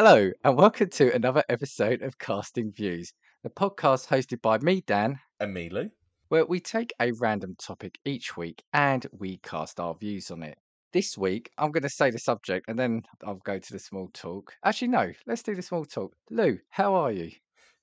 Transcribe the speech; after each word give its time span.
Hello, 0.00 0.30
and 0.44 0.56
welcome 0.56 0.88
to 0.90 1.12
another 1.12 1.42
episode 1.48 2.02
of 2.02 2.20
Casting 2.20 2.70
Views, 2.70 3.12
the 3.42 3.50
podcast 3.50 4.06
hosted 4.06 4.40
by 4.40 4.56
me, 4.58 4.80
Dan, 4.86 5.18
And 5.40 5.52
me, 5.52 5.70
Lou. 5.70 5.90
where 6.28 6.46
we 6.46 6.60
take 6.60 6.92
a 7.00 7.10
random 7.10 7.56
topic 7.58 7.98
each 8.04 8.36
week 8.36 8.62
and 8.72 9.04
we 9.10 9.38
cast 9.38 9.80
our 9.80 9.96
views 9.96 10.30
on 10.30 10.44
it. 10.44 10.56
This 10.92 11.18
week, 11.18 11.50
I'm 11.58 11.72
going 11.72 11.82
to 11.82 11.88
say 11.88 12.12
the 12.12 12.20
subject 12.20 12.66
and 12.68 12.78
then 12.78 13.02
I'll 13.24 13.42
go 13.44 13.58
to 13.58 13.72
the 13.72 13.80
small 13.80 14.08
talk. 14.14 14.54
Actually, 14.64 14.86
no, 14.86 15.10
let's 15.26 15.42
do 15.42 15.56
the 15.56 15.62
small 15.62 15.84
talk. 15.84 16.14
Lou, 16.30 16.60
how 16.70 16.94
are 16.94 17.10
you? 17.10 17.32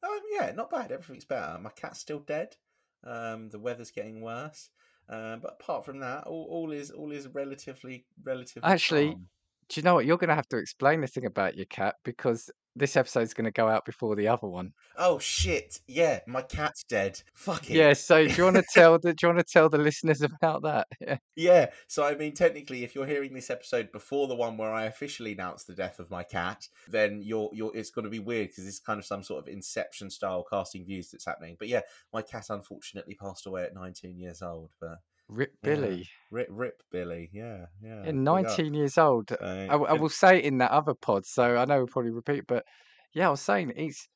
Um, 0.01 0.19
yeah, 0.31 0.53
not 0.55 0.71
bad. 0.71 0.93
Everything's 0.93 1.25
better. 1.25 1.59
My 1.59 1.71
cat's 1.71 1.99
still 1.99 2.19
dead. 2.19 2.55
Um, 3.03 3.49
the 3.49 3.59
weather's 3.59 3.91
getting 3.91 4.21
worse. 4.21 4.69
Um, 5.09 5.41
but 5.41 5.57
apart 5.59 5.83
from 5.83 5.99
that, 5.99 6.27
all, 6.27 6.47
all 6.49 6.71
is 6.71 6.91
all 6.91 7.11
is 7.11 7.27
relatively 7.27 8.05
relatively. 8.23 8.67
Actually, 8.67 9.09
calm. 9.09 9.27
Do 9.69 9.79
you 9.79 9.83
know 9.83 9.95
what? 9.95 10.05
You're 10.05 10.17
going 10.17 10.29
to 10.29 10.35
have 10.35 10.47
to 10.49 10.57
explain 10.57 11.01
the 11.01 11.07
thing 11.07 11.25
about 11.25 11.55
your 11.55 11.65
cat 11.65 11.95
because 12.03 12.49
this 12.75 12.97
episode's 12.97 13.33
going 13.33 13.45
to 13.45 13.51
go 13.51 13.67
out 13.69 13.85
before 13.85 14.15
the 14.15 14.27
other 14.27 14.47
one. 14.47 14.73
Oh 14.97 15.17
shit! 15.17 15.79
Yeah, 15.87 16.19
my 16.27 16.41
cat's 16.41 16.83
dead. 16.83 17.21
Fuck 17.33 17.69
it. 17.69 17.75
Yeah, 17.75 17.93
so 17.93 18.27
do 18.27 18.33
you 18.33 18.43
want 18.43 18.57
to 18.57 18.63
tell 18.73 18.99
the 18.99 19.13
do 19.13 19.27
you 19.27 19.33
want 19.33 19.45
to 19.45 19.51
tell 19.51 19.69
the 19.69 19.77
listeners 19.77 20.21
about 20.21 20.63
that? 20.63 20.87
Yeah. 21.05 21.17
Yeah. 21.35 21.69
So 21.87 22.03
I 22.03 22.15
mean, 22.15 22.33
technically, 22.33 22.83
if 22.83 22.95
you're 22.95 23.05
hearing 23.05 23.33
this 23.33 23.49
episode 23.49 23.91
before 23.91 24.27
the 24.27 24.35
one 24.35 24.57
where 24.57 24.71
I 24.73 24.85
officially 24.85 25.33
announced 25.33 25.67
the 25.67 25.73
death 25.73 25.99
of 25.99 26.09
my 26.09 26.23
cat, 26.23 26.67
then 26.87 27.21
you're 27.21 27.49
you're 27.53 27.75
it's 27.75 27.91
going 27.91 28.05
to 28.05 28.09
be 28.09 28.19
weird 28.19 28.49
because 28.49 28.67
it's 28.67 28.79
kind 28.79 28.99
of 28.99 29.05
some 29.05 29.23
sort 29.23 29.43
of 29.43 29.53
Inception 29.53 30.09
style 30.09 30.45
casting 30.49 30.85
views 30.85 31.11
that's 31.11 31.25
happening. 31.25 31.55
But 31.59 31.67
yeah, 31.67 31.81
my 32.13 32.21
cat 32.21 32.47
unfortunately 32.49 33.15
passed 33.15 33.45
away 33.45 33.63
at 33.63 33.75
19 33.75 34.17
years 34.17 34.41
old. 34.41 34.71
But 34.79 34.99
Rip 35.27 35.53
Yeah. 35.63 35.75
Billy. 35.75 36.09
rip, 36.31 36.47
rip 36.51 36.83
Billy. 36.91 37.29
Yeah, 37.33 37.65
yeah. 37.81 38.03
Yeah, 38.03 38.09
up. 38.09 38.15
19 38.15 38.73
years 38.73 38.97
old. 38.97 39.29
So, 39.29 39.37
I, 39.41 39.75
I 39.75 39.93
will 39.93 40.09
say 40.09 40.37
it 40.39 40.45
in 40.45 40.57
that 40.59 40.71
other 40.71 40.93
pod, 40.93 41.25
so 41.25 41.57
I 41.57 41.65
know 41.65 41.77
we'll 41.79 41.87
probably 41.87 42.11
repeat, 42.11 42.45
but 42.47 42.65
yeah, 43.13 43.27
I 43.27 43.31
was 43.31 43.41
saying 43.41 43.73
it's 43.75 44.07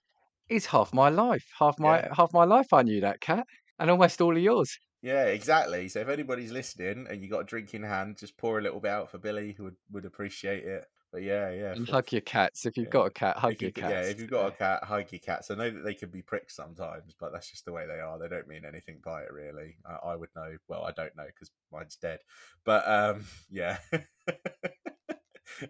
it's 0.49 0.67
half 0.67 0.93
my 0.93 1.09
life. 1.09 1.45
Half 1.59 1.79
my 1.79 1.99
Yeah. 1.99 2.13
half 2.15 2.33
my 2.33 2.45
life 2.45 2.73
I 2.73 2.83
knew 2.83 3.01
that 3.01 3.21
cat. 3.21 3.45
And 3.79 3.89
almost 3.89 4.21
all 4.21 4.35
of 4.35 4.43
yours. 4.43 4.77
Yeah, 5.01 5.25
exactly. 5.25 5.87
So 5.89 6.01
if 6.01 6.09
anybody's 6.09 6.51
listening 6.51 7.07
and 7.09 7.23
you 7.23 7.29
got 7.29 7.41
a 7.41 7.45
drink 7.45 7.73
in 7.73 7.83
hand, 7.83 8.17
just 8.19 8.37
pour 8.37 8.59
a 8.59 8.61
little 8.61 8.81
bit 8.81 8.91
out 8.91 9.09
for 9.09 9.17
Billy, 9.17 9.53
who 9.57 9.63
would, 9.65 9.77
would 9.91 10.05
appreciate 10.05 10.65
it. 10.65 10.85
But 11.11 11.23
yeah, 11.23 11.49
yeah. 11.49 11.71
And 11.71 11.89
hug 11.89 12.11
your 12.11 12.21
cats. 12.21 12.67
If 12.67 12.77
you've 12.77 12.85
yeah. 12.85 12.91
got 12.91 13.05
a 13.05 13.09
cat, 13.09 13.37
hug 13.37 13.53
if 13.53 13.61
your 13.61 13.69
you, 13.69 13.73
cats. 13.73 13.91
yeah, 13.91 14.01
if 14.01 14.19
you've 14.19 14.29
got 14.29 14.47
a 14.47 14.51
cat, 14.51 14.83
hug 14.83 15.11
your 15.11 15.19
cats. 15.19 15.49
I 15.49 15.55
know 15.55 15.71
that 15.71 15.83
they 15.83 15.95
can 15.95 16.09
be 16.09 16.21
pricks 16.21 16.55
sometimes, 16.55 17.15
but 17.19 17.31
that's 17.31 17.49
just 17.49 17.65
the 17.65 17.71
way 17.71 17.87
they 17.87 17.99
are. 17.99 18.19
They 18.19 18.27
don't 18.27 18.47
mean 18.47 18.63
anything 18.63 18.99
by 19.03 19.23
it, 19.23 19.33
really. 19.33 19.77
I, 19.85 20.09
I 20.09 20.15
would 20.15 20.29
know. 20.35 20.55
Well, 20.67 20.83
I 20.83 20.91
don't 20.91 21.15
know 21.17 21.25
because 21.25 21.49
mine's 21.71 21.95
dead. 21.95 22.19
But 22.63 22.87
um, 22.87 23.25
yeah. 23.49 23.77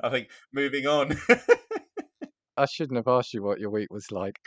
I 0.03 0.09
think 0.09 0.27
moving 0.51 0.87
on. 0.87 1.17
I 2.57 2.65
shouldn't 2.65 2.97
have 2.97 3.07
asked 3.07 3.33
you 3.33 3.41
what 3.41 3.59
your 3.59 3.69
week 3.69 3.87
was 3.91 4.11
like. 4.11 4.37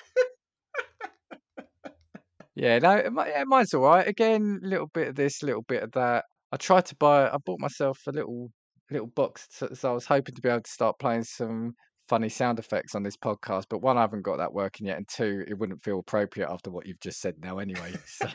yeah, 2.55 2.79
no, 2.81 2.97
it 2.97 3.47
mine's 3.47 3.73
all 3.73 3.81
right. 3.81 4.07
Again, 4.07 4.61
little 4.63 4.89
bit 4.93 5.09
of 5.09 5.15
this, 5.15 5.43
little 5.43 5.63
bit 5.63 5.83
of 5.83 5.93
that. 5.93 6.27
I 6.53 6.59
tried 6.59 6.85
to 6.87 6.97
buy. 6.97 7.31
I 7.31 7.39
bought 7.39 7.61
myself 7.61 7.99
a 8.07 8.13
little 8.13 8.51
little 8.91 9.07
box, 9.09 9.47
so, 9.51 9.69
so 9.73 9.91
I 9.91 9.95
was 9.95 10.07
hoping 10.07 10.35
to 10.35 10.43
be 10.43 10.49
able 10.49 10.63
to 10.63 10.71
start 10.71 10.99
playing 10.99 11.25
some 11.25 11.75
funny 12.09 12.29
sound 12.29 12.59
effects 12.59 12.95
on 12.95 13.03
this 13.03 13.17
podcast. 13.17 13.65
But 13.69 13.81
one, 13.83 13.97
I 13.99 14.03
haven't 14.03 14.23
got 14.23 14.39
that 14.39 14.53
working 14.53 14.87
yet, 14.87 14.97
and 14.97 15.09
two, 15.09 15.45
it 15.49 15.59
wouldn't 15.59 15.83
feel 15.83 15.99
appropriate 16.01 16.49
after 16.51 16.71
what 16.71 16.87
you've 16.87 17.01
just 17.01 17.21
said 17.21 17.35
now, 17.43 17.59
anyway. 17.59 17.93
So 18.07 18.29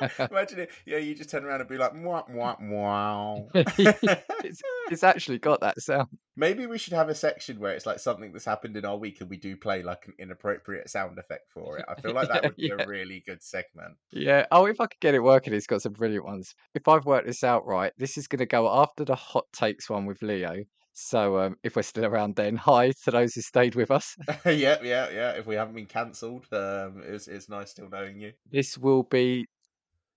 Imagine 0.30 0.60
it. 0.60 0.70
Yeah, 0.86 0.98
you 0.98 1.12
just 1.12 1.28
turn 1.28 1.44
around 1.44 1.60
and 1.60 1.68
be 1.68 1.76
like, 1.76 1.92
mwah, 1.92 2.22
mwah, 2.30 2.60
mwah. 2.62 4.22
it's, 4.44 4.62
it's 4.92 5.02
actually 5.02 5.38
got 5.38 5.60
that 5.60 5.80
sound. 5.80 6.06
Maybe 6.36 6.66
we 6.66 6.78
should 6.78 6.92
have 6.92 7.08
a 7.08 7.16
section 7.16 7.58
where 7.58 7.72
it's 7.72 7.84
like 7.84 7.98
something 7.98 8.30
that's 8.32 8.44
happened 8.44 8.76
in 8.76 8.84
our 8.84 8.96
week 8.96 9.20
and 9.20 9.28
we 9.28 9.38
do 9.38 9.56
play 9.56 9.82
like 9.82 10.04
an 10.06 10.14
inappropriate 10.20 10.88
sound 10.88 11.18
effect 11.18 11.50
for 11.52 11.78
it. 11.78 11.84
I 11.88 12.00
feel 12.00 12.14
like 12.14 12.28
that 12.28 12.42
Yeah, 12.44 12.48
would 12.48 12.56
be 12.56 12.70
yeah. 12.78 12.84
a 12.84 12.86
really 12.86 13.24
good 13.26 13.42
segment. 13.42 13.96
Yeah. 14.12 14.46
Oh, 14.52 14.66
if 14.66 14.80
I 14.80 14.86
could 14.86 15.00
get 15.00 15.14
it 15.16 15.22
working, 15.22 15.52
it's 15.52 15.66
got 15.66 15.82
some 15.82 15.94
brilliant 15.94 16.24
ones. 16.24 16.54
If 16.74 16.86
I've 16.86 17.04
worked 17.04 17.26
this 17.26 17.42
out 17.42 17.66
right, 17.66 17.92
this 17.98 18.16
is 18.16 18.28
going 18.28 18.38
to 18.38 18.46
go 18.46 18.68
after 18.72 19.04
the 19.04 19.16
hot 19.16 19.46
takes 19.52 19.90
one 19.90 20.06
with 20.06 20.22
Leo. 20.22 20.54
So 21.00 21.38
um, 21.38 21.56
if 21.62 21.76
we're 21.76 21.82
still 21.82 22.04
around 22.06 22.34
then, 22.36 22.56
hi 22.56 22.90
to 23.04 23.10
those 23.12 23.34
who 23.34 23.40
stayed 23.40 23.76
with 23.76 23.90
us. 23.90 24.16
yeah, 24.44 24.78
yeah, 24.82 25.08
yeah. 25.10 25.30
If 25.32 25.46
we 25.46 25.54
haven't 25.54 25.74
been 25.74 25.86
cancelled, 25.86 26.46
um, 26.52 27.02
it's, 27.06 27.28
it's 27.28 27.48
nice 27.48 27.70
still 27.70 27.88
knowing 27.88 28.20
you. 28.20 28.32
This 28.50 28.76
will 28.76 29.04
be 29.04 29.46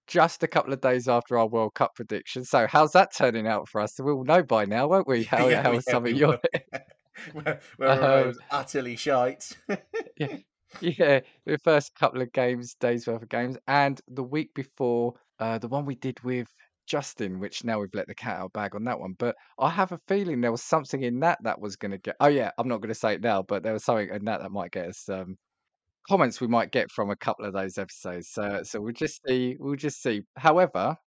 just 0.08 0.42
a 0.42 0.48
couple 0.48 0.74
of 0.74 0.82
days 0.82 1.08
after 1.08 1.38
our 1.38 1.48
World 1.48 1.76
Cup 1.76 1.92
prediction. 1.96 2.44
So 2.44 2.66
how's 2.68 2.92
that 2.94 3.14
turning 3.16 3.48
out 3.48 3.70
for 3.70 3.80
us? 3.80 3.94
We'll 4.00 4.24
know 4.24 4.42
by 4.42 4.66
now, 4.66 4.88
won't 4.88 5.08
we? 5.08 5.24
How, 5.32 5.48
Yeah, 5.48 5.62
how 5.62 5.74
yeah, 5.74 5.80
some 5.82 6.06
of 6.06 6.14
your. 6.14 6.40
Where- 7.34 7.60
Whether 7.78 8.04
I 8.04 8.22
Um, 8.24 8.34
utterly 8.50 8.96
shite. 8.96 9.56
yeah, 10.18 10.38
yeah, 10.82 11.20
the 11.46 11.58
first 11.64 11.94
couple 11.96 12.22
of 12.22 12.32
games, 12.32 12.74
days 12.80 13.06
worth 13.06 13.22
of 13.22 13.30
games, 13.30 13.58
and 13.68 14.02
the 14.08 14.24
week 14.24 14.54
before, 14.56 15.14
uh, 15.40 15.60
the 15.60 15.68
one 15.68 15.86
we 15.86 15.96
did 15.96 16.20
with 16.24 16.48
Justin, 16.92 17.40
which 17.40 17.64
now 17.64 17.80
we've 17.80 17.96
let 17.96 18.08
the 18.08 18.14
cat 18.16 18.40
out 18.40 18.48
of 18.48 18.54
bag 18.54 18.76
on 18.76 18.84
that 18.84 19.00
one. 19.00 19.16
But 19.18 19.36
I 19.58 19.70
have 19.70 19.94
a 19.94 20.00
feeling 20.10 20.42
there 20.42 20.52
was 20.52 20.62
something 20.62 21.02
in 21.02 21.22
that 21.22 21.40
that 21.44 21.62
was 21.62 21.78
going 21.78 21.92
to 21.92 21.98
get. 21.98 22.18
Oh 22.20 22.28
yeah, 22.28 22.52
I'm 22.58 22.68
not 22.68 22.82
going 22.82 22.90
to 22.94 23.00
say 23.00 23.14
it 23.14 23.22
now, 23.22 23.44
but 23.44 23.64
there 23.64 23.72
was 23.72 23.86
something 23.86 24.10
in 24.10 24.26
that 24.26 24.42
that 24.42 24.52
might 24.52 24.72
get 24.72 24.90
us 24.90 25.08
um, 25.08 25.38
comments 26.10 26.42
we 26.42 26.48
might 26.48 26.72
get 26.72 26.92
from 26.92 27.10
a 27.12 27.16
couple 27.16 27.46
of 27.46 27.54
those 27.54 27.78
episodes. 27.78 28.30
So 28.32 28.62
so 28.64 28.82
we'll 28.82 28.94
just 28.94 29.22
see. 29.28 29.56
We'll 29.60 29.76
just 29.78 30.02
see. 30.04 30.24
However. 30.38 30.98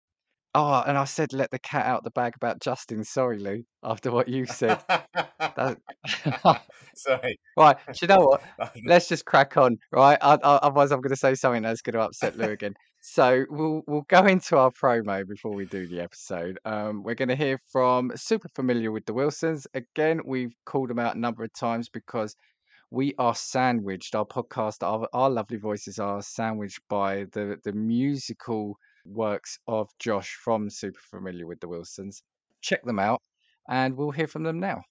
Oh, 0.56 0.84
and 0.86 0.96
I 0.96 1.04
said 1.04 1.32
let 1.32 1.50
the 1.50 1.58
cat 1.58 1.84
out 1.84 2.04
the 2.04 2.10
bag 2.10 2.34
about 2.36 2.60
Justin. 2.60 3.02
Sorry, 3.02 3.38
Lou. 3.38 3.64
After 3.82 4.12
what 4.12 4.28
you 4.28 4.46
said, 4.46 4.80
that... 4.88 5.78
Sorry. 6.94 7.40
right? 7.56 7.76
Do 7.86 7.98
you 8.02 8.08
know 8.08 8.20
what? 8.20 8.42
let's 8.86 9.08
just 9.08 9.24
crack 9.24 9.56
on, 9.56 9.78
right? 9.90 10.16
I, 10.22 10.34
I, 10.34 10.38
otherwise, 10.62 10.92
I'm 10.92 11.00
going 11.00 11.10
to 11.10 11.16
say 11.16 11.34
something 11.34 11.62
that's 11.62 11.82
going 11.82 11.94
to 11.94 12.02
upset 12.02 12.38
Lou 12.38 12.50
again. 12.50 12.74
So 13.00 13.44
we'll 13.50 13.82
we'll 13.88 14.06
go 14.08 14.24
into 14.26 14.56
our 14.56 14.70
promo 14.70 15.26
before 15.28 15.52
we 15.52 15.64
do 15.66 15.88
the 15.88 16.00
episode. 16.00 16.58
Um, 16.64 17.02
we're 17.02 17.16
going 17.16 17.28
to 17.30 17.36
hear 17.36 17.58
from 17.72 18.12
super 18.14 18.48
familiar 18.54 18.92
with 18.92 19.06
the 19.06 19.12
Wilsons 19.12 19.66
again. 19.74 20.20
We've 20.24 20.54
called 20.64 20.88
them 20.88 21.00
out 21.00 21.16
a 21.16 21.18
number 21.18 21.42
of 21.42 21.52
times 21.52 21.88
because 21.88 22.36
we 22.92 23.12
are 23.18 23.34
sandwiched. 23.34 24.14
Our 24.14 24.24
podcast, 24.24 24.84
our, 24.84 25.08
our 25.12 25.30
lovely 25.30 25.58
voices 25.58 25.98
are 25.98 26.22
sandwiched 26.22 26.80
by 26.88 27.26
the 27.32 27.58
the 27.64 27.72
musical 27.72 28.78
works 29.04 29.58
of 29.66 29.90
Josh 29.98 30.34
from 30.42 30.70
Super 30.70 31.00
Familiar 31.10 31.46
with 31.46 31.60
the 31.60 31.68
Wilsons. 31.68 32.22
Check 32.60 32.84
them 32.84 32.98
out, 32.98 33.20
and 33.68 33.96
we'll 33.96 34.10
hear 34.10 34.26
from 34.26 34.42
them 34.42 34.60
now. 34.60 34.82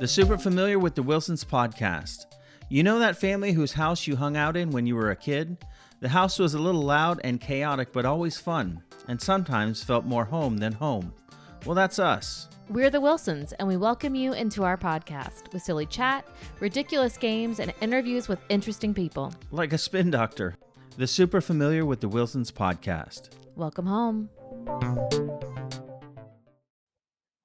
The 0.00 0.08
Super 0.08 0.36
Familiar 0.36 0.78
with 0.78 0.94
the 0.94 1.02
Wilsons 1.02 1.44
podcast. 1.44 2.26
You 2.68 2.82
know 2.82 2.98
that 2.98 3.16
family 3.16 3.52
whose 3.52 3.72
house 3.72 4.06
you 4.06 4.16
hung 4.16 4.36
out 4.36 4.56
in 4.56 4.70
when 4.70 4.86
you 4.86 4.96
were 4.96 5.10
a 5.10 5.16
kid? 5.16 5.58
The 6.00 6.08
house 6.08 6.38
was 6.38 6.54
a 6.54 6.58
little 6.58 6.82
loud 6.82 7.20
and 7.24 7.40
chaotic, 7.40 7.92
but 7.92 8.04
always 8.04 8.38
fun, 8.38 8.82
and 9.08 9.20
sometimes 9.20 9.82
felt 9.82 10.04
more 10.04 10.24
home 10.24 10.58
than 10.58 10.72
home. 10.72 11.14
Well, 11.64 11.74
that's 11.74 11.98
us. 11.98 12.48
We're 12.68 12.90
the 12.90 13.00
Wilsons, 13.00 13.52
and 13.54 13.68
we 13.68 13.76
welcome 13.76 14.14
you 14.14 14.32
into 14.32 14.64
our 14.64 14.76
podcast 14.76 15.52
with 15.52 15.62
silly 15.62 15.86
chat, 15.86 16.26
ridiculous 16.60 17.16
games, 17.16 17.60
and 17.60 17.72
interviews 17.80 18.26
with 18.26 18.38
interesting 18.48 18.94
people. 18.94 19.32
Like 19.50 19.72
a 19.72 19.78
spin 19.78 20.10
doctor. 20.10 20.56
The 20.96 21.08
Super 21.08 21.40
Familiar 21.40 21.84
with 21.84 22.00
the 22.00 22.08
Wilsons 22.08 22.52
podcast. 22.52 23.30
Welcome 23.56 23.86
home. 23.86 24.30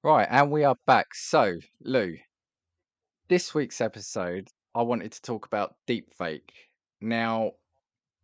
Right, 0.04 0.28
and 0.30 0.52
we 0.52 0.62
are 0.62 0.76
back. 0.86 1.08
So, 1.14 1.56
Lou, 1.82 2.14
this 3.28 3.52
week's 3.52 3.80
episode, 3.80 4.46
I 4.72 4.82
wanted 4.82 5.10
to 5.10 5.22
talk 5.22 5.46
about 5.46 5.74
deepfake. 5.88 6.50
Now, 7.00 7.54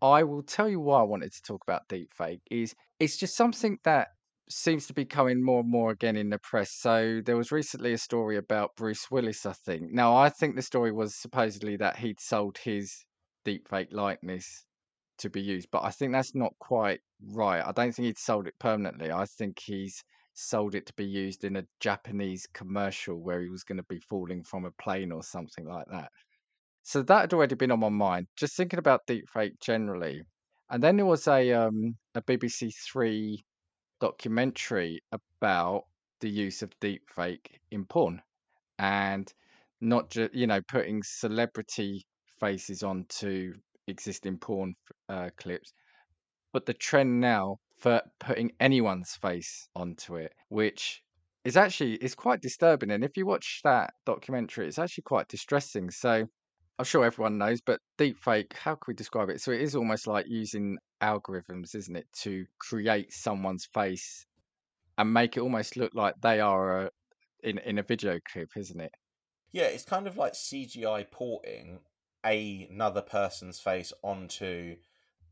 I 0.00 0.22
will 0.22 0.44
tell 0.44 0.68
you 0.68 0.78
why 0.78 1.00
I 1.00 1.02
wanted 1.02 1.32
to 1.32 1.42
talk 1.42 1.64
about 1.66 1.88
deepfake. 1.88 2.42
Is 2.48 2.76
it's 3.00 3.16
just 3.16 3.36
something 3.36 3.78
that 3.82 4.10
seems 4.48 4.86
to 4.86 4.92
be 4.92 5.04
coming 5.04 5.42
more 5.42 5.58
and 5.58 5.68
more 5.68 5.90
again 5.90 6.14
in 6.14 6.30
the 6.30 6.38
press. 6.38 6.70
So 6.70 7.20
there 7.26 7.36
was 7.36 7.50
recently 7.50 7.92
a 7.94 7.98
story 7.98 8.36
about 8.36 8.76
Bruce 8.76 9.10
Willis, 9.10 9.44
I 9.44 9.54
think. 9.54 9.90
Now, 9.90 10.16
I 10.16 10.28
think 10.28 10.54
the 10.54 10.62
story 10.62 10.92
was 10.92 11.16
supposedly 11.16 11.76
that 11.78 11.96
he'd 11.96 12.20
sold 12.20 12.58
his 12.58 13.04
deepfake 13.44 13.92
likeness 13.92 14.65
to 15.18 15.30
be 15.30 15.40
used, 15.40 15.68
but 15.70 15.84
I 15.84 15.90
think 15.90 16.12
that's 16.12 16.34
not 16.34 16.54
quite 16.58 17.00
right. 17.32 17.64
I 17.64 17.72
don't 17.72 17.92
think 17.92 18.06
he'd 18.06 18.18
sold 18.18 18.46
it 18.46 18.58
permanently. 18.58 19.10
I 19.10 19.24
think 19.24 19.58
he's 19.58 20.02
sold 20.34 20.74
it 20.74 20.86
to 20.86 20.92
be 20.94 21.04
used 21.04 21.44
in 21.44 21.56
a 21.56 21.66
Japanese 21.80 22.46
commercial 22.52 23.16
where 23.16 23.40
he 23.40 23.48
was 23.48 23.64
going 23.64 23.78
to 23.78 23.86
be 23.88 24.00
falling 24.00 24.42
from 24.44 24.64
a 24.66 24.70
plane 24.72 25.10
or 25.10 25.22
something 25.22 25.66
like 25.66 25.86
that. 25.90 26.10
So 26.82 27.02
that 27.02 27.22
had 27.22 27.32
already 27.32 27.54
been 27.56 27.72
on 27.72 27.80
my 27.80 27.88
mind, 27.88 28.28
just 28.36 28.56
thinking 28.56 28.78
about 28.78 29.06
deepfake 29.06 29.58
generally. 29.60 30.22
And 30.70 30.82
then 30.82 30.96
there 30.96 31.06
was 31.06 31.26
a 31.26 31.52
um, 31.52 31.96
a 32.14 32.22
BBC 32.22 32.72
Three 32.74 33.44
documentary 34.00 35.00
about 35.12 35.84
the 36.20 36.28
use 36.28 36.62
of 36.62 36.78
deepfake 36.80 37.46
in 37.70 37.86
porn, 37.86 38.20
and 38.78 39.32
not 39.80 40.10
just 40.10 40.34
you 40.34 40.46
know 40.46 40.60
putting 40.68 41.02
celebrity 41.02 42.04
faces 42.38 42.82
onto 42.82 43.54
existing 43.88 44.38
porn 44.38 44.74
uh, 45.08 45.30
clips, 45.36 45.72
but 46.52 46.66
the 46.66 46.74
trend 46.74 47.20
now 47.20 47.58
for 47.78 48.00
putting 48.18 48.52
anyone's 48.60 49.14
face 49.16 49.68
onto 49.74 50.16
it, 50.16 50.32
which 50.48 51.02
is 51.44 51.56
actually 51.56 51.94
it's 51.94 52.14
quite 52.14 52.40
disturbing. 52.40 52.90
And 52.90 53.04
if 53.04 53.16
you 53.16 53.26
watch 53.26 53.60
that 53.64 53.94
documentary, 54.04 54.66
it's 54.66 54.78
actually 54.78 55.02
quite 55.02 55.28
distressing. 55.28 55.90
So 55.90 56.26
I'm 56.78 56.84
sure 56.84 57.04
everyone 57.04 57.38
knows, 57.38 57.60
but 57.60 57.80
deepfake, 57.98 58.52
how 58.52 58.74
can 58.74 58.84
we 58.88 58.94
describe 58.94 59.30
it? 59.30 59.40
So 59.40 59.52
it 59.52 59.60
is 59.60 59.76
almost 59.76 60.06
like 60.06 60.26
using 60.28 60.76
algorithms, 61.02 61.74
isn't 61.74 61.96
it, 61.96 62.06
to 62.22 62.44
create 62.58 63.12
someone's 63.12 63.68
face 63.72 64.26
and 64.98 65.12
make 65.12 65.36
it 65.36 65.40
almost 65.40 65.76
look 65.76 65.94
like 65.94 66.14
they 66.22 66.40
are 66.40 66.86
a, 66.86 66.90
in 67.42 67.58
in 67.58 67.78
a 67.78 67.82
video 67.82 68.18
clip, 68.32 68.48
isn't 68.56 68.80
it? 68.80 68.92
Yeah, 69.52 69.64
it's 69.64 69.84
kind 69.84 70.06
of 70.06 70.16
like 70.16 70.32
CGI 70.32 71.10
porting 71.10 71.80
a- 72.26 72.68
another 72.70 73.02
person's 73.02 73.60
face 73.60 73.92
onto 74.02 74.76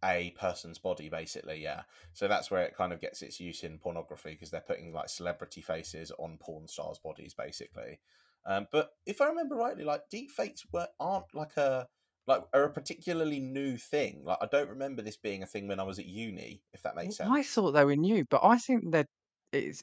a 0.04 0.30
person's 0.38 0.78
body, 0.78 1.08
basically. 1.08 1.62
Yeah, 1.62 1.82
so 2.12 2.28
that's 2.28 2.50
where 2.50 2.62
it 2.62 2.76
kind 2.76 2.92
of 2.92 3.00
gets 3.00 3.22
its 3.22 3.40
use 3.40 3.64
in 3.64 3.78
pornography 3.78 4.30
because 4.30 4.50
they're 4.50 4.60
putting 4.60 4.92
like 4.92 5.08
celebrity 5.08 5.62
faces 5.62 6.12
on 6.18 6.38
porn 6.38 6.68
stars' 6.68 6.98
bodies, 6.98 7.34
basically. 7.34 8.00
Um, 8.46 8.66
but 8.70 8.90
if 9.06 9.20
I 9.20 9.26
remember 9.26 9.56
rightly, 9.56 9.84
like 9.84 10.02
deepfakes 10.12 10.60
were 10.72 10.88
aren't 11.00 11.34
like 11.34 11.56
a 11.56 11.88
like 12.26 12.42
are 12.52 12.64
a 12.64 12.72
particularly 12.72 13.40
new 13.40 13.76
thing. 13.76 14.22
Like 14.24 14.38
I 14.40 14.46
don't 14.46 14.68
remember 14.68 15.02
this 15.02 15.16
being 15.16 15.42
a 15.42 15.46
thing 15.46 15.68
when 15.68 15.80
I 15.80 15.84
was 15.84 15.98
at 15.98 16.06
uni. 16.06 16.62
If 16.72 16.82
that 16.82 16.96
makes 16.96 17.16
sense. 17.16 17.30
I 17.32 17.42
thought 17.42 17.72
they 17.72 17.84
were 17.84 17.96
new, 17.96 18.24
but 18.28 18.40
I 18.42 18.58
think 18.58 18.92
that 18.92 19.06
it's 19.52 19.82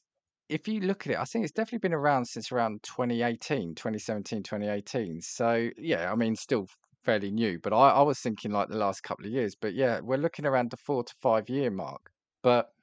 if 0.49 0.67
you 0.67 0.81
look 0.81 1.07
at 1.07 1.13
it, 1.13 1.19
I 1.19 1.23
think 1.23 1.43
it's 1.43 1.53
definitely 1.53 1.79
been 1.79 1.93
around 1.93 2.25
since 2.25 2.51
around 2.51 2.83
2018, 2.83 3.73
2017, 3.73 4.43
2018. 4.43 5.21
So 5.21 5.69
yeah, 5.77 6.11
I 6.11 6.15
mean, 6.15 6.35
still 6.35 6.67
fairly 7.03 7.31
new, 7.31 7.59
but 7.59 7.73
I, 7.73 7.89
I 7.91 8.01
was 8.03 8.19
thinking 8.19 8.51
like 8.51 8.69
the 8.69 8.77
last 8.77 9.01
couple 9.03 9.25
of 9.25 9.31
years. 9.31 9.55
But 9.55 9.73
yeah, 9.73 9.99
we're 10.01 10.17
looking 10.17 10.45
around 10.45 10.71
the 10.71 10.77
four 10.77 11.03
to 11.03 11.13
five 11.21 11.49
year 11.49 11.71
mark. 11.71 12.11
But 12.43 12.73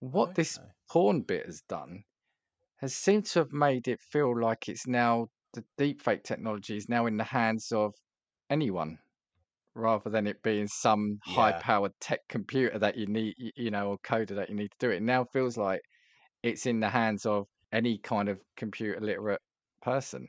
what 0.00 0.34
this 0.34 0.58
Okay. 0.58 0.72
porn 0.90 1.20
bit 1.22 1.44
has 1.46 1.60
done 1.62 2.02
has 2.76 2.94
seemed 2.96 3.26
to 3.26 3.40
have 3.40 3.52
made 3.52 3.88
it 3.88 4.00
feel 4.00 4.38
like 4.40 4.68
it's 4.68 4.86
now 4.86 5.28
the 5.54 5.64
deepfake 5.78 6.24
technology 6.24 6.76
is 6.76 6.88
now 6.88 7.06
in 7.06 7.16
the 7.18 7.24
hands 7.24 7.72
of 7.72 7.94
anyone 8.50 8.98
rather 9.74 10.10
than 10.10 10.26
it 10.26 10.42
being 10.42 10.68
some 10.68 11.18
high 11.22 11.52
powered 11.52 11.92
tech 12.00 12.20
computer 12.28 12.78
that 12.78 12.96
you 12.96 13.06
need, 13.06 13.34
you 13.38 13.70
know, 13.70 13.90
or 13.90 13.98
coder 14.00 14.36
that 14.36 14.48
you 14.50 14.56
need 14.56 14.70
to 14.72 14.78
do 14.78 14.90
it. 14.90 14.96
It 14.98 15.02
now 15.04 15.24
feels 15.24 15.56
like 15.58 15.82
it's 16.42 16.66
in 16.66 16.80
the 16.80 16.90
hands 16.90 17.26
of 17.26 17.48
any 17.72 17.98
kind 17.98 18.28
of 18.28 18.42
computer 18.56 19.00
literate 19.00 19.42
person. 19.82 20.28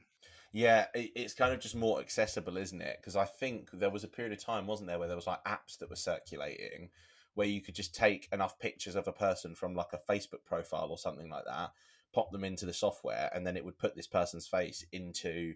Yeah, 0.54 0.88
it, 0.94 1.12
it's 1.16 1.34
kind 1.34 1.54
of 1.54 1.60
just 1.60 1.76
more 1.76 2.00
accessible, 2.00 2.58
isn't 2.58 2.82
it? 2.82 2.98
Because 3.00 3.16
I 3.16 3.26
think 3.26 3.70
there 3.74 3.90
was 3.90 4.04
a 4.04 4.08
period 4.08 4.34
of 4.34 4.44
time, 4.44 4.68
wasn't 4.68 4.88
there, 4.88 5.00
where 5.00 5.08
there 5.08 5.18
was 5.18 5.28
like 5.28 5.44
apps 5.46 5.78
that 5.80 5.90
were 5.90 5.96
circulating 5.96 6.90
where 7.38 7.48
you 7.48 7.62
could 7.62 7.76
just 7.76 7.94
take 7.94 8.28
enough 8.32 8.58
pictures 8.58 8.96
of 8.96 9.08
a 9.08 9.14
person 9.14 9.54
from 9.54 9.76
like 9.76 9.94
a 9.94 10.12
Facebook 10.12 10.44
profile 10.44 10.88
or 10.90 10.98
something 10.98 11.30
like 11.30 11.46
that, 11.46 11.72
pop 12.12 12.32
them 12.32 12.44
into 12.44 12.66
the 12.66 12.74
software, 12.74 13.30
and 13.32 13.46
then 13.46 13.56
it 13.56 13.64
would 13.64 13.78
put 13.78 13.96
this 13.96 14.08
person's 14.08 14.48
face 14.48 14.84
into 14.92 15.54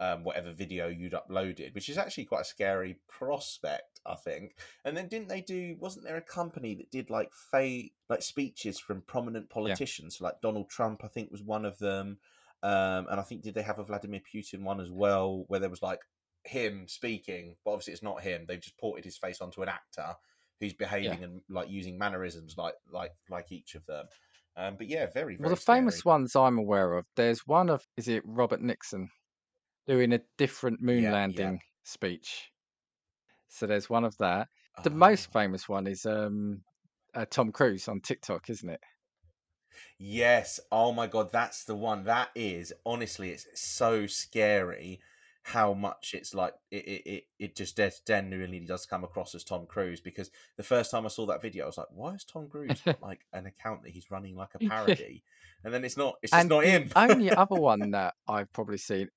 um, 0.00 0.22
whatever 0.22 0.52
video 0.52 0.88
you'd 0.88 1.14
uploaded, 1.14 1.74
which 1.74 1.88
is 1.88 1.96
actually 1.96 2.26
quite 2.26 2.42
a 2.42 2.44
scary 2.44 2.98
prospect, 3.08 4.00
I 4.04 4.16
think. 4.16 4.56
And 4.84 4.94
then 4.94 5.08
didn't 5.08 5.28
they 5.28 5.40
do? 5.40 5.76
Wasn't 5.80 6.04
there 6.04 6.18
a 6.18 6.20
company 6.20 6.74
that 6.74 6.90
did 6.90 7.08
like 7.08 7.30
fake 7.50 7.94
like 8.10 8.20
speeches 8.20 8.78
from 8.78 9.00
prominent 9.00 9.48
politicians, 9.48 10.20
like 10.20 10.42
Donald 10.42 10.68
Trump? 10.68 11.04
I 11.04 11.08
think 11.08 11.30
was 11.30 11.42
one 11.42 11.64
of 11.64 11.78
them. 11.78 12.18
Um, 12.64 13.06
and 13.10 13.20
I 13.20 13.22
think 13.22 13.42
did 13.42 13.54
they 13.54 13.62
have 13.62 13.78
a 13.78 13.84
Vladimir 13.84 14.20
Putin 14.34 14.62
one 14.62 14.80
as 14.80 14.90
well, 14.90 15.44
where 15.48 15.60
there 15.60 15.68
was 15.70 15.82
like 15.82 16.00
him 16.44 16.88
speaking, 16.88 17.56
but 17.64 17.72
obviously 17.72 17.92
it's 17.92 18.02
not 18.02 18.22
him. 18.22 18.46
They've 18.48 18.60
just 18.60 18.78
ported 18.78 19.04
his 19.04 19.18
face 19.18 19.40
onto 19.42 19.62
an 19.62 19.68
actor 19.68 20.14
who's 20.60 20.72
behaving 20.72 21.22
and 21.22 21.42
like 21.50 21.68
using 21.68 21.98
mannerisms 21.98 22.54
like 22.56 22.74
like 22.90 23.12
like 23.28 23.52
each 23.52 23.74
of 23.74 23.84
them. 23.86 24.06
Um, 24.56 24.76
but 24.78 24.88
yeah, 24.88 25.06
very 25.12 25.36
very 25.36 25.36
Well, 25.40 25.50
the 25.54 25.60
scary. 25.60 25.78
famous 25.80 26.04
ones 26.04 26.34
I'm 26.36 26.58
aware 26.58 26.94
of, 26.94 27.04
there's 27.16 27.46
one 27.46 27.68
of, 27.68 27.84
is 27.98 28.08
it 28.08 28.22
Robert 28.24 28.62
Nixon 28.62 29.10
doing 29.86 30.12
a 30.14 30.20
different 30.38 30.80
moon 30.80 31.02
Yeah, 31.02 31.08
yeah. 31.10 31.14
landing 31.14 31.60
speech? 31.82 32.50
So 33.48 33.66
there's 33.66 33.90
one 33.90 34.04
of 34.04 34.16
that. 34.18 34.48
The 34.84 34.90
most 34.90 35.28
Ah. 35.30 35.40
famous 35.40 35.68
one 35.68 35.86
is 35.86 36.06
um, 36.06 36.62
uh, 37.14 37.26
Tom 37.30 37.52
Cruise 37.52 37.88
on 37.88 38.00
TikTok, 38.00 38.48
isn't 38.48 38.68
it? 38.70 38.80
Yes. 39.98 40.60
Oh 40.72 40.92
my 40.92 41.06
god, 41.06 41.32
that's 41.32 41.64
the 41.64 41.74
one. 41.76 42.04
That 42.04 42.30
is 42.34 42.72
honestly, 42.84 43.30
it's 43.30 43.46
so 43.60 44.06
scary 44.06 45.00
how 45.42 45.74
much 45.74 46.14
it's 46.14 46.32
like 46.34 46.54
it 46.70 46.84
it 46.86 47.02
it, 47.06 47.24
it 47.38 47.56
just 47.56 47.78
genuinely 48.06 48.60
does 48.60 48.86
come 48.86 49.04
across 49.04 49.34
as 49.34 49.44
Tom 49.44 49.66
Cruise 49.66 50.00
because 50.00 50.30
the 50.56 50.62
first 50.62 50.90
time 50.90 51.04
I 51.04 51.08
saw 51.08 51.26
that 51.26 51.42
video, 51.42 51.64
I 51.64 51.66
was 51.66 51.78
like, 51.78 51.88
why 51.90 52.14
is 52.14 52.24
Tom 52.24 52.48
Cruise 52.48 52.82
like 53.02 53.26
an 53.32 53.46
account 53.46 53.82
that 53.82 53.92
he's 53.92 54.10
running 54.10 54.36
like 54.36 54.54
a 54.54 54.58
parody? 54.60 55.22
And 55.64 55.72
then 55.72 55.84
it's 55.84 55.96
not. 55.96 56.16
It's 56.22 56.32
just 56.34 56.48
And 56.48 56.48
not 56.48 56.64
the 56.64 56.68
him. 56.68 56.90
only 56.96 57.32
other 57.36 57.56
one 57.56 57.90
that 57.92 58.14
I've 58.26 58.52
probably 58.52 58.78
seen, 58.78 59.08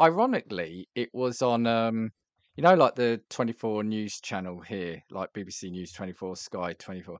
ironically, 0.00 0.88
it 0.94 1.10
was 1.14 1.42
on 1.42 1.66
um, 1.66 2.10
you 2.56 2.62
know, 2.62 2.74
like 2.74 2.94
the 2.94 3.20
24 3.30 3.84
news 3.84 4.20
channel 4.20 4.60
here, 4.60 5.02
like 5.10 5.32
BBC 5.32 5.70
News 5.70 5.92
24, 5.92 6.36
Sky 6.36 6.72
24. 6.74 7.18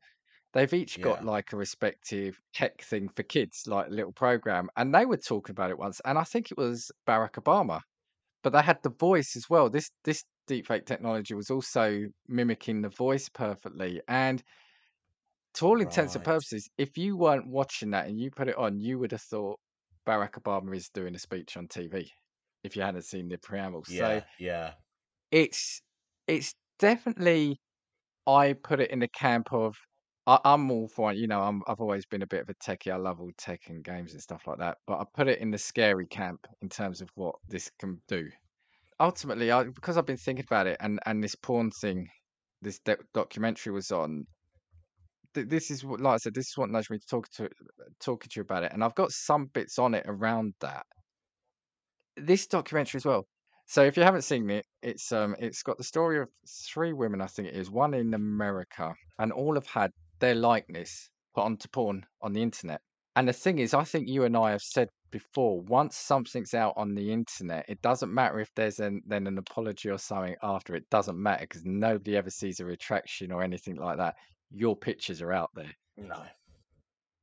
They've 0.52 0.72
each 0.72 1.00
got 1.00 1.22
like 1.24 1.52
a 1.52 1.56
respective 1.56 2.38
tech 2.54 2.82
thing 2.82 3.08
for 3.10 3.22
kids, 3.22 3.64
like 3.66 3.88
a 3.88 3.90
little 3.90 4.12
program, 4.12 4.68
and 4.76 4.94
they 4.94 5.06
were 5.06 5.16
talking 5.18 5.52
about 5.52 5.70
it 5.70 5.78
once, 5.78 6.00
and 6.04 6.18
I 6.18 6.24
think 6.24 6.50
it 6.50 6.58
was 6.58 6.90
Barack 7.06 7.34
Obama, 7.42 7.80
but 8.42 8.50
they 8.52 8.62
had 8.62 8.82
the 8.82 8.90
voice 8.90 9.36
as 9.36 9.50
well. 9.50 9.70
This 9.70 9.90
this 10.04 10.24
deepfake 10.48 10.86
technology 10.86 11.34
was 11.34 11.50
also 11.50 12.04
mimicking 12.28 12.82
the 12.82 12.90
voice 12.90 13.28
perfectly, 13.30 14.02
and 14.08 14.42
to 15.54 15.66
all 15.66 15.80
intents 15.80 16.14
and 16.14 16.24
purposes, 16.24 16.68
if 16.78 16.96
you 16.96 17.16
weren't 17.16 17.46
watching 17.48 17.90
that 17.90 18.06
and 18.06 18.18
you 18.18 18.30
put 18.30 18.48
it 18.48 18.56
on, 18.56 18.80
you 18.80 18.98
would 18.98 19.12
have 19.12 19.22
thought 19.22 19.60
Barack 20.06 20.32
Obama 20.32 20.74
is 20.74 20.88
doing 20.88 21.14
a 21.14 21.18
speech 21.18 21.56
on 21.56 21.68
TV 21.68 22.10
if 22.62 22.76
you 22.76 22.82
hadn't 22.82 23.02
seen 23.02 23.28
the 23.28 23.38
preamble. 23.38 23.84
So 23.84 24.20
Yeah. 24.20 24.24
Yeah. 24.38 24.74
it's 25.30 25.82
it's 26.26 26.54
definitely 26.78 27.60
I 28.26 28.54
put 28.54 28.80
it 28.80 28.90
in 28.90 29.00
the 29.00 29.08
camp 29.08 29.52
of 29.52 29.76
I, 30.26 30.38
I'm 30.44 30.70
all 30.70 30.88
for 30.88 31.12
it. 31.12 31.18
You 31.18 31.26
know, 31.28 31.40
I'm 31.42 31.62
I've 31.66 31.80
always 31.80 32.06
been 32.06 32.22
a 32.22 32.26
bit 32.26 32.42
of 32.42 32.48
a 32.48 32.54
techie. 32.54 32.92
I 32.92 32.96
love 32.96 33.20
all 33.20 33.30
tech 33.36 33.68
and 33.68 33.84
games 33.84 34.12
and 34.12 34.22
stuff 34.22 34.46
like 34.46 34.58
that. 34.58 34.78
But 34.86 35.00
I 35.00 35.04
put 35.14 35.28
it 35.28 35.38
in 35.40 35.50
the 35.50 35.58
scary 35.58 36.06
camp 36.06 36.46
in 36.60 36.68
terms 36.68 37.00
of 37.00 37.10
what 37.14 37.36
this 37.48 37.70
can 37.78 38.00
do. 38.08 38.28
Ultimately, 39.00 39.52
I 39.52 39.64
because 39.64 39.98
I've 39.98 40.06
been 40.06 40.16
thinking 40.18 40.46
about 40.48 40.66
it 40.68 40.78
and 40.80 41.00
and 41.06 41.22
this 41.24 41.34
porn 41.36 41.70
thing, 41.72 42.08
this 42.62 42.80
doc- 42.80 43.06
documentary 43.14 43.72
was 43.72 43.92
on. 43.92 44.26
th- 45.34 45.48
This 45.48 45.70
is 45.70 45.84
what, 45.84 46.00
like 46.00 46.14
I 46.14 46.18
said, 46.18 46.34
this 46.34 46.48
is 46.48 46.56
what 46.56 46.70
nudged 46.70 46.90
me 46.90 46.98
to 46.98 47.06
talk 47.06 47.28
to 47.32 47.48
talking 48.00 48.28
to 48.30 48.40
you 48.40 48.42
about 48.42 48.64
it, 48.64 48.72
and 48.72 48.82
I've 48.84 48.94
got 48.94 49.12
some 49.12 49.46
bits 49.46 49.78
on 49.78 49.94
it 49.94 50.04
around 50.06 50.54
that. 50.60 50.86
This 52.16 52.46
documentary 52.46 52.98
as 52.98 53.04
well. 53.04 53.26
So 53.66 53.84
if 53.84 53.96
you 53.98 54.02
haven't 54.02 54.22
seen 54.22 54.48
it, 54.50 54.64
it's 54.82 55.12
um 55.12 55.36
it's 55.38 55.62
got 55.62 55.76
the 55.78 55.84
story 55.84 56.18
of 56.20 56.30
three 56.72 56.92
women, 56.94 57.20
I 57.20 57.26
think 57.26 57.48
it 57.48 57.54
is, 57.54 57.70
one 57.70 57.92
in 57.94 58.14
America, 58.14 58.94
and 59.18 59.30
all 59.32 59.54
have 59.54 59.66
had 59.66 59.90
their 60.22 60.34
likeness 60.36 61.10
put 61.34 61.42
onto 61.44 61.68
porn 61.68 62.06
on 62.22 62.32
the 62.32 62.40
internet. 62.42 62.80
And 63.16 63.28
the 63.28 63.32
thing 63.34 63.58
is, 63.58 63.74
I 63.74 63.84
think 63.84 64.08
you 64.08 64.24
and 64.24 64.36
I 64.36 64.52
have 64.52 64.62
said 64.62 64.88
before, 65.10 65.60
once 65.62 65.96
something's 65.96 66.54
out 66.54 66.72
on 66.76 66.94
the 66.94 67.12
internet, 67.12 67.66
it 67.68 67.82
doesn't 67.82 68.14
matter 68.14 68.40
if 68.40 68.48
there's 68.56 68.78
an, 68.78 69.02
then 69.06 69.26
an 69.26 69.36
apology 69.36 69.90
or 69.90 69.98
something 69.98 70.36
after. 70.42 70.74
It 70.74 70.88
doesn't 70.90 71.20
matter 71.20 71.42
because 71.42 71.64
nobody 71.66 72.16
ever 72.16 72.30
sees 72.30 72.60
a 72.60 72.64
retraction 72.64 73.30
or 73.32 73.42
anything 73.42 73.76
like 73.76 73.98
that. 73.98 74.14
Your 74.50 74.74
pictures 74.76 75.20
are 75.20 75.32
out 75.32 75.50
there. 75.54 75.72
No. 75.98 76.22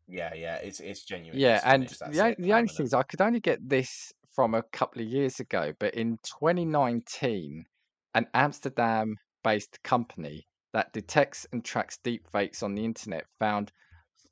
Yeah. 0.08 0.34
Yeah. 0.36 0.56
It's 0.58 0.80
it's 0.80 1.04
genuinely 1.04 1.42
Yeah, 1.42 1.56
it's 1.58 2.02
and. 2.02 2.14
The, 2.14 2.22
on- 2.22 2.36
the 2.38 2.54
only 2.54 2.68
Permanent. 2.68 2.72
thing 2.72 2.86
is 2.86 2.94
I 2.94 3.04
could 3.04 3.22
only 3.22 3.40
get 3.40 3.60
this 3.68 4.12
from 4.36 4.54
a 4.54 4.64
couple 4.74 5.02
of 5.02 5.08
years 5.08 5.40
ago, 5.40 5.74
but 5.80 5.96
in 5.96 6.18
2019, 6.40 7.66
an 8.14 8.28
Amsterdam-based 8.34 9.80
company 9.84 10.46
that 10.74 10.94
detects 10.94 11.48
and 11.52 11.66
tracks 11.66 11.98
deepfakes 12.04 12.64
on 12.64 12.76
the 12.76 12.86
internet 12.86 13.26
found 13.40 13.72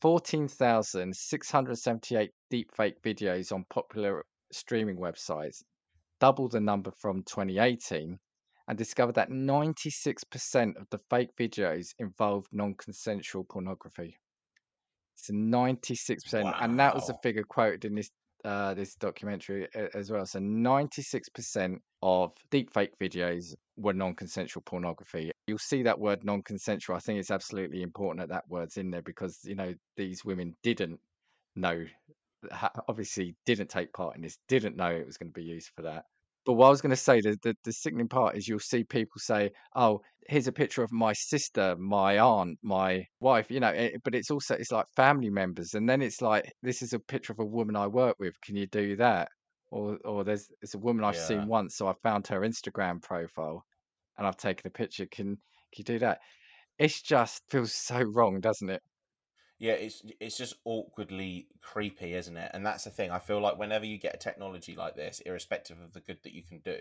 14,678 0.01 2.31
deepfake 2.51 3.01
videos 3.03 3.51
on 3.51 3.65
popular 3.69 4.23
streaming 4.51 4.97
websites, 4.97 5.63
double 6.19 6.47
the 6.47 6.59
number 6.59 6.91
from 6.91 7.23
2018, 7.23 8.19
and 8.67 8.77
discovered 8.77 9.15
that 9.15 9.29
96% 9.29 10.77
of 10.77 10.87
the 10.89 10.99
fake 11.09 11.35
videos 11.39 11.93
involved 11.99 12.49
non-consensual 12.51 13.45
pornography. 13.45 14.17
So 15.15 15.33
96%, 15.33 16.53
and 16.61 16.79
that 16.79 16.93
was 16.93 17.07
the 17.07 17.17
figure 17.23 17.43
quoted 17.43 17.85
in 17.85 17.95
this 17.95 18.11
uh, 18.47 18.73
this 18.73 18.95
documentary 18.95 19.67
as 19.93 20.09
well. 20.09 20.25
So 20.25 20.39
96% 20.39 21.79
of 22.01 22.31
deepfake 22.49 22.91
videos 23.01 23.53
were 23.75 23.91
non-consensual 23.91 24.63
pornography. 24.65 25.31
You'll 25.47 25.57
see 25.57 25.83
that 25.83 25.99
word 25.99 26.23
non-consensual. 26.23 26.95
I 26.95 26.99
think 26.99 27.19
it's 27.19 27.29
absolutely 27.29 27.81
important 27.81 28.21
that 28.21 28.33
that 28.33 28.45
word's 28.47 28.77
in 28.77 28.89
there 28.89 29.01
because 29.01 29.39
you 29.43 29.55
know 29.55 29.73
these 29.97 30.23
women 30.23 30.55
didn't 30.63 30.97
know, 31.57 31.83
obviously 32.87 33.35
didn't 33.45 33.69
take 33.69 33.91
part 33.91 34.15
in 34.15 34.21
this, 34.21 34.37
didn't 34.47 34.77
know 34.77 34.91
it 34.91 35.05
was 35.05 35.17
going 35.17 35.29
to 35.29 35.39
be 35.39 35.43
used 35.43 35.71
for 35.75 35.81
that. 35.81 36.05
But 36.47 36.53
what 36.55 36.67
I 36.67 36.69
was 36.71 36.81
going 36.81 36.89
to 36.91 36.95
say, 36.97 37.21
the, 37.21 37.37
the 37.43 37.55
the 37.65 37.73
sickening 37.73 38.09
part 38.09 38.37
is 38.37 38.47
you'll 38.47 38.59
see 38.59 38.83
people 38.83 39.19
say, 39.19 39.51
"Oh, 39.75 40.01
here's 40.29 40.47
a 40.47 40.51
picture 40.53 40.83
of 40.83 40.91
my 40.91 41.13
sister, 41.13 41.75
my 41.77 42.17
aunt, 42.19 42.57
my 42.63 43.05
wife," 43.19 43.51
you 43.51 43.59
know. 43.59 43.69
It, 43.71 44.01
but 44.03 44.15
it's 44.15 44.31
also 44.31 44.55
it's 44.55 44.71
like 44.71 44.87
family 44.95 45.29
members, 45.29 45.75
and 45.75 45.87
then 45.89 46.01
it's 46.01 46.21
like 46.23 46.51
this 46.63 46.81
is 46.81 46.93
a 46.93 46.99
picture 46.99 47.33
of 47.33 47.39
a 47.39 47.45
woman 47.45 47.75
I 47.75 47.87
work 47.87 48.17
with. 48.19 48.41
Can 48.41 48.55
you 48.57 48.67
do 48.67 48.95
that? 48.97 49.29
Or 49.71 49.99
or 50.05 50.23
there's 50.23 50.49
it's 50.63 50.73
a 50.75 50.79
woman 50.79 51.03
I've 51.05 51.15
Yeah. 51.15 51.17
seen 51.17 51.47
once, 51.47 51.75
so 51.77 51.87
I 51.87 51.93
found 52.03 52.27
her 52.27 52.41
Instagram 52.41 53.01
profile, 53.03 53.63
and 54.17 54.27
I've 54.27 54.37
taken 54.37 54.67
a 54.67 54.71
picture. 54.71 55.07
Can 55.07 55.37
can 55.73 55.79
you 55.79 55.83
do 55.85 55.99
that? 55.99 56.19
It's 56.79 57.01
just 57.03 57.43
feels 57.51 57.73
so 57.73 58.01
wrong, 58.03 58.41
doesn't 58.41 58.69
it? 58.71 58.83
Yeah, 59.59 59.73
it's 59.73 60.03
it's 60.19 60.37
just 60.37 60.55
awkwardly 60.65 61.47
creepy, 61.61 62.13
isn't 62.13 62.37
it? 62.37 62.51
And 62.53 62.65
that's 62.65 62.83
the 62.83 62.91
thing. 62.91 63.09
I 63.09 63.17
feel 63.19 63.39
like 63.41 63.57
whenever 63.57 63.85
you 63.85 63.97
get 63.97 64.13
a 64.13 64.17
technology 64.17 64.75
like 64.75 64.95
this, 64.95 65.19
irrespective 65.25 65.79
of 65.81 65.93
the 65.93 65.99
good 65.99 66.19
that 66.23 66.33
you 66.33 66.43
can 66.43 66.59
do, 66.59 66.77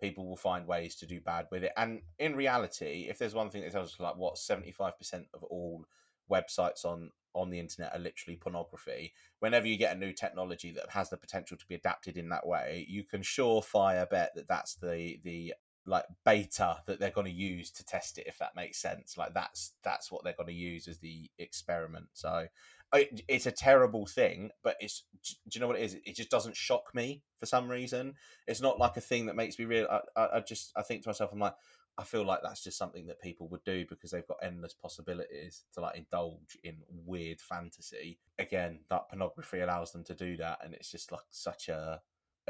people 0.00 0.26
will 0.26 0.36
find 0.36 0.66
ways 0.66 0.96
to 0.96 1.06
do 1.06 1.20
bad 1.20 1.46
with 1.50 1.64
it. 1.64 1.72
And 1.78 2.02
in 2.18 2.36
reality, 2.36 3.06
if 3.08 3.18
there's 3.18 3.34
one 3.34 3.48
thing 3.48 3.62
that 3.62 3.72
tells 3.72 3.94
us 3.94 4.00
like 4.00 4.16
what 4.16 4.36
seventy 4.36 4.70
five 4.70 4.98
percent 4.98 5.28
of 5.32 5.42
all 5.44 5.86
websites 6.30 6.84
on 6.84 7.10
on 7.34 7.48
the 7.48 7.58
internet 7.58 7.94
are 7.94 7.98
literally 8.00 8.36
pornography. 8.36 9.14
Whenever 9.38 9.66
you 9.66 9.76
get 9.78 9.96
a 9.96 9.98
new 9.98 10.12
technology 10.12 10.72
that 10.72 10.90
has 10.90 11.08
the 11.08 11.16
potential 11.16 11.56
to 11.56 11.66
be 11.66 11.74
adapted 11.76 12.16
in 12.18 12.28
that 12.30 12.46
way, 12.46 12.84
you 12.88 13.04
can 13.04 13.22
surefire 13.22 14.08
bet 14.10 14.32
that 14.34 14.48
that's 14.48 14.74
the 14.74 15.18
the 15.24 15.54
like 15.90 16.04
beta 16.24 16.76
that 16.86 17.00
they're 17.00 17.10
going 17.10 17.26
to 17.26 17.32
use 17.32 17.70
to 17.72 17.84
test 17.84 18.16
it 18.16 18.26
if 18.26 18.38
that 18.38 18.54
makes 18.54 18.78
sense. 18.80 19.18
Like 19.18 19.34
that's 19.34 19.72
that's 19.82 20.10
what 20.10 20.22
they're 20.22 20.32
going 20.32 20.46
to 20.46 20.52
use 20.52 20.86
as 20.86 20.98
the 20.98 21.28
experiment. 21.38 22.06
So 22.12 22.46
it, 22.94 23.22
it's 23.28 23.46
a 23.46 23.52
terrible 23.52 24.06
thing 24.06 24.50
but 24.62 24.76
it's 24.80 25.04
do 25.22 25.34
you 25.52 25.60
know 25.60 25.66
what 25.66 25.78
it 25.78 25.82
is? 25.82 25.96
It 26.04 26.16
just 26.16 26.30
doesn't 26.30 26.56
shock 26.56 26.94
me 26.94 27.22
for 27.38 27.46
some 27.46 27.68
reason. 27.68 28.14
It's 28.46 28.60
not 28.60 28.78
like 28.78 28.96
a 28.96 29.00
thing 29.02 29.26
that 29.26 29.36
makes 29.36 29.58
me 29.58 29.64
real 29.64 29.86
I, 29.90 30.00
I, 30.20 30.36
I 30.36 30.40
just 30.40 30.72
i 30.76 30.82
think 30.82 31.02
to 31.02 31.08
myself 31.08 31.30
i'm 31.32 31.40
like 31.40 31.54
i 31.98 32.04
feel 32.04 32.24
like 32.24 32.40
that's 32.42 32.62
just 32.62 32.78
something 32.78 33.06
that 33.06 33.20
people 33.20 33.48
would 33.48 33.64
do 33.64 33.84
because 33.88 34.12
they've 34.12 34.26
got 34.26 34.38
endless 34.42 34.74
possibilities 34.74 35.64
to 35.74 35.80
like 35.80 35.96
indulge 35.96 36.56
in 36.62 36.76
weird 37.04 37.40
fantasy. 37.40 38.20
Again 38.38 38.80
that 38.90 39.08
pornography 39.08 39.60
allows 39.60 39.90
them 39.90 40.04
to 40.04 40.14
do 40.14 40.36
that 40.36 40.58
and 40.64 40.72
it's 40.72 40.90
just 40.90 41.10
like 41.10 41.26
such 41.30 41.68
a 41.68 42.00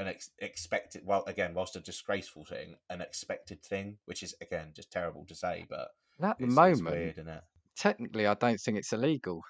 an 0.01 0.09
ex- 0.09 0.31
expected 0.39 1.03
well 1.07 1.25
again 1.27 1.55
whilst 1.55 1.77
a 1.77 1.81
disgraceful 1.81 2.45
thing 2.45 2.77
an 2.91 3.01
expected 3.01 3.63
thing 3.63 3.99
which 4.07 4.23
is 4.23 4.35
again 4.41 4.73
just 4.75 4.91
terrible 4.93 5.25
to 5.27 5.35
say 5.35 5.67
but 5.69 5.91
And 6.19 6.27
at 6.31 6.39
the 6.41 6.47
moment, 6.47 6.87
weird 6.89 7.19
isn't 7.19 7.29
it? 7.29 7.45
technically, 7.77 8.27
I 8.27 8.35
don't 8.35 8.61
think 8.61 8.79
it's 8.79 8.93
illegal. 8.93 9.43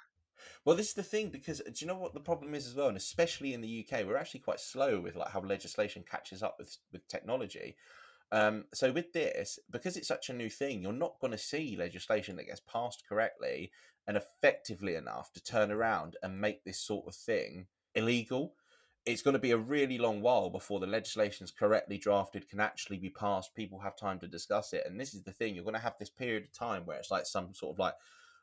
well 0.65 0.77
this 0.77 0.89
is 0.89 0.95
the 0.95 1.03
thing 1.03 1.31
because 1.31 1.59
do 1.61 1.73
you 1.79 1.87
know 1.87 1.99
what 1.99 2.15
the 2.15 2.21
problem 2.21 2.55
is 2.55 2.67
as 2.67 2.75
well? 2.75 2.89
And 2.89 2.97
especially 2.97 3.53
in 3.55 3.61
the 3.61 3.85
uk 3.87 4.07
we're 4.07 4.17
actually 4.17 4.41
quite 4.41 4.61
slow 4.61 5.01
with 5.01 5.17
like 5.17 5.31
how 5.31 5.41
legislation 5.41 6.05
catches 6.09 6.43
up 6.43 6.57
with 6.59 6.77
with 6.93 7.07
technology. 7.09 7.77
Um, 8.33 8.67
so 8.73 8.93
with 8.93 9.13
this 9.13 9.59
because 9.71 9.97
it's 9.97 10.09
such 10.09 10.31
a 10.31 10.35
new 10.35 10.51
thing 10.51 10.83
you're 10.83 10.93
not 10.93 11.21
going 11.21 11.33
to 11.33 11.39
see 11.39 11.77
legislation 11.77 12.37
that 12.37 12.47
gets 12.47 12.61
passed 12.61 13.03
correctly 13.09 13.73
and 14.07 14.17
effectively 14.17 14.95
enough 14.95 15.33
to 15.33 15.43
turn 15.43 15.71
around 15.73 16.17
and 16.23 16.41
make 16.41 16.65
this 16.65 16.81
sort 16.81 17.07
of 17.09 17.15
thing 17.15 17.67
illegal 17.95 18.55
it's 19.13 19.23
going 19.23 19.35
to 19.35 19.39
be 19.39 19.51
a 19.51 19.59
really 19.59 19.99
long 19.99 20.21
while 20.21 20.51
before 20.51 20.81
the 20.81 20.87
legislation 20.87 21.45
is 21.45 21.51
correctly 21.51 21.99
drafted 21.99 22.49
can 22.49 22.61
actually 22.61 22.99
be 22.99 23.11
passed 23.11 23.55
people 23.55 23.79
have 23.79 23.97
time 23.97 24.19
to 24.19 24.27
discuss 24.27 24.73
it 24.73 24.85
and 24.87 24.99
this 24.99 25.15
is 25.15 25.23
the 25.23 25.33
thing 25.33 25.55
you're 25.55 25.65
going 25.65 25.75
to 25.75 25.81
have 25.81 25.99
this 25.99 26.11
period 26.11 26.45
of 26.45 26.53
time 26.53 26.85
where 26.87 26.99
it's 26.99 27.11
like 27.11 27.27
some 27.27 27.53
sort 27.55 27.75
of 27.75 27.79
like 27.79 27.95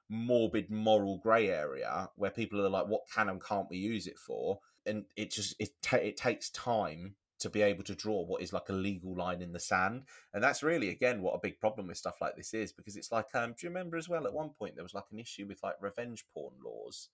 morbid 0.10 0.70
moral 0.70 1.18
grey 1.18 1.50
area 1.50 2.10
where 2.16 2.32
people 2.32 2.66
are 2.66 2.70
like 2.70 2.88
what 2.88 3.02
can 3.14 3.30
and 3.30 3.44
can't 3.44 3.70
we 3.70 3.78
use 3.78 4.08
it 4.08 4.18
for? 4.18 4.60
And 4.86 5.06
it 5.16 5.32
just 5.32 5.56
it, 5.60 5.70
ta- 5.82 5.98
it 5.98 6.16
takes 6.16 6.50
time 6.52 7.16
to 7.40 7.50
be 7.50 7.62
able 7.62 7.84
to 7.84 7.94
draw 7.94 8.24
what 8.24 8.42
is 8.42 8.54
like 8.54 8.70
a 8.70 8.74
legal 8.74 9.16
line 9.16 9.44
in 9.44 9.52
the 9.52 9.60
sand 9.60 10.04
and 10.34 10.44
that's 10.44 10.64
really 10.64 10.90
again 10.90 11.22
what 11.22 11.36
a 11.36 11.40
big 11.40 11.60
problem 11.60 11.86
with 11.88 11.98
stuff 11.98 12.16
like 12.20 12.36
this 12.36 12.52
is 12.52 12.72
because 12.72 12.96
it's 12.96 13.12
like 13.12 13.28
um 13.36 13.52
do 13.52 13.68
you 13.68 13.70
remember 13.70 13.96
as 13.96 14.10
well 14.10 14.26
at 14.26 14.34
one 14.34 14.50
point 14.50 14.74
there 14.74 14.84
was 14.84 14.96
like 14.96 15.04
an 15.12 15.20
issue 15.20 15.46
with 15.46 15.62
like 15.62 15.76
revenge 15.80 16.26
porn 16.34 16.56
laws 16.66 17.10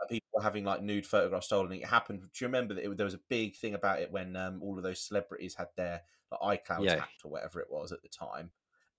like 0.00 0.08
people 0.08 0.28
were 0.32 0.42
having 0.42 0.64
like 0.64 0.82
nude 0.82 1.06
photographs 1.06 1.46
stolen. 1.46 1.72
It 1.72 1.86
happened. 1.86 2.20
Do 2.20 2.28
you 2.40 2.48
remember 2.48 2.74
that 2.74 2.84
it, 2.84 2.96
there 2.96 3.04
was 3.04 3.14
a 3.14 3.20
big 3.28 3.56
thing 3.56 3.74
about 3.74 4.00
it 4.00 4.10
when 4.10 4.36
um, 4.36 4.60
all 4.62 4.76
of 4.76 4.82
those 4.82 5.06
celebrities 5.06 5.54
had 5.54 5.68
their 5.76 6.02
like, 6.42 6.64
iCloud 6.64 6.84
Yeah. 6.84 7.00
hacked 7.00 7.24
or 7.24 7.30
whatever 7.30 7.60
it 7.60 7.70
was 7.70 7.92
at 7.92 8.02
the 8.02 8.08
time? 8.08 8.50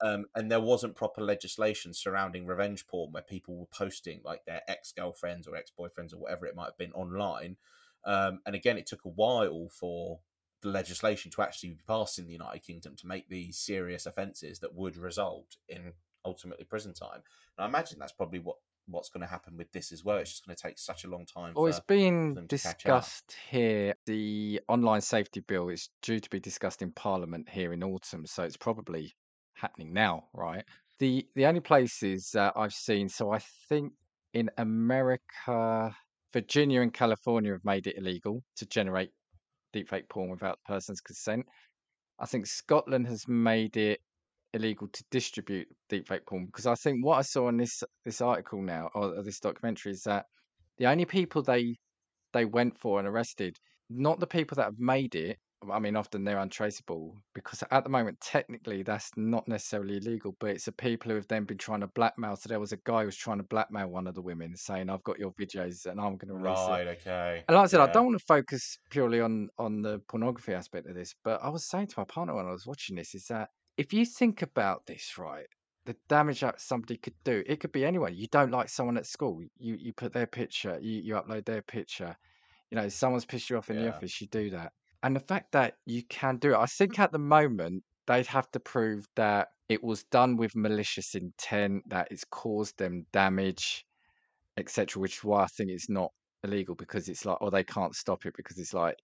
Um, 0.03 0.25
and 0.35 0.51
there 0.51 0.59
wasn't 0.61 0.95
proper 0.95 1.21
legislation 1.21 1.93
surrounding 1.93 2.45
revenge 2.47 2.87
porn 2.87 3.11
where 3.11 3.21
people 3.23 3.55
were 3.57 3.67
posting 3.67 4.21
like 4.23 4.43
their 4.45 4.61
ex 4.67 4.91
girlfriends 4.91 5.47
or 5.47 5.55
ex 5.55 5.71
boyfriends 5.77 6.13
or 6.13 6.17
whatever 6.17 6.45
it 6.45 6.55
might 6.55 6.65
have 6.65 6.77
been 6.77 6.93
online. 6.93 7.57
Um, 8.03 8.39
and 8.45 8.55
again, 8.55 8.77
it 8.77 8.87
took 8.87 9.05
a 9.05 9.09
while 9.09 9.69
for 9.69 10.19
the 10.61 10.69
legislation 10.69 11.31
to 11.31 11.41
actually 11.41 11.69
be 11.69 11.81
passed 11.87 12.17
in 12.17 12.25
the 12.25 12.31
United 12.31 12.63
Kingdom 12.63 12.95
to 12.95 13.07
make 13.07 13.29
these 13.29 13.59
serious 13.59 14.05
offences 14.05 14.59
that 14.59 14.73
would 14.73 14.97
result 14.97 15.57
in 15.69 15.93
ultimately 16.25 16.65
prison 16.65 16.93
time. 16.93 17.21
And 17.57 17.65
I 17.65 17.67
imagine 17.67 17.99
that's 17.99 18.11
probably 18.11 18.39
what 18.39 18.57
what's 18.91 19.09
going 19.09 19.21
to 19.21 19.27
happen 19.27 19.57
with 19.57 19.71
this 19.71 19.91
as 19.91 20.03
well. 20.03 20.17
It's 20.17 20.31
just 20.31 20.45
going 20.45 20.55
to 20.55 20.61
take 20.61 20.77
such 20.79 21.03
a 21.03 21.07
long 21.09 21.25
time. 21.25 21.53
Well, 21.55 21.67
it's 21.67 21.79
for- 21.79 21.85
being 21.87 22.33
them 22.33 22.47
to 22.47 22.57
catch 22.57 22.85
up. 22.85 23.01
discussed 23.03 23.35
here. 23.49 23.95
The 24.05 24.61
online 24.67 25.01
safety 25.01 25.41
bill 25.41 25.69
is 25.69 25.89
due 26.01 26.19
to 26.19 26.29
be 26.29 26.39
discussed 26.39 26.81
in 26.81 26.91
Parliament 26.91 27.47
here 27.49 27.73
in 27.73 27.83
autumn, 27.83 28.25
so 28.25 28.43
it's 28.43 28.57
probably 28.57 29.13
happening 29.53 29.93
now, 29.93 30.25
right? 30.33 30.63
The 30.99 31.25
the 31.35 31.45
only 31.45 31.61
places 31.61 32.29
that 32.33 32.53
I've 32.55 32.73
seen, 32.73 33.09
so 33.09 33.31
I 33.31 33.39
think 33.69 33.93
in 34.33 34.49
America, 34.57 35.95
Virginia 36.33 36.81
and 36.81 36.93
California 36.93 37.51
have 37.51 37.65
made 37.65 37.87
it 37.87 37.97
illegal 37.97 38.43
to 38.57 38.65
generate 38.65 39.09
deepfake 39.73 40.09
porn 40.09 40.29
without 40.29 40.59
the 40.65 40.73
person's 40.73 41.01
consent. 41.01 41.45
I 42.19 42.25
think 42.25 42.45
Scotland 42.45 43.07
has 43.07 43.27
made 43.27 43.77
it 43.77 43.99
illegal 44.53 44.87
to 44.91 45.03
distribute 45.11 45.67
deepfake 45.89 46.25
porn 46.27 46.45
because 46.45 46.67
I 46.67 46.75
think 46.75 47.05
what 47.05 47.17
I 47.17 47.21
saw 47.21 47.47
in 47.49 47.57
this 47.57 47.83
this 48.05 48.21
article 48.21 48.61
now 48.61 48.89
or, 48.93 49.23
this 49.23 49.39
documentary 49.39 49.93
is 49.93 50.03
that 50.03 50.25
the 50.77 50.87
only 50.87 51.05
people 51.05 51.41
they 51.41 51.75
they 52.33 52.45
went 52.45 52.77
for 52.79 52.99
and 52.99 53.07
arrested, 53.07 53.57
not 53.89 54.19
the 54.19 54.27
people 54.27 54.55
that 54.55 54.65
have 54.65 54.79
made 54.79 55.15
it. 55.15 55.37
I 55.71 55.77
mean, 55.77 55.95
often 55.95 56.23
they're 56.23 56.39
untraceable 56.39 57.15
because 57.35 57.63
at 57.69 57.83
the 57.83 57.89
moment, 57.89 58.19
technically, 58.19 58.81
that's 58.81 59.11
not 59.15 59.47
necessarily 59.47 59.97
illegal, 59.97 60.35
but 60.39 60.49
it's 60.49 60.65
the 60.65 60.71
people 60.71 61.11
who 61.11 61.17
have 61.17 61.27
then 61.27 61.43
been 61.43 61.59
trying 61.59 61.81
to 61.81 61.87
blackmail. 61.87 62.35
So 62.35 62.49
there 62.49 62.59
was 62.59 62.71
a 62.71 62.79
guy 62.83 63.01
who 63.01 63.05
was 63.05 63.15
trying 63.15 63.37
to 63.37 63.43
blackmail 63.43 63.87
one 63.87 64.07
of 64.07 64.15
the 64.15 64.23
women, 64.23 64.55
saying, 64.55 64.89
"I've 64.89 65.03
got 65.03 65.19
your 65.19 65.33
videos 65.33 65.85
and 65.85 65.99
I'm 65.99 66.17
going 66.17 66.29
to 66.29 66.33
release 66.33 66.57
it." 66.57 66.71
right, 66.71 66.87
okay. 66.87 67.43
And 67.47 67.55
like 67.55 67.65
I 67.65 67.67
said, 67.67 67.81
I 67.81 67.91
don't 67.91 68.07
want 68.07 68.17
to 68.17 68.25
focus 68.25 68.79
purely 68.89 69.21
on 69.21 69.49
on 69.59 69.83
the 69.83 69.99
pornography 70.09 70.53
aspect 70.53 70.87
of 70.87 70.95
this, 70.95 71.13
but 71.23 71.39
I 71.43 71.49
was 71.49 71.69
saying 71.69 71.87
to 71.87 71.99
my 71.99 72.05
partner 72.05 72.33
when 72.35 72.47
I 72.47 72.51
was 72.51 72.65
watching 72.65 72.95
this 72.95 73.13
is 73.13 73.25
that 73.25 73.49
if 73.77 73.93
you 73.93 74.05
think 74.05 74.41
about 74.41 74.85
this, 74.85 75.17
right, 75.17 75.47
the 75.85 75.95
damage 76.07 76.41
that 76.41 76.61
somebody 76.61 76.97
could 76.97 77.15
do, 77.23 77.43
it 77.45 77.59
could 77.59 77.71
be 77.71 77.85
anyone. 77.85 78.15
You 78.15 78.27
don't 78.27 78.51
like 78.51 78.69
someone 78.69 78.97
at 78.97 79.07
school, 79.07 79.41
you 79.57 79.75
you 79.75 79.93
put 79.93 80.13
their 80.13 80.27
picture, 80.27 80.77
you 80.81 81.01
you 81.01 81.13
upload 81.15 81.45
their 81.45 81.61
picture. 81.61 82.15
You 82.69 82.77
know, 82.77 82.89
someone's 82.89 83.25
pissed 83.25 83.49
you 83.49 83.57
off 83.57 83.69
in 83.69 83.77
the 83.77 83.93
office, 83.93 84.21
you 84.21 84.27
do 84.27 84.51
that. 84.51 84.71
And 85.03 85.15
the 85.15 85.19
fact 85.19 85.51
that 85.53 85.75
you 85.85 86.03
can 86.03 86.37
do 86.37 86.53
it, 86.53 86.57
I 86.57 86.67
think 86.67 86.93
mm-hmm. 86.93 87.01
at 87.01 87.11
the 87.11 87.19
moment 87.19 87.83
they'd 88.07 88.27
have 88.27 88.49
to 88.51 88.59
prove 88.59 89.07
that 89.15 89.49
it 89.67 89.83
was 89.83 90.03
done 90.03 90.37
with 90.37 90.55
malicious 90.55 91.15
intent, 91.15 91.89
that 91.89 92.09
it's 92.11 92.25
caused 92.25 92.77
them 92.77 93.05
damage, 93.11 93.85
etc. 94.57 95.01
Which 95.01 95.17
is 95.17 95.23
why 95.23 95.43
I 95.43 95.47
think 95.47 95.71
it's 95.71 95.89
not 95.89 96.11
illegal 96.43 96.75
because 96.75 97.09
it's 97.09 97.25
like, 97.25 97.41
or 97.41 97.51
they 97.51 97.63
can't 97.63 97.95
stop 97.95 98.25
it 98.25 98.35
because 98.35 98.57
it's 98.57 98.73
like 98.73 98.97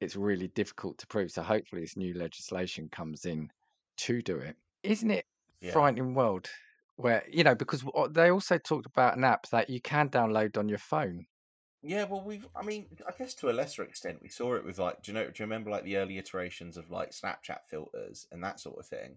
it's 0.00 0.16
really 0.16 0.48
difficult 0.48 0.98
to 0.98 1.06
prove. 1.06 1.30
So 1.30 1.42
hopefully, 1.42 1.82
this 1.82 1.96
new 1.96 2.14
legislation 2.14 2.88
comes 2.90 3.24
in 3.24 3.50
to 4.06 4.22
do 4.22 4.38
it. 4.38 4.56
Isn't 4.82 5.10
it 5.10 5.26
Yeah. 5.60 5.72
frightening 5.72 6.14
world 6.14 6.50
where 6.96 7.24
you 7.30 7.44
know 7.44 7.54
because 7.54 7.84
they 8.10 8.30
also 8.30 8.58
talked 8.58 8.86
about 8.86 9.16
an 9.16 9.24
app 9.24 9.48
that 9.50 9.70
you 9.70 9.80
can 9.80 10.10
download 10.10 10.56
on 10.58 10.68
your 10.68 10.78
phone. 10.78 11.26
Yeah, 11.82 12.04
well, 12.04 12.22
we've. 12.22 12.46
I 12.54 12.62
mean, 12.62 12.88
I 13.08 13.12
guess 13.16 13.32
to 13.36 13.48
a 13.48 13.52
lesser 13.52 13.82
extent, 13.82 14.20
we 14.20 14.28
saw 14.28 14.54
it 14.54 14.64
with 14.64 14.78
like. 14.78 15.02
Do 15.02 15.12
you 15.12 15.14
know? 15.14 15.24
Do 15.24 15.32
you 15.36 15.44
remember 15.44 15.70
like 15.70 15.84
the 15.84 15.96
early 15.96 16.18
iterations 16.18 16.76
of 16.76 16.90
like 16.90 17.10
Snapchat 17.12 17.60
filters 17.68 18.26
and 18.30 18.44
that 18.44 18.60
sort 18.60 18.78
of 18.78 18.86
thing? 18.86 19.16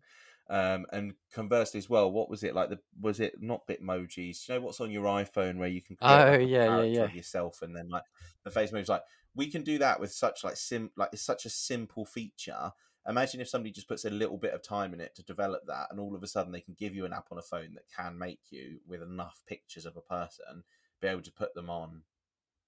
Um, 0.49 0.85
and 0.93 1.13
conversely 1.31 1.77
as 1.77 1.89
well, 1.89 2.09
what 2.11 2.29
was 2.29 2.41
it 2.43 2.55
like? 2.55 2.69
The 2.69 2.79
was 2.99 3.19
it 3.19 3.41
not 3.41 3.67
Bitmojis? 3.67 4.45
Do 4.45 4.53
you 4.53 4.59
know 4.59 4.65
what's 4.65 4.79
on 4.79 4.91
your 4.91 5.03
iPhone 5.05 5.57
where 5.57 5.67
you 5.67 5.81
can 5.81 5.97
create 5.97 6.25
Oh, 6.25 6.37
like, 6.39 6.39
yeah, 6.39 6.67
yeah, 6.67 6.83
yeah. 6.83 7.07
yourself 7.07 7.61
and 7.61 7.75
then 7.75 7.89
like 7.89 8.03
the 8.43 8.51
face 8.51 8.71
moves? 8.71 8.87
Like 8.87 9.03
we 9.35 9.47
can 9.49 9.63
do 9.63 9.77
that 9.79 9.99
with 9.99 10.13
such 10.13 10.45
like 10.45 10.55
sim 10.55 10.91
like 10.95 11.09
it's 11.11 11.21
such 11.21 11.45
a 11.45 11.49
simple 11.49 12.05
feature. 12.05 12.71
Imagine 13.07 13.41
if 13.41 13.49
somebody 13.49 13.71
just 13.71 13.87
puts 13.87 14.05
a 14.05 14.09
little 14.09 14.37
bit 14.37 14.53
of 14.53 14.63
time 14.63 14.93
in 14.93 15.01
it 15.01 15.15
to 15.15 15.23
develop 15.23 15.63
that, 15.67 15.87
and 15.91 15.99
all 15.99 16.15
of 16.15 16.23
a 16.23 16.27
sudden 16.27 16.51
they 16.51 16.61
can 16.61 16.75
give 16.77 16.95
you 16.95 17.05
an 17.05 17.13
app 17.13 17.27
on 17.31 17.37
a 17.37 17.41
phone 17.41 17.73
that 17.73 17.89
can 17.95 18.17
make 18.17 18.39
you 18.49 18.79
with 18.87 19.01
enough 19.01 19.41
pictures 19.47 19.85
of 19.85 19.97
a 19.97 20.01
person 20.01 20.63
be 21.01 21.09
able 21.09 21.21
to 21.21 21.31
put 21.31 21.53
them 21.53 21.69
on 21.69 22.01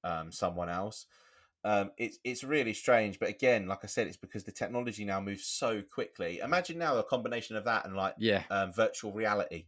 um, 0.03 0.31
someone 0.31 0.69
else. 0.69 1.05
Um, 1.63 1.91
it's 1.97 2.19
it's 2.23 2.43
really 2.43 2.73
strange, 2.73 3.17
but 3.17 3.29
again, 3.29 3.65
like 3.67 3.79
I 3.83 3.87
said, 3.87 4.05
it's 4.05 4.17
because 4.17 4.43
the 4.43 4.51
technology 4.51 5.03
now 5.03 5.19
moves 5.19 5.47
so 5.47 5.81
quickly. 5.81 6.39
Imagine 6.43 6.77
now 6.77 6.97
a 6.97 7.03
combination 7.03 7.55
of 7.55 7.63
that 7.63 7.85
and 7.85 7.95
like 7.95 8.15
Yeah, 8.19 8.43
um, 8.51 8.71
virtual 8.71 9.11
reality. 9.11 9.65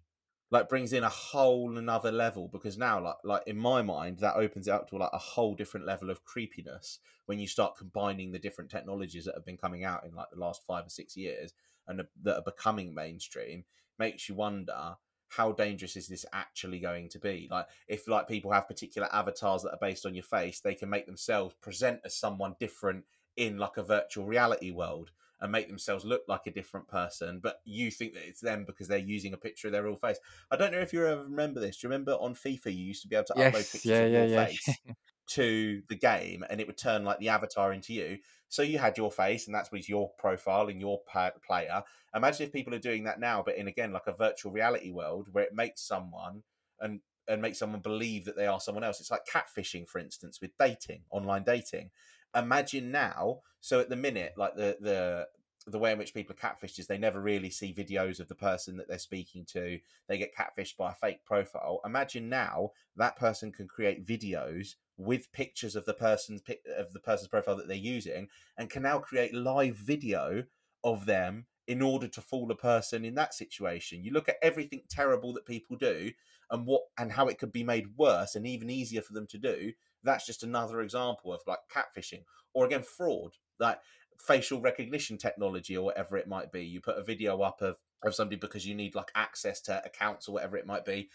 Like 0.50 0.70
brings 0.70 0.94
in 0.94 1.04
a 1.04 1.10
whole 1.10 1.78
another 1.78 2.12
level 2.12 2.48
because 2.52 2.78
now 2.78 3.02
like 3.04 3.16
like 3.24 3.44
in 3.48 3.58
my 3.58 3.82
mind 3.82 4.20
that 4.20 4.36
opens 4.36 4.68
it 4.68 4.72
up 4.72 4.90
to 4.90 4.98
like 4.98 5.10
a 5.14 5.18
whole 5.18 5.54
different 5.56 5.86
level 5.86 6.10
of 6.10 6.24
creepiness 6.24 7.00
when 7.26 7.40
you 7.40 7.48
start 7.48 7.78
combining 7.78 8.32
the 8.32 8.40
different 8.40 8.72
technologies 8.72 9.26
that 9.26 9.36
have 9.36 9.46
been 9.46 9.58
coming 9.58 9.84
out 9.84 10.06
in 10.06 10.16
like 10.16 10.28
the 10.32 10.40
last 10.40 10.62
five 10.66 10.86
or 10.86 10.90
six 10.90 11.18
years 11.18 11.54
and 11.88 12.02
that 12.24 12.38
are 12.38 12.42
becoming 12.42 12.94
mainstream 12.94 13.64
makes 14.00 14.30
you 14.30 14.36
wonder 14.36 14.96
how 15.30 15.52
dangerous 15.52 15.98
is 15.98 16.08
this 16.08 16.26
actually 16.32 16.80
going 16.80 17.10
to 17.10 17.20
be? 17.20 17.50
Like 17.52 17.68
if 17.88 18.08
like 18.08 18.30
people 18.30 18.52
have 18.54 18.68
particular 18.68 19.14
avatars 19.14 19.64
that 19.64 19.72
are 19.72 19.80
based 19.82 20.06
on 20.06 20.16
your 20.16 20.24
face 20.24 20.62
they 20.62 20.76
can 20.76 20.90
make 20.90 21.06
themselves 21.06 21.56
present 21.62 22.00
as 22.06 22.16
someone 22.16 22.56
different 22.60 23.04
in 23.36 23.58
like 23.58 23.78
a 23.78 23.84
virtual 23.84 24.26
reality 24.26 24.72
world 24.72 25.12
and 25.40 25.52
make 25.52 25.68
themselves 25.68 26.04
look 26.06 26.24
like 26.28 26.48
a 26.48 26.52
different 26.52 26.88
person, 26.88 27.40
but 27.40 27.62
you 27.64 27.92
think 27.92 28.14
that 28.14 28.28
it's 28.28 28.42
them 28.42 28.66
because 28.66 28.88
they're 28.88 28.98
using 28.98 29.34
a 29.34 29.38
picture 29.38 29.68
of 29.68 29.72
their 29.72 29.84
real 29.84 29.96
face. 29.96 30.18
I 30.52 30.56
don't 30.58 30.72
know 30.72 30.80
if 30.80 30.94
you 30.94 31.06
ever 31.06 31.24
remember 31.24 31.60
this. 31.60 31.78
Do 31.78 31.88
you 31.88 31.92
remember 31.92 32.14
on 32.14 32.34
FIFA 32.36 32.66
you 32.76 32.84
used 32.86 33.02
to 33.04 33.08
be 33.08 33.16
able 33.16 33.26
to 33.26 33.36
Yes, 33.36 33.38
upload 33.40 33.72
pictures 33.72 34.00
yeah, 34.00 34.06
of 34.06 34.08
yeah, 34.08 34.24
your 34.24 34.26
yeah. 34.26 34.48
face 34.48 34.82
to 35.28 35.84
the 35.90 35.96
game 35.96 36.46
and 36.50 36.62
it 36.62 36.68
would 36.68 36.78
turn 36.78 37.04
like 37.04 37.20
the 37.20 37.30
avatar 37.30 37.74
into 37.74 37.94
you. 37.94 38.20
So 38.48 38.62
you 38.62 38.78
had 38.80 38.98
your 38.98 39.12
face 39.12 39.46
and 39.46 39.54
that's 39.54 39.72
was 39.72 39.90
your 39.90 40.10
profile 40.18 40.70
and 40.70 40.80
your 40.80 41.02
player. 41.46 41.84
Imagine 42.16 42.48
if 42.48 42.54
people 42.54 42.74
are 42.74 42.80
doing 42.80 43.04
that 43.04 43.20
now, 43.20 43.44
but 43.44 43.58
in 43.58 43.68
again 43.68 43.92
like 43.92 44.08
a 44.08 44.14
virtual 44.14 44.54
reality 44.54 44.90
world 44.92 45.28
where 45.34 45.44
it 45.44 45.54
makes 45.54 45.82
someone 45.82 46.44
and 46.80 47.02
and 47.28 47.42
makes 47.42 47.60
someone 47.60 47.82
believe 47.82 48.24
that 48.24 48.38
they 48.38 48.48
are 48.48 48.62
someone 48.62 48.86
else. 48.86 49.02
It's 49.02 49.12
like 49.12 49.26
catfishing, 49.26 49.90
for 49.90 50.00
instance, 50.00 50.40
with 50.40 50.52
dating, 50.58 51.04
online 51.10 51.44
dating. 51.44 51.92
Imagine 52.36 52.92
now. 52.92 53.40
So 53.60 53.80
at 53.80 53.90
the 53.90 53.96
minute, 53.96 54.34
like 54.38 54.56
the 54.56 54.78
the 54.80 55.28
the 55.70 55.80
way 55.80 55.92
in 55.92 55.98
which 55.98 56.14
people 56.14 56.34
are 56.34 56.50
catfished 56.50 56.80
is 56.80 56.88
they 56.88 56.98
never 56.98 57.20
really 57.20 57.50
see 57.50 57.74
videos 57.74 58.22
of 58.22 58.30
the 58.30 58.36
person 58.36 58.78
that 58.78 58.88
they're 58.88 58.98
speaking 58.98 59.44
to. 59.46 59.80
They 60.08 60.18
get 60.18 60.34
catfished 60.34 60.78
by 60.78 60.92
a 60.92 60.96
fake 60.96 61.26
profile. 61.26 61.82
Imagine 61.86 62.30
now 62.30 62.72
that 62.96 63.18
person 63.18 63.52
can 63.52 63.68
create 63.68 64.06
videos 64.06 64.76
with 64.96 65.32
pictures 65.34 65.76
of 65.76 65.86
the 65.86 65.94
person's 65.94 66.42
of 66.78 66.94
the 66.94 67.00
person's 67.00 67.28
profile 67.28 67.58
that 67.58 67.68
they're 67.68 67.78
using, 67.78 68.30
and 68.58 68.70
can 68.70 68.84
now 68.84 69.00
create 69.00 69.34
live 69.34 69.76
video 69.76 70.46
of 70.84 71.06
them 71.06 71.46
in 71.68 71.82
order 71.82 72.08
to 72.08 72.22
fool 72.22 72.50
a 72.50 72.56
person 72.56 73.04
in 73.04 73.16
that 73.16 73.34
situation. 73.34 74.04
You 74.04 74.12
look 74.12 74.30
at 74.30 74.38
everything 74.42 74.84
terrible 74.90 75.34
that 75.34 75.46
people 75.46 75.76
do, 75.76 76.12
and 76.50 76.66
what 76.66 76.84
and 76.98 77.12
how 77.12 77.28
it 77.28 77.38
could 77.38 77.52
be 77.52 77.64
made 77.64 77.98
worse 77.98 78.36
and 78.36 78.48
even 78.48 78.70
easier 78.70 79.02
for 79.02 79.14
them 79.14 79.28
to 79.28 79.38
do. 79.38 79.74
That's 80.08 80.26
just 80.26 80.44
another 80.44 80.82
example 80.82 81.34
of 81.34 81.42
like 81.48 81.60
catfishing, 81.72 82.24
or 82.54 82.66
again 82.66 82.84
fraud. 82.84 83.34
Like 83.60 83.80
facial 84.20 84.62
recognition 84.62 85.18
technology 85.18 85.78
or 85.78 85.86
whatever 85.86 86.18
it 86.18 86.28
might 86.28 86.52
be. 86.52 86.66
You 86.66 86.82
put 86.82 86.98
a 86.98 87.04
video 87.04 87.42
up 87.42 87.62
of, 87.62 87.78
of 88.04 88.16
somebody 88.16 88.38
because 88.38 88.66
you 88.66 88.76
need 88.76 88.96
like 88.96 89.12
access 89.16 89.62
to 89.62 89.84
accounts 89.86 90.28
or 90.28 90.34
whatever 90.34 90.58
it 90.58 90.66
might 90.66 90.86
be. 90.86 91.10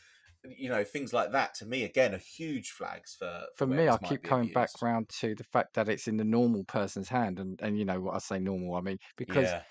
You 0.44 0.68
know, 0.68 0.84
things 0.84 1.12
like 1.12 1.32
that 1.32 1.54
to 1.56 1.66
me 1.66 1.84
again 1.84 2.14
are 2.14 2.18
huge 2.18 2.70
flags 2.70 3.14
for 3.14 3.46
For 3.54 3.66
where 3.66 3.84
me, 3.84 3.88
I 3.88 3.96
keep 3.98 4.22
coming 4.22 4.48
back 4.48 4.70
abused. 4.70 4.82
round 4.82 5.08
to 5.20 5.34
the 5.34 5.44
fact 5.44 5.72
that 5.74 5.88
it's 5.88 6.06
in 6.08 6.16
the 6.18 6.24
normal 6.24 6.64
person's 6.64 7.08
hand, 7.08 7.38
and 7.40 7.58
and 7.62 7.78
you 7.78 7.84
know 7.86 7.98
what 8.00 8.14
I 8.14 8.18
say 8.18 8.38
normal, 8.38 8.74
I 8.74 8.82
mean 8.82 8.98
because 9.16 9.54
Yeah, 9.54 9.64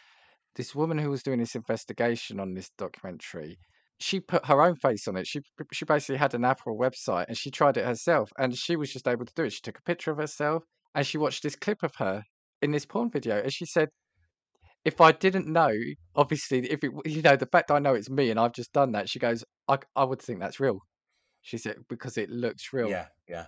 this 0.56 0.76
woman 0.76 0.98
who 0.98 1.10
was 1.12 1.24
doing 1.24 1.40
this 1.40 1.56
investigation 1.56 2.40
on 2.40 2.54
this 2.56 2.70
documentary, 2.78 3.60
she 4.02 4.20
put 4.20 4.46
her 4.46 4.62
own 4.62 4.76
face 4.76 5.08
on 5.08 5.18
it. 5.18 5.28
She 5.28 5.42
she 5.74 5.86
basically 5.86 6.18
had 6.18 6.34
an 6.34 6.46
Apple 6.46 6.78
website 6.78 7.26
and 7.28 7.38
she 7.38 7.52
tried 7.52 7.78
it 7.78 7.86
herself, 7.86 8.32
and 8.38 8.56
she 8.56 8.76
was 8.76 8.92
just 8.92 9.08
able 9.08 9.26
to 9.26 9.34
do 9.36 9.44
it. 9.44 9.54
She 9.54 9.62
took 9.62 9.78
a 9.80 9.84
picture 9.84 10.12
of 10.12 10.18
herself 10.18 10.64
and 10.96 11.06
she 11.06 11.18
watched 11.18 11.44
this 11.44 11.56
clip 11.56 11.84
of 11.84 11.94
her 11.98 12.24
in 12.62 12.72
this 12.72 12.86
porn 12.86 13.10
video, 13.10 13.42
and 13.42 13.52
she 13.52 13.66
said, 13.66 13.90
"If 14.86 15.02
I 15.02 15.12
didn't 15.12 15.48
know, 15.48 15.74
obviously, 16.16 16.60
if 16.70 16.84
it 16.84 16.92
you 17.06 17.22
know 17.22 17.36
the 17.36 17.48
fact 17.48 17.72
I 17.72 17.80
know 17.80 17.94
it's 17.94 18.10
me 18.10 18.30
and 18.30 18.40
I've 18.40 18.54
just 18.54 18.74
done 18.74 18.92
that," 18.94 19.10
she 19.10 19.20
goes, 19.20 19.44
"I 19.68 19.80
I 19.96 20.04
would 20.04 20.22
think 20.22 20.40
that's 20.40 20.60
real." 20.60 20.80
She 21.42 21.58
said 21.58 21.78
because 21.90 22.18
it 22.18 22.30
looks 22.30 22.72
real. 22.74 22.90
yeah, 22.90 23.08
yeah, 23.28 23.48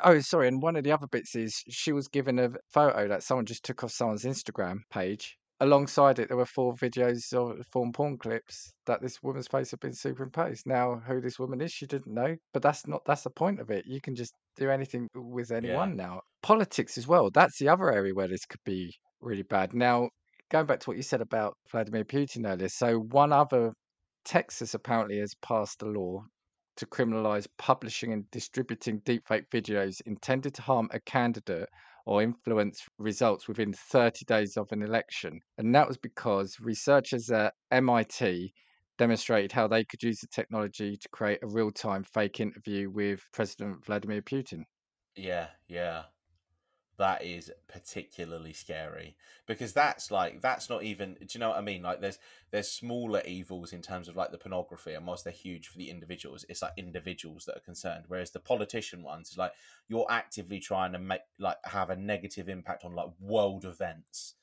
Oh, 0.00 0.20
sorry. 0.20 0.48
And 0.48 0.60
one 0.60 0.76
of 0.76 0.84
the 0.84 0.92
other 0.92 1.06
bits 1.06 1.34
is 1.34 1.62
she 1.70 1.92
was 1.92 2.08
given 2.08 2.38
a 2.38 2.50
photo 2.72 3.08
that 3.08 3.22
someone 3.22 3.46
just 3.46 3.64
took 3.64 3.82
off 3.84 3.92
someone's 3.92 4.24
Instagram 4.24 4.80
page. 4.90 5.38
Alongside 5.60 6.18
it, 6.18 6.28
there 6.28 6.36
were 6.36 6.44
four 6.44 6.74
videos 6.74 7.32
of 7.32 7.64
four 7.66 7.90
porn 7.92 8.18
clips 8.18 8.72
that 8.86 9.00
this 9.00 9.22
woman's 9.22 9.46
face 9.46 9.70
had 9.70 9.80
been 9.80 9.94
superimposed. 9.94 10.66
Now, 10.66 11.00
who 11.06 11.20
this 11.20 11.38
woman 11.38 11.60
is, 11.60 11.72
she 11.72 11.86
didn't 11.86 12.12
know. 12.12 12.36
But 12.52 12.62
that's 12.62 12.86
not 12.86 13.02
that's 13.06 13.22
the 13.22 13.30
point 13.30 13.60
of 13.60 13.70
it. 13.70 13.86
You 13.86 14.00
can 14.00 14.14
just 14.14 14.34
do 14.56 14.70
anything 14.70 15.08
with 15.14 15.50
yeah, 15.50 15.58
anyone 15.58 15.96
now. 15.96 16.20
Politics 16.42 16.98
as 16.98 17.06
well. 17.06 17.30
That's 17.30 17.58
the 17.58 17.68
other 17.68 17.92
area 17.92 18.14
where 18.14 18.28
this 18.28 18.44
could 18.44 18.64
be 18.64 18.94
really 19.20 19.44
bad. 19.44 19.74
Now, 19.74 20.10
going 20.50 20.66
back 20.66 20.80
to 20.80 20.90
what 20.90 20.96
you 20.96 21.02
said 21.02 21.20
about 21.20 21.56
Vladimir 21.70 22.04
Putin 22.04 22.48
earlier. 22.48 22.68
So 22.68 22.98
one 22.98 23.32
other 23.32 23.72
Texas 24.24 24.74
apparently 24.74 25.18
has 25.18 25.34
passed 25.42 25.82
a 25.82 25.86
law 25.86 26.24
to 26.76 26.86
criminalize 26.86 27.46
publishing 27.58 28.12
and 28.12 28.30
distributing 28.30 29.00
deepfake 29.02 29.48
videos 29.52 30.00
intended 30.06 30.54
to 30.54 30.62
harm 30.62 30.88
a 30.92 31.00
candidate 31.00 31.68
or 32.06 32.22
influence 32.22 32.86
results 32.98 33.48
within 33.48 33.72
30 33.72 34.24
days 34.24 34.56
of 34.56 34.70
an 34.72 34.82
election. 34.82 35.40
And 35.58 35.74
that 35.74 35.88
was 35.88 35.98
because 35.98 36.58
researchers 36.60 37.30
at 37.30 37.54
MIT 37.70 38.54
demonstrated 38.98 39.52
how 39.52 39.66
they 39.68 39.84
could 39.84 40.02
use 40.02 40.20
the 40.20 40.28
technology 40.28 40.96
to 40.96 41.08
create 41.10 41.40
a 41.42 41.48
real 41.48 41.70
time 41.70 42.04
fake 42.04 42.40
interview 42.40 42.90
with 42.90 43.26
President 43.32 43.84
Vladimir 43.84 44.22
Putin. 44.22 44.64
yeah, 45.16 45.50
yeah. 45.68 46.04
That 46.96 47.24
is 47.24 47.50
particularly 47.66 48.52
scary 48.52 49.16
because 49.46 49.72
that's 49.72 50.12
like 50.12 50.40
that's 50.40 50.70
not 50.70 50.84
even. 50.84 51.14
Do 51.14 51.26
you 51.32 51.40
know 51.40 51.48
what 51.48 51.58
I 51.58 51.62
mean? 51.62 51.82
Like 51.82 52.00
there's 52.00 52.18
there's 52.52 52.70
smaller 52.70 53.20
evils 53.26 53.72
in 53.72 53.82
terms 53.82 54.06
of 54.06 54.14
like 54.14 54.30
the 54.30 54.38
pornography, 54.38 54.94
and 54.94 55.04
whilst 55.04 55.24
they're 55.24 55.32
huge 55.32 55.66
for 55.68 55.78
the 55.78 55.90
individuals, 55.90 56.44
it's 56.48 56.62
like 56.62 56.72
individuals 56.76 57.46
that 57.46 57.56
are 57.56 57.60
concerned. 57.60 58.04
Whereas 58.06 58.30
the 58.30 58.38
politician 58.38 59.02
ones 59.02 59.30
is 59.30 59.38
like 59.38 59.52
you're 59.88 60.06
actively 60.08 60.60
trying 60.60 60.92
to 60.92 61.00
make 61.00 61.22
like 61.38 61.56
have 61.64 61.90
a 61.90 61.96
negative 61.96 62.48
impact 62.48 62.84
on 62.84 62.94
like 62.94 63.08
world 63.20 63.64
events. 63.64 64.34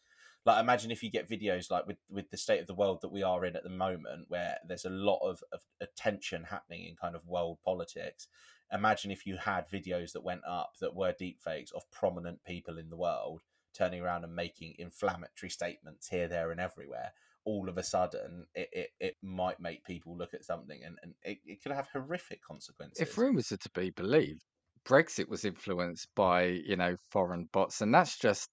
Like 0.45 0.59
imagine 0.59 0.91
if 0.91 1.03
you 1.03 1.11
get 1.11 1.29
videos 1.29 1.71
like 1.71 1.87
with 1.87 1.97
with 2.09 2.29
the 2.31 2.37
state 2.37 2.59
of 2.59 2.67
the 2.67 2.73
world 2.73 2.99
that 3.01 3.11
we 3.11 3.23
are 3.23 3.45
in 3.45 3.55
at 3.55 3.63
the 3.63 3.69
moment, 3.69 4.25
where 4.27 4.57
there's 4.67 4.85
a 4.85 4.89
lot 4.89 5.19
of, 5.19 5.41
of 5.53 5.61
attention 5.79 6.43
happening 6.43 6.85
in 6.85 6.95
kind 6.95 7.15
of 7.15 7.25
world 7.27 7.59
politics. 7.63 8.27
Imagine 8.73 9.11
if 9.11 9.25
you 9.25 9.37
had 9.37 9.69
videos 9.69 10.13
that 10.13 10.23
went 10.23 10.41
up 10.47 10.73
that 10.79 10.95
were 10.95 11.13
deepfakes 11.13 11.73
of 11.73 11.89
prominent 11.91 12.43
people 12.45 12.77
in 12.77 12.89
the 12.89 12.97
world 12.97 13.41
turning 13.73 14.01
around 14.01 14.23
and 14.23 14.35
making 14.35 14.75
inflammatory 14.77 15.49
statements 15.49 16.07
here, 16.07 16.27
there, 16.27 16.51
and 16.51 16.59
everywhere. 16.59 17.11
All 17.43 17.69
of 17.69 17.77
a 17.77 17.83
sudden, 17.83 18.45
it, 18.53 18.69
it, 18.71 18.89
it 18.99 19.15
might 19.21 19.59
make 19.59 19.83
people 19.83 20.15
look 20.15 20.33
at 20.33 20.45
something 20.45 20.79
and, 20.85 20.97
and 21.01 21.13
it, 21.23 21.39
it 21.45 21.63
could 21.63 21.71
have 21.71 21.87
horrific 21.91 22.41
consequences. 22.43 23.01
If 23.01 23.17
rumours 23.17 23.51
are 23.51 23.57
to 23.57 23.69
be 23.73 23.89
believed, 23.89 24.43
Brexit 24.85 25.27
was 25.27 25.45
influenced 25.45 26.07
by, 26.15 26.43
you 26.43 26.75
know, 26.75 26.95
foreign 27.09 27.47
bots, 27.51 27.81
and 27.81 27.93
that's 27.93 28.17
just 28.17 28.49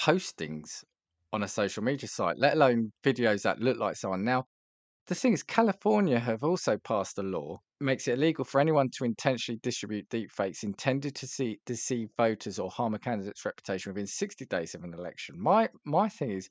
postings 0.00 0.84
on 1.32 1.42
a 1.42 1.48
social 1.48 1.82
media 1.82 2.08
site, 2.08 2.38
let 2.38 2.54
alone 2.54 2.92
videos 3.04 3.42
that 3.42 3.60
look 3.60 3.78
like 3.78 3.96
someone. 3.96 4.24
Now, 4.24 4.46
the 5.08 5.14
thing 5.14 5.32
is, 5.32 5.42
California 5.42 6.20
have 6.20 6.44
also 6.44 6.78
passed 6.78 7.18
a 7.18 7.22
law 7.22 7.58
makes 7.80 8.06
it 8.06 8.12
illegal 8.14 8.44
for 8.44 8.60
anyone 8.60 8.90
to 8.90 9.04
intentionally 9.04 9.58
distribute 9.62 10.08
deepfakes 10.10 10.62
intended 10.62 11.14
to 11.16 11.26
see, 11.26 11.58
deceive 11.66 12.10
voters 12.16 12.58
or 12.58 12.70
harm 12.70 12.94
a 12.94 12.98
candidate's 12.98 13.44
reputation 13.44 13.92
within 13.92 14.06
60 14.06 14.46
days 14.46 14.74
of 14.74 14.84
an 14.84 14.94
election. 14.94 15.34
My 15.40 15.68
my 15.84 16.08
thing 16.08 16.30
is, 16.32 16.48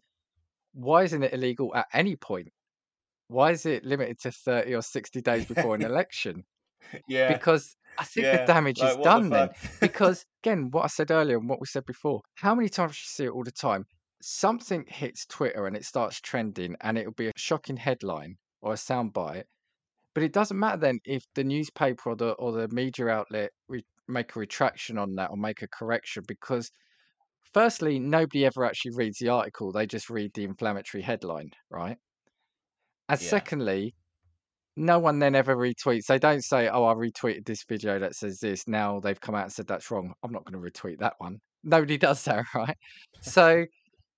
why 0.74 1.04
isn't 1.04 1.24
it 1.24 1.34
illegal 1.34 1.76
at 1.76 1.88
any 1.94 2.16
point? 2.16 2.50
Why 3.28 3.52
is 3.52 3.66
it 3.66 3.86
limited 3.86 4.20
to 4.22 4.32
30 4.32 4.76
or 4.76 4.82
60 4.82 5.22
days 5.22 5.46
before 5.46 5.76
an 5.76 5.84
election? 5.86 6.46
yeah, 7.08 7.40
Because 7.40 7.76
I 7.98 8.06
think 8.06 8.32
the 8.32 8.40
damage 8.40 8.82
Like 8.82 8.84
is 8.84 8.98
done 8.98 9.30
the 9.30 9.32
then. 9.32 9.50
Because 9.80 10.26
again, 10.44 10.72
what 10.72 10.84
I 10.86 10.88
said 10.88 11.12
earlier 11.12 11.38
and 11.38 11.48
what 11.50 11.60
we 11.62 11.68
said 11.68 11.86
before, 11.86 12.22
how 12.36 12.56
many 12.56 12.70
times 12.70 12.98
you 12.98 13.06
see 13.08 13.26
it 13.26 13.30
all 13.32 13.44
the 13.44 13.52
time? 13.52 13.86
Something 14.22 14.86
hits 14.88 15.26
Twitter 15.28 15.68
and 15.68 15.76
it 15.76 15.86
starts 15.86 16.20
trending, 16.22 16.76
and 16.82 16.98
it'll 16.98 17.14
be 17.14 17.28
a 17.28 17.34
shocking 17.38 17.78
headline 17.78 18.38
or 18.62 18.74
a 18.74 18.76
soundbite. 18.76 19.46
But 20.14 20.24
it 20.24 20.34
doesn't 20.34 20.60
matter 20.60 20.78
then 20.78 21.00
if 21.06 21.24
the 21.36 21.44
newspaper 21.44 22.12
or 22.12 22.16
the 22.16 22.32
or 22.34 22.52
the 22.52 22.68
media 22.70 23.08
outlet 23.10 23.52
re- 23.68 23.86
make 24.08 24.36
a 24.36 24.40
retraction 24.40 24.98
on 24.98 25.16
that 25.16 25.32
or 25.32 25.38
make 25.38 25.62
a 25.62 25.68
correction 25.68 26.24
because 26.28 26.72
firstly, 27.54 28.00
nobody 28.00 28.46
ever 28.46 28.66
actually 28.66 28.92
reads 28.96 29.20
the 29.20 29.30
article; 29.30 29.72
they 29.72 29.88
just 29.88 30.10
read 30.10 30.32
the 30.34 30.44
inflammatory 30.44 31.04
headline, 31.04 31.52
right? 31.70 31.98
And 33.10 33.20
yeah, 33.20 33.28
secondly, 33.30 33.96
no 34.78 35.00
one 35.00 35.20
then 35.20 35.36
ever 35.36 35.56
retweets. 35.56 36.08
They 36.08 36.20
don't 36.20 36.44
say, 36.44 36.70
"Oh, 36.70 36.86
I 36.86 36.94
retweeted 36.94 37.46
this 37.46 37.64
video 37.68 38.00
that 38.00 38.16
says 38.16 38.40
this." 38.40 38.68
Now 38.68 39.00
they've 39.00 39.20
come 39.20 39.36
out 39.36 39.44
and 39.46 39.54
said 39.54 39.68
that's 39.68 39.92
wrong. 39.92 40.14
I'm 40.24 40.32
not 40.32 40.46
going 40.46 40.62
to 40.62 40.72
retweet 40.72 41.00
that 41.00 41.16
one. 41.20 41.40
Nobody 41.64 41.98
does 42.08 42.24
that, 42.26 42.46
right? 42.56 42.78
So 43.22 43.66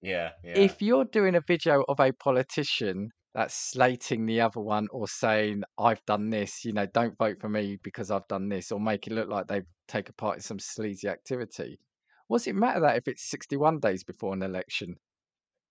yeah, 0.01 0.31
yeah, 0.43 0.53
if 0.55 0.81
you're 0.81 1.05
doing 1.05 1.35
a 1.35 1.41
video 1.47 1.83
of 1.89 1.99
a 1.99 2.11
politician 2.13 3.09
that's 3.33 3.55
slating 3.55 4.25
the 4.25 4.41
other 4.41 4.59
one 4.61 4.87
or 4.91 5.07
saying, 5.07 5.63
"I've 5.77 6.03
done 6.05 6.29
this," 6.29 6.65
you 6.65 6.73
know, 6.73 6.85
don't 6.87 7.17
vote 7.17 7.39
for 7.39 7.49
me 7.49 7.77
because 7.83 8.11
I've 8.11 8.27
done 8.27 8.49
this, 8.49 8.71
or 8.71 8.79
make 8.79 9.07
it 9.07 9.13
look 9.13 9.29
like 9.29 9.47
they've 9.47 9.67
taken 9.87 10.13
part 10.17 10.37
in 10.37 10.41
some 10.41 10.59
sleazy 10.59 11.07
activity, 11.07 11.79
what's 12.27 12.47
it 12.47 12.55
matter 12.55 12.79
that 12.81 12.97
if 12.97 13.07
it's 13.07 13.29
61 13.29 13.79
days 13.79 14.03
before 14.03 14.33
an 14.33 14.43
election? 14.43 14.95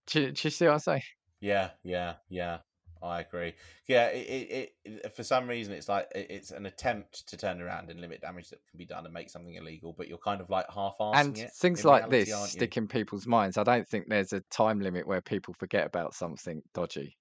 Do, 0.06 0.22
you- 0.22 0.32
do 0.32 0.48
you 0.48 0.50
see 0.52 0.66
what 0.66 0.74
I'm 0.74 0.78
saying? 0.80 1.02
yeah, 1.40 1.70
yeah, 1.82 2.16
yeah. 2.28 2.58
I 3.00 3.20
agree. 3.20 3.54
Yeah, 3.86 4.06
it, 4.08 4.26
it, 4.50 4.72
it 4.84 5.14
for 5.16 5.22
some 5.22 5.46
reason 5.48 5.72
it's 5.72 5.88
like 5.88 6.08
it's 6.16 6.50
an 6.50 6.66
attempt 6.66 7.28
to 7.28 7.36
turn 7.36 7.60
around 7.62 7.90
and 7.90 8.00
limit 8.00 8.20
damage 8.20 8.50
that 8.50 8.66
can 8.68 8.76
be 8.76 8.86
done 8.86 9.04
and 9.04 9.14
make 9.14 9.30
something 9.30 9.54
illegal, 9.54 9.92
but 9.92 10.08
you're 10.08 10.18
kind 10.18 10.40
of 10.40 10.50
like 10.50 10.68
half-assing 10.68 11.36
And 11.36 11.36
it. 11.38 11.52
things 11.60 11.84
like 11.84 12.08
reality, 12.08 12.24
this 12.30 12.34
stick 12.34 12.78
in 12.78 12.88
people's 12.88 13.26
minds. 13.26 13.58
I 13.58 13.62
don't 13.62 13.86
think 13.86 14.08
there's 14.08 14.32
a 14.32 14.40
time 14.40 14.80
limit 14.80 15.06
where 15.06 15.20
people 15.20 15.52
forget 15.52 15.86
about 15.86 16.14
something 16.14 16.62
dodgy. 16.72 17.17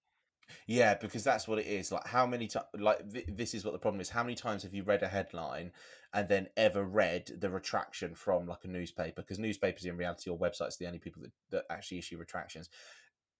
Yeah, 0.65 0.95
because 0.95 1.23
that's 1.23 1.47
what 1.47 1.59
it 1.59 1.67
is. 1.67 1.91
Like, 1.91 2.07
how 2.07 2.25
many 2.25 2.47
times? 2.47 2.65
Like, 2.77 3.11
th- 3.11 3.25
this 3.27 3.53
is 3.53 3.65
what 3.65 3.73
the 3.73 3.79
problem 3.79 4.01
is. 4.01 4.09
How 4.09 4.23
many 4.23 4.35
times 4.35 4.63
have 4.63 4.73
you 4.73 4.83
read 4.83 5.03
a 5.03 5.07
headline 5.07 5.71
and 6.13 6.27
then 6.29 6.47
ever 6.55 6.83
read 6.83 7.31
the 7.39 7.49
retraction 7.49 8.15
from 8.15 8.47
like 8.47 8.63
a 8.63 8.67
newspaper? 8.67 9.21
Because 9.21 9.39
newspapers, 9.39 9.85
in 9.85 9.97
reality, 9.97 10.29
or 10.29 10.37
websites, 10.37 10.75
are 10.75 10.77
the 10.79 10.87
only 10.87 10.99
people 10.99 11.21
that, 11.21 11.31
that 11.51 11.65
actually 11.69 11.97
issue 11.99 12.17
retractions. 12.17 12.69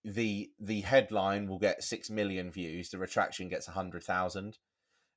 The 0.04 0.52
the 0.60 0.82
headline 0.82 1.48
will 1.48 1.60
get 1.60 1.84
six 1.84 2.10
million 2.10 2.52
views. 2.52 2.90
The 2.90 2.98
retraction 2.98 3.50
gets 3.50 3.68
a 3.68 3.72
hundred 3.72 4.04
thousand. 4.04 4.58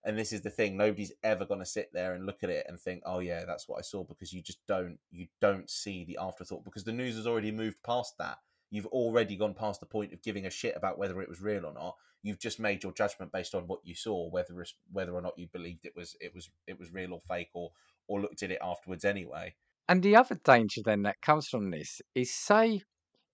And 0.04 0.18
this 0.18 0.32
is 0.32 0.42
the 0.42 0.50
thing: 0.50 0.76
nobody's 0.76 1.12
ever 1.22 1.44
going 1.44 1.60
to 1.60 1.66
sit 1.66 1.90
there 1.92 2.14
and 2.14 2.26
look 2.26 2.42
at 2.42 2.50
it 2.50 2.66
and 2.68 2.80
think, 2.80 3.02
"Oh 3.06 3.18
yeah, 3.18 3.44
that's 3.44 3.68
what 3.68 3.78
I 3.78 3.82
saw," 3.82 4.04
because 4.04 4.32
you 4.32 4.42
just 4.42 4.60
don't 4.66 4.98
you 5.10 5.26
don't 5.40 5.68
see 5.70 6.04
the 6.04 6.18
afterthought 6.20 6.64
because 6.64 6.84
the 6.84 6.92
news 6.92 7.16
has 7.16 7.26
already 7.26 7.52
moved 7.52 7.82
past 7.82 8.14
that 8.18 8.38
you've 8.70 8.86
already 8.86 9.36
gone 9.36 9.54
past 9.54 9.80
the 9.80 9.86
point 9.86 10.12
of 10.12 10.22
giving 10.22 10.46
a 10.46 10.50
shit 10.50 10.76
about 10.76 10.98
whether 10.98 11.20
it 11.20 11.28
was 11.28 11.40
real 11.40 11.66
or 11.66 11.72
not. 11.72 11.96
You've 12.22 12.38
just 12.38 12.60
made 12.60 12.82
your 12.82 12.92
judgment 12.92 13.32
based 13.32 13.54
on 13.54 13.66
what 13.66 13.80
you 13.82 13.94
saw, 13.94 14.28
whether 14.30 14.64
whether 14.92 15.12
or 15.12 15.22
not 15.22 15.38
you 15.38 15.48
believed 15.52 15.84
it 15.84 15.94
was 15.96 16.16
it 16.20 16.34
was 16.34 16.50
it 16.66 16.78
was 16.78 16.92
real 16.92 17.14
or 17.14 17.20
fake, 17.28 17.50
or 17.54 17.70
or 18.08 18.20
looked 18.20 18.42
at 18.42 18.50
it 18.50 18.58
afterwards 18.62 19.04
anyway. 19.04 19.54
And 19.88 20.02
the 20.02 20.16
other 20.16 20.36
danger 20.44 20.82
then 20.84 21.02
that 21.02 21.20
comes 21.20 21.48
from 21.48 21.70
this 21.70 22.00
is 22.14 22.32
say 22.34 22.82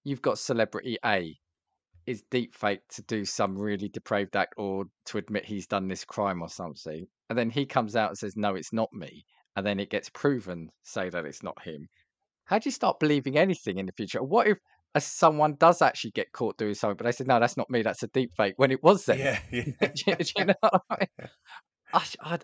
you've 0.05 0.23
got 0.23 0.39
celebrity 0.39 0.99
A 1.05 1.37
is 2.07 2.23
deepfake 2.31 2.79
to 2.89 3.03
do 3.03 3.25
some 3.25 3.59
really 3.59 3.89
depraved 3.89 4.37
act 4.37 4.55
or 4.57 4.85
to 5.07 5.19
admit 5.19 5.45
he's 5.45 5.67
done 5.67 5.89
this 5.89 6.05
crime 6.05 6.41
or 6.41 6.49
something. 6.49 7.07
And 7.29 7.37
then 7.37 7.51
he 7.51 7.67
comes 7.67 7.97
out 7.97 8.11
and 8.11 8.19
says, 8.19 8.37
No, 8.37 8.55
it's 8.55 8.73
not 8.73 8.93
me. 8.93 9.25
And 9.57 9.67
then 9.67 9.81
it 9.81 9.91
gets 9.91 10.09
proven, 10.11 10.71
say 10.83 11.09
that 11.11 11.25
it's 11.25 11.43
not 11.43 11.61
him. 11.63 11.89
How 12.45 12.61
do 12.61 12.69
you 12.69 12.73
start 12.73 13.01
believing 13.01 13.37
anything 13.37 13.79
in 13.79 13.87
the 13.87 13.93
future? 13.93 14.23
What 14.23 14.47
if 14.47 14.59
someone 15.05 15.57
does 15.59 15.83
actually 15.83 16.13
get 16.13 16.33
caught 16.33 16.57
doing 16.57 16.75
something, 16.75 16.97
but 16.97 17.05
they 17.05 17.13
said, 17.13 17.27
No, 17.27 17.41
that's 17.41 17.57
not 17.57 17.71
me, 17.71 17.83
that's 17.83 18.03
a 18.03 18.09
deepfake 18.09 18.55
when 18.57 18.71
it 18.71 18.83
was 18.83 19.05
them? 19.05 19.19
Yeah, 19.19 19.39
yeah. 19.51 19.65
do, 19.81 20.15
do 20.17 20.33
you 20.39 20.45
know 20.47 20.55
I 20.63 20.97
mean? 21.01 21.29
I, 21.93 22.05
I, 22.21 22.39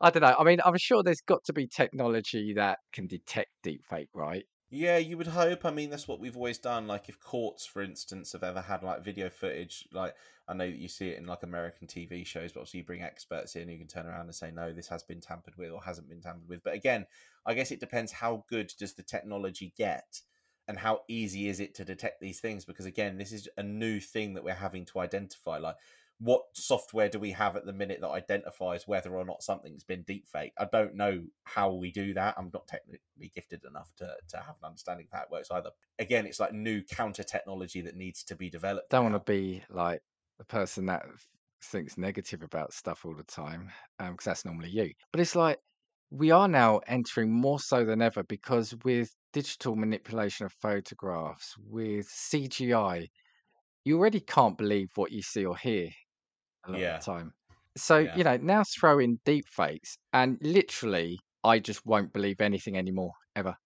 I 0.00 0.10
don't 0.10 0.22
know. 0.22 0.36
I 0.38 0.44
mean, 0.44 0.60
I'm 0.64 0.76
sure 0.78 1.02
there's 1.02 1.20
got 1.20 1.44
to 1.44 1.52
be 1.52 1.66
technology 1.66 2.54
that 2.54 2.78
can 2.92 3.06
detect 3.06 3.50
deepfake, 3.64 4.08
right? 4.14 4.44
Yeah, 4.74 4.96
you 4.96 5.18
would 5.18 5.26
hope. 5.26 5.66
I 5.66 5.70
mean, 5.70 5.90
that's 5.90 6.08
what 6.08 6.18
we've 6.18 6.36
always 6.36 6.56
done. 6.56 6.86
Like, 6.86 7.10
if 7.10 7.20
courts, 7.20 7.66
for 7.66 7.82
instance, 7.82 8.32
have 8.32 8.42
ever 8.42 8.62
had 8.62 8.82
like 8.82 9.04
video 9.04 9.28
footage, 9.28 9.86
like 9.92 10.14
I 10.48 10.54
know 10.54 10.66
that 10.66 10.78
you 10.78 10.88
see 10.88 11.10
it 11.10 11.18
in 11.18 11.26
like 11.26 11.42
American 11.42 11.86
TV 11.86 12.26
shows, 12.26 12.52
but 12.52 12.60
also 12.60 12.78
you 12.78 12.84
bring 12.84 13.02
experts 13.02 13.54
in 13.54 13.68
who 13.68 13.76
can 13.76 13.86
turn 13.86 14.06
around 14.06 14.26
and 14.26 14.34
say, 14.34 14.50
no, 14.50 14.72
this 14.72 14.88
has 14.88 15.02
been 15.02 15.20
tampered 15.20 15.56
with 15.58 15.70
or 15.70 15.82
hasn't 15.82 16.08
been 16.08 16.22
tampered 16.22 16.48
with. 16.48 16.62
But 16.62 16.72
again, 16.72 17.04
I 17.44 17.52
guess 17.52 17.70
it 17.70 17.80
depends 17.80 18.12
how 18.12 18.44
good 18.48 18.72
does 18.78 18.94
the 18.94 19.02
technology 19.02 19.74
get 19.76 20.22
and 20.68 20.78
how 20.78 21.00
easy 21.08 21.48
is 21.48 21.60
it 21.60 21.74
to 21.76 21.84
detect 21.84 22.20
these 22.20 22.40
things? 22.40 22.64
Because 22.64 22.86
again, 22.86 23.18
this 23.18 23.32
is 23.32 23.48
a 23.56 23.62
new 23.62 24.00
thing 24.00 24.34
that 24.34 24.44
we're 24.44 24.54
having 24.54 24.84
to 24.86 25.00
identify. 25.00 25.58
Like, 25.58 25.76
what 26.18 26.42
software 26.52 27.08
do 27.08 27.18
we 27.18 27.32
have 27.32 27.56
at 27.56 27.66
the 27.66 27.72
minute 27.72 27.98
that 28.00 28.10
identifies 28.10 28.86
whether 28.86 29.12
or 29.12 29.24
not 29.24 29.42
something's 29.42 29.82
been 29.82 30.04
deepfake? 30.04 30.52
I 30.56 30.66
don't 30.70 30.94
know 30.94 31.24
how 31.44 31.72
we 31.72 31.90
do 31.90 32.14
that. 32.14 32.36
I'm 32.38 32.50
not 32.54 32.68
technically 32.68 33.32
gifted 33.34 33.64
enough 33.64 33.92
to, 33.96 34.14
to 34.28 34.36
have 34.36 34.54
an 34.62 34.66
understanding 34.66 35.06
of 35.10 35.18
how 35.18 35.24
it 35.24 35.32
works 35.32 35.50
either. 35.50 35.70
Again, 35.98 36.26
it's 36.26 36.38
like 36.38 36.52
new 36.52 36.82
counter 36.82 37.24
technology 37.24 37.80
that 37.80 37.96
needs 37.96 38.22
to 38.24 38.36
be 38.36 38.48
developed. 38.48 38.90
Don't 38.90 39.10
want 39.10 39.26
to 39.26 39.32
be 39.32 39.64
like 39.68 40.00
the 40.38 40.44
person 40.44 40.86
that 40.86 41.04
thinks 41.64 41.98
negative 41.98 42.42
about 42.42 42.72
stuff 42.72 43.04
all 43.04 43.14
the 43.14 43.24
time, 43.24 43.70
because 43.98 44.10
um, 44.10 44.16
that's 44.24 44.44
normally 44.44 44.70
you. 44.70 44.92
But 45.10 45.20
it's 45.20 45.34
like 45.34 45.58
we 46.12 46.30
are 46.30 46.48
now 46.48 46.78
entering 46.86 47.32
more 47.32 47.60
so 47.60 47.84
than 47.84 48.02
ever 48.02 48.22
because 48.24 48.74
with 48.84 49.10
digital 49.32 49.76
manipulation 49.76 50.46
of 50.46 50.52
photographs, 50.60 51.54
with 51.58 52.06
CGI, 52.08 53.08
you 53.84 53.98
already 53.98 54.20
can't 54.20 54.58
believe 54.58 54.88
what 54.96 55.12
you 55.12 55.22
see 55.22 55.44
or 55.46 55.56
hear 55.56 55.88
a 56.66 56.72
lot 56.72 56.82
Yeah. 56.82 56.94
of 56.94 57.00
the 57.00 57.12
time. 57.12 57.32
So, 57.76 57.98
Yeah. 57.98 58.12
you 58.12 58.24
know, 58.24 58.36
now 58.38 58.64
throw 58.80 58.98
in 59.00 59.20
deep 59.24 59.46
fakes 59.48 59.98
and 60.12 60.38
literally 60.42 61.18
I 61.44 61.58
just 61.60 61.86
won't 61.86 62.12
believe 62.12 62.40
anything 62.40 62.76
anymore, 62.78 63.12
ever. 63.36 63.56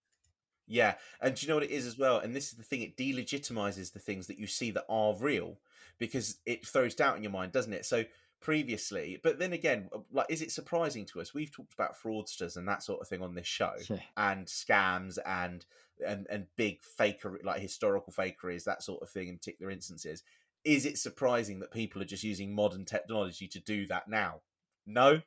Yeah, 0.68 0.98
and 1.20 1.36
do 1.36 1.42
you 1.42 1.48
know 1.48 1.54
what 1.56 1.62
it 1.62 1.70
is 1.70 1.86
as 1.86 1.96
well? 1.96 2.18
And 2.18 2.34
this 2.34 2.50
is 2.50 2.56
the 2.58 2.64
thing: 2.64 2.82
it 2.82 2.96
delegitimizes 2.96 3.92
the 3.92 4.00
things 4.00 4.26
that 4.26 4.38
you 4.38 4.48
see 4.48 4.72
that 4.72 4.84
are 4.88 5.14
real 5.16 5.60
because 5.98 6.40
it 6.44 6.66
throws 6.66 6.94
doubt 6.96 7.16
in 7.16 7.22
your 7.22 7.30
mind, 7.30 7.52
doesn't 7.52 7.72
it? 7.72 7.86
So 7.86 8.04
previously, 8.40 9.18
but 9.22 9.38
then 9.38 9.52
again, 9.52 9.88
uh, 9.94 9.98
like, 10.12 10.26
is 10.28 10.42
it 10.42 10.52
surprising 10.52 11.04
to 11.06 11.20
us? 11.20 11.34
We've 11.34 11.50
talked 11.50 11.74
about 11.74 11.96
fraudsters 12.00 12.56
and 12.56 12.68
that 12.68 12.82
sort 12.82 13.00
of 13.00 13.08
thing 13.08 13.22
on 13.22 13.34
this 13.34 13.46
show, 13.46 13.72
Yeah. 13.88 14.00
and 14.16 14.46
scams 14.46 15.18
and 15.24 15.64
and 16.06 16.26
and 16.28 16.46
big 16.56 16.80
fakery, 16.82 17.44
like 17.44 17.60
historical 17.60 18.12
fakeries, 18.12 18.64
that 18.64 18.82
sort 18.82 19.02
of 19.02 19.10
thing 19.10 19.28
in 19.28 19.36
particular 19.36 19.72
instances. 19.72 20.22
Is 20.64 20.84
it 20.84 20.98
surprising 20.98 21.60
that 21.60 21.70
people 21.70 22.02
are 22.02 22.06
just 22.06 22.24
using 22.24 22.54
modern 22.54 22.84
technology 22.84 23.46
to 23.48 23.60
do 23.60 23.86
that 23.86 24.08
now? 24.08 24.40
No. 24.84 25.16
Do 25.16 25.22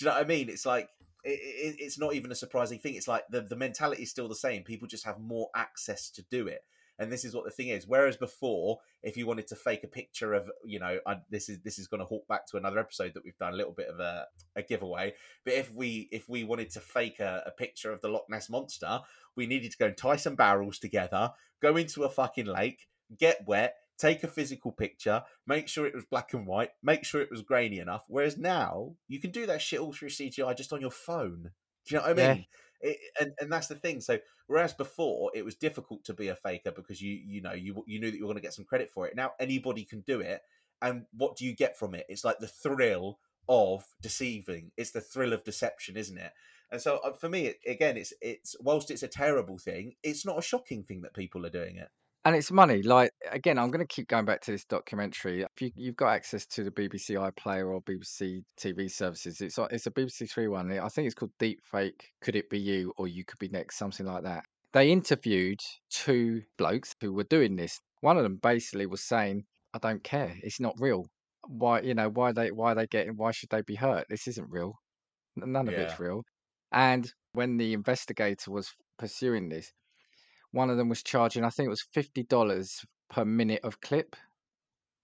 you 0.00 0.06
know 0.06 0.14
what 0.14 0.24
I 0.24 0.28
mean? 0.28 0.48
It's 0.48 0.66
like 0.66 0.88
it, 1.24 1.30
it, 1.40 1.76
it's 1.78 1.98
not 1.98 2.14
even 2.14 2.32
a 2.32 2.36
surprising 2.36 2.78
thing. 2.78 2.94
It's 2.94 3.08
like 3.08 3.24
the, 3.30 3.40
the 3.40 3.56
mentality 3.56 4.02
is 4.02 4.10
still 4.10 4.28
the 4.28 4.34
same. 4.34 4.62
People 4.62 4.88
just 4.88 5.04
have 5.04 5.18
more 5.20 5.48
access 5.54 6.10
to 6.10 6.22
do 6.30 6.46
it. 6.46 6.62
And 6.98 7.12
this 7.12 7.24
is 7.24 7.34
what 7.34 7.44
the 7.44 7.50
thing 7.50 7.68
is. 7.68 7.86
Whereas 7.86 8.16
before, 8.16 8.78
if 9.02 9.16
you 9.16 9.26
wanted 9.26 9.46
to 9.48 9.56
fake 9.56 9.84
a 9.84 9.88
picture 9.88 10.34
of, 10.34 10.50
you 10.64 10.80
know, 10.80 10.98
I, 11.06 11.16
this 11.30 11.48
is 11.48 11.60
this 11.60 11.78
is 11.78 11.86
going 11.86 12.00
to 12.00 12.06
hawk 12.06 12.26
back 12.28 12.46
to 12.48 12.56
another 12.56 12.78
episode 12.78 13.14
that 13.14 13.24
we've 13.24 13.38
done 13.38 13.52
a 13.52 13.56
little 13.56 13.72
bit 13.72 13.88
of 13.88 14.00
a, 14.00 14.26
a 14.56 14.62
giveaway. 14.62 15.14
But 15.44 15.54
if 15.54 15.72
we 15.72 16.08
if 16.10 16.28
we 16.28 16.44
wanted 16.44 16.70
to 16.70 16.80
fake 16.80 17.20
a, 17.20 17.42
a 17.46 17.50
picture 17.50 17.92
of 17.92 18.00
the 18.00 18.08
Loch 18.08 18.26
Ness 18.28 18.50
monster, 18.50 19.00
we 19.36 19.46
needed 19.46 19.70
to 19.72 19.78
go 19.78 19.86
and 19.86 19.96
tie 19.96 20.16
some 20.16 20.34
barrels 20.34 20.78
together, 20.78 21.32
go 21.62 21.76
into 21.76 22.02
a 22.02 22.10
fucking 22.10 22.46
lake, 22.46 22.88
get 23.16 23.46
wet, 23.46 23.76
take 23.98 24.22
a 24.24 24.28
physical 24.28 24.72
picture, 24.72 25.22
make 25.46 25.68
sure 25.68 25.86
it 25.86 25.94
was 25.94 26.04
black 26.04 26.32
and 26.32 26.46
white, 26.46 26.70
make 26.82 27.04
sure 27.04 27.20
it 27.20 27.30
was 27.30 27.42
grainy 27.42 27.78
enough. 27.78 28.04
Whereas 28.08 28.38
now 28.38 28.94
you 29.08 29.20
can 29.20 29.30
do 29.30 29.46
that 29.46 29.62
shit 29.62 29.80
all 29.80 29.92
through 29.92 30.10
CGI 30.10 30.56
just 30.56 30.72
on 30.72 30.80
your 30.80 30.90
phone. 30.90 31.50
Do 31.86 31.94
you 31.94 31.96
know 31.96 32.02
what 32.02 32.10
I 32.10 32.14
Yeah. 32.38 32.44
And 33.20 33.32
and 33.40 33.52
that's 33.52 33.68
the 33.68 33.74
thing. 33.74 34.00
So 34.00 34.18
whereas 34.46 34.72
before 34.72 35.30
it 35.34 35.44
was 35.44 35.54
difficult 35.54 36.04
to 36.04 36.14
be 36.14 36.28
a 36.28 36.36
faker 36.36 36.70
because 36.70 37.00
you 37.00 37.12
you 37.24 37.40
know 37.40 37.52
you 37.52 37.82
you 37.86 38.00
knew 38.00 38.10
that 38.10 38.16
you 38.16 38.22
were 38.24 38.28
going 38.28 38.36
to 38.36 38.46
get 38.46 38.54
some 38.54 38.64
credit 38.64 38.90
for 38.90 39.06
it. 39.06 39.16
Now 39.16 39.32
anybody 39.40 39.84
can 39.84 40.00
do 40.00 40.20
it, 40.20 40.42
and 40.82 41.06
what 41.12 41.36
do 41.36 41.44
you 41.44 41.54
get 41.54 41.78
from 41.78 41.94
it? 41.94 42.06
It's 42.08 42.24
like 42.24 42.38
the 42.38 42.46
thrill 42.46 43.18
of 43.48 43.84
deceiving. 44.00 44.72
It's 44.76 44.90
the 44.90 45.00
thrill 45.00 45.32
of 45.32 45.44
deception, 45.44 45.96
isn't 45.96 46.18
it? 46.18 46.32
And 46.70 46.80
so 46.80 46.98
uh, 46.98 47.12
for 47.14 47.28
me, 47.28 47.54
again, 47.66 47.96
it's 47.96 48.12
it's 48.20 48.56
whilst 48.60 48.90
it's 48.90 49.02
a 49.02 49.08
terrible 49.08 49.58
thing, 49.58 49.94
it's 50.02 50.26
not 50.26 50.38
a 50.38 50.42
shocking 50.42 50.84
thing 50.84 51.02
that 51.02 51.14
people 51.14 51.46
are 51.46 51.50
doing 51.50 51.76
it. 51.76 51.88
And 52.24 52.36
it's 52.36 52.50
money. 52.50 52.82
Like 52.82 53.10
again, 53.30 53.58
I'm 53.58 53.70
going 53.70 53.86
to 53.86 53.94
keep 53.94 54.08
going 54.08 54.24
back 54.24 54.40
to 54.42 54.50
this 54.52 54.64
documentary. 54.64 55.42
If 55.42 55.62
you, 55.62 55.70
you've 55.76 55.96
got 55.96 56.10
access 56.10 56.44
to 56.46 56.64
the 56.64 56.70
BBC 56.70 57.10
iPlayer 57.16 57.72
or 57.72 57.80
BBC 57.82 58.42
TV 58.60 58.90
services, 58.90 59.40
it's 59.40 59.56
a- 59.56 59.68
it's 59.70 59.86
a 59.86 59.90
BBC 59.90 60.30
Three 60.30 60.48
one. 60.48 60.70
I 60.78 60.88
think 60.88 61.06
it's 61.06 61.14
called 61.14 61.32
Deep 61.38 61.60
Fake. 61.64 62.10
Could 62.20 62.36
it 62.36 62.50
be 62.50 62.58
you, 62.58 62.92
or 62.98 63.08
you 63.08 63.24
could 63.24 63.38
be 63.38 63.48
next? 63.48 63.78
Something 63.78 64.06
like 64.06 64.24
that. 64.24 64.44
They 64.72 64.90
interviewed 64.90 65.60
two 65.90 66.42
blokes 66.58 66.94
who 67.00 67.12
were 67.14 67.24
doing 67.24 67.56
this. 67.56 67.80
One 68.00 68.18
of 68.18 68.24
them 68.24 68.36
basically 68.42 68.86
was 68.86 69.02
saying, 69.02 69.44
"I 69.72 69.78
don't 69.78 70.04
care. 70.04 70.34
It's 70.42 70.60
not 70.60 70.74
real. 70.78 71.06
Why, 71.46 71.80
you 71.80 71.94
know, 71.94 72.10
why 72.10 72.32
they 72.32 72.50
why 72.50 72.74
they 72.74 72.86
getting? 72.86 73.16
Why 73.16 73.30
should 73.30 73.48
they 73.50 73.62
be 73.62 73.76
hurt? 73.76 74.06
This 74.10 74.26
isn't 74.28 74.50
real. 74.50 74.74
None 75.36 75.68
of 75.68 75.74
it's 75.74 76.00
real." 76.00 76.24
And 76.72 77.10
when 77.32 77.56
the 77.56 77.72
investigator 77.72 78.50
was 78.50 78.70
pursuing 78.98 79.48
this, 79.48 79.72
one 80.52 80.70
of 80.70 80.76
them 80.76 80.88
was 80.88 81.02
charging, 81.02 81.44
I 81.44 81.50
think 81.50 81.66
it 81.66 81.70
was 81.70 81.86
fifty 81.92 82.22
dollars 82.24 82.84
per 83.10 83.24
minute 83.24 83.60
of 83.64 83.80
clip. 83.80 84.16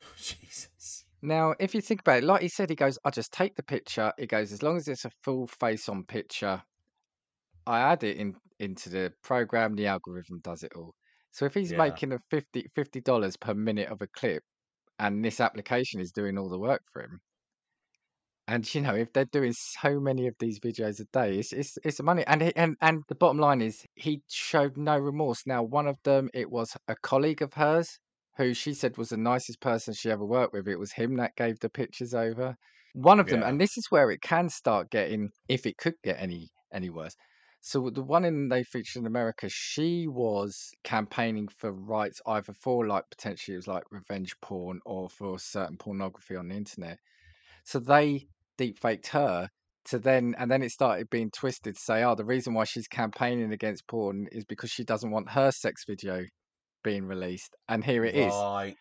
Jesus. 0.16 1.04
Now, 1.22 1.57
if 1.59 1.74
you 1.74 1.80
think 1.80 2.02
about 2.02 2.18
it, 2.18 2.24
like 2.24 2.42
he 2.42 2.48
said, 2.48 2.70
he 2.70 2.76
goes, 2.76 3.00
I 3.04 3.11
just 3.11 3.33
take 3.33 3.57
the 3.57 3.64
picture. 3.64 4.12
He 4.16 4.26
goes, 4.28 4.52
as 4.52 4.62
long 4.62 4.76
as 4.76 4.87
it's 4.87 5.04
a 5.04 5.11
full 5.24 5.48
face 5.48 5.88
on 5.88 6.04
picture, 6.04 6.62
I 7.66 7.80
add 7.80 8.02
it 8.04 8.16
in 8.16 8.40
into 8.59 8.88
the 8.88 9.12
program, 9.22 9.74
the 9.74 9.87
algorithm 9.87 10.40
does 10.40 10.62
it 10.62 10.72
all. 10.74 10.94
So 11.30 11.44
if 11.44 11.52
he's 11.52 11.74
Yeah. 11.74 11.76
making 11.76 12.12
a 12.12 12.18
50 12.30 13.00
dollars 13.02 13.37
per 13.37 13.52
minute 13.52 13.88
of 13.90 14.00
a 14.00 14.07
clip 14.07 14.44
and 14.98 15.24
this 15.24 15.40
application 15.40 16.00
is 16.00 16.12
doing 16.12 16.38
all 16.38 16.48
the 16.48 16.59
work 16.59 16.83
for 16.92 17.02
him, 17.02 17.20
and 18.46 18.72
you 18.74 18.80
know, 18.83 18.94
if 18.94 19.12
they're 19.12 19.24
doing 19.26 19.52
so 19.54 19.98
many 20.00 20.26
of 20.26 20.35
these 20.38 20.61
videos 20.61 21.00
a 21.00 21.04
day, 21.07 21.38
it's 21.38 21.52
it's 21.52 21.78
it's 21.85 22.02
money. 22.02 22.24
And 22.26 22.42
he, 22.42 22.57
and 22.57 22.76
and 22.80 23.02
the 23.09 23.14
bottom 23.14 23.38
line 23.38 23.61
is 23.62 23.87
he 23.94 24.22
showed 24.30 24.76
no 24.76 24.98
remorse. 24.98 25.46
Now, 25.46 25.62
one 25.62 25.87
of 25.87 25.98
them, 26.04 26.28
it 26.35 26.50
was 26.50 26.76
a 26.88 26.96
colleague 26.96 27.42
of 27.42 27.54
hers 27.54 27.98
who 28.37 28.52
she 28.54 28.74
said 28.74 28.98
was 28.98 29.11
the 29.11 29.16
nicest 29.16 29.61
person 29.61 29.94
she 29.94 30.11
ever 30.11 30.24
worked 30.26 30.52
with. 30.52 30.68
It 30.68 30.76
was 30.78 30.92
him 30.92 31.16
that 31.16 31.37
gave 31.37 31.61
the 31.61 31.70
pictures 31.70 32.14
over. 32.14 32.57
One 32.92 33.18
of 33.20 33.28
them, 33.28 33.42
Yeah. 33.42 33.44
and 33.44 33.61
this 33.61 33.76
is 33.76 33.87
where 33.90 34.11
it 34.11 34.20
can 34.22 34.48
start 34.50 34.90
getting, 34.90 35.30
if 35.48 35.66
it 35.66 35.78
could 35.78 35.94
get 36.02 36.20
any 36.20 36.50
any 36.72 36.90
worse. 36.90 37.16
So 37.61 37.88
the 37.90 38.02
one 38.02 38.24
in 38.26 38.48
they 38.48 38.62
featured 38.62 39.00
in 39.00 39.07
America, 39.07 39.48
she 39.48 40.07
was 40.07 40.70
campaigning 40.85 41.48
for 41.48 41.72
rights 41.72 42.20
either 42.26 42.52
for 42.52 42.87
like 42.87 43.04
potentially 43.11 43.54
it 43.54 43.59
was 43.59 43.68
like 43.68 43.85
revenge 43.90 44.38
porn 44.42 44.80
or 44.85 45.09
for 45.09 45.38
certain 45.38 45.78
pornography 45.78 46.37
on 46.37 46.48
the 46.48 46.57
internet. 46.57 46.98
So 47.64 47.78
they 47.80 48.28
deepfaked 48.59 49.09
her 49.09 49.49
to 49.87 49.99
then 49.99 50.35
and 50.38 50.51
then 50.51 50.62
it 50.62 50.71
started 50.71 51.11
being 51.11 51.31
twisted 51.31 51.75
to 51.75 51.81
say, 51.81 52.03
oh, 52.05 52.14
the 52.14 52.25
reason 52.25 52.55
why 52.55 52.64
she's 52.64 52.88
campaigning 52.88 53.53
against 53.53 53.87
porn 53.87 54.27
is 54.33 54.45
because 54.45 54.71
she 54.71 54.85
doesn't 54.85 55.11
want 55.11 55.31
her 55.31 55.51
sex 55.51 55.85
video 55.87 56.25
being 56.83 57.05
released. 57.07 57.57
And 57.69 57.85
here 57.85 58.05
it 58.05 58.14
is. 58.14 58.33
Right. 58.33 58.77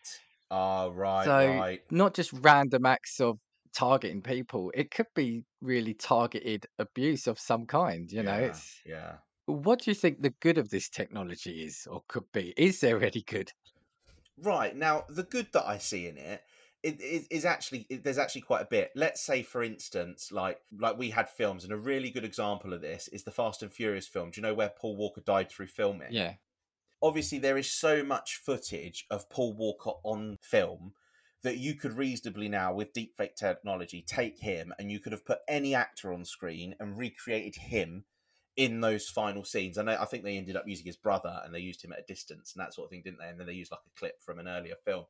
Ah, 0.52 0.90
right, 0.94 1.26
So 1.26 1.60
right. 1.60 1.82
not 1.90 2.14
just 2.14 2.32
random 2.42 2.86
acts 2.86 3.20
of 3.20 3.40
targeting 3.74 4.22
people, 4.22 4.72
it 4.76 4.92
could 4.92 5.08
be 5.16 5.44
really 5.62 5.96
targeted 5.96 6.66
abuse 6.78 7.26
of 7.26 7.40
some 7.40 7.66
kind, 7.66 8.12
you 8.12 8.22
know. 8.22 8.36
It's 8.36 8.80
yeah. 8.86 9.14
what 9.48 9.82
do 9.82 9.92
you 9.92 9.96
think 9.96 10.22
the 10.22 10.34
good 10.42 10.60
of 10.60 10.70
this 10.70 10.90
technology 10.90 11.64
is 11.64 11.88
or 11.90 12.04
could 12.08 12.32
be? 12.34 12.54
Is 12.56 12.80
there 12.82 13.02
any 13.04 13.24
good? 13.26 13.52
Right 14.38 14.76
now, 14.76 15.06
the 15.10 15.24
good 15.24 15.48
that 15.54 15.68
I 15.68 15.80
see 15.80 16.08
in 16.08 16.18
it 16.18 16.44
it 16.84 17.28
is, 17.32 17.46
actually 17.46 17.88
it, 17.89 18.04
there's 18.04 18.17
actually 18.17 18.41
quite 18.41 18.62
a 18.62 18.67
bit. 18.69 18.91
Let's 18.96 19.26
say, 19.26 19.41
for 19.41 19.63
instance, 19.63 20.32
like 20.32 20.60
like 20.78 20.98
we 20.98 21.10
had 21.10 21.30
films, 21.30 21.63
and 21.63 21.74
a 21.74 21.78
really 21.78 22.12
good 22.12 22.26
example 22.26 22.74
of 22.74 22.82
this 22.82 23.08
is 23.08 23.24
the 23.24 23.32
Fast 23.32 23.63
and 23.63 23.72
Furious 23.72 24.08
film. 24.08 24.32
Do 24.32 24.41
you 24.41 24.48
know 24.48 24.54
where 24.54 24.69
Paul 24.69 24.96
Walker 24.96 25.22
died 25.22 25.50
through 25.50 25.67
filming? 25.67 26.12
Yeah. 26.12 26.34
Obviously, 27.02 27.39
there 27.39 27.58
is 27.58 27.78
so 27.78 28.04
much 28.04 28.39
footage 28.46 29.06
of 29.10 29.30
Paul 29.30 29.54
Walker 29.54 29.91
on 30.04 30.38
film 30.41 30.93
that 31.43 31.58
you 31.58 31.76
could 31.76 31.98
reasonably 31.98 32.48
now, 32.48 32.74
with 32.74 32.93
deepfake 32.93 33.36
technology, 33.36 34.02
take 34.08 34.39
him 34.39 34.74
and 34.80 34.89
you 34.89 35.00
could 35.00 35.12
have 35.12 35.26
put 35.26 35.39
any 35.48 35.76
actor 35.76 36.13
on 36.13 36.24
screen 36.24 36.74
and 36.80 36.98
recreated 36.98 37.56
him 37.62 38.06
in 38.56 38.82
those 38.82 39.10
final 39.10 39.43
scenes. 39.43 39.78
And 39.78 39.89
I, 39.89 40.02
I 40.02 40.06
think 40.06 40.24
they 40.24 40.38
ended 40.38 40.56
up 40.56 40.67
using 40.67 40.86
his 40.86 40.96
brother 40.96 41.41
and 41.43 41.54
they 41.54 41.60
used 41.60 41.84
him 41.84 41.91
at 41.91 42.00
a 42.00 42.08
distance 42.08 42.54
and 42.54 42.62
that 42.62 42.74
sort 42.74 42.86
of 42.86 42.91
thing, 42.91 43.02
didn't 43.04 43.19
they? 43.19 43.28
And 43.28 43.39
then 43.39 43.48
they 43.48 43.54
used 43.54 43.72
like 43.72 43.82
a 43.86 44.00
clip 44.00 44.22
from 44.24 44.39
an 44.39 44.48
earlier 44.48 44.76
film. 44.86 45.04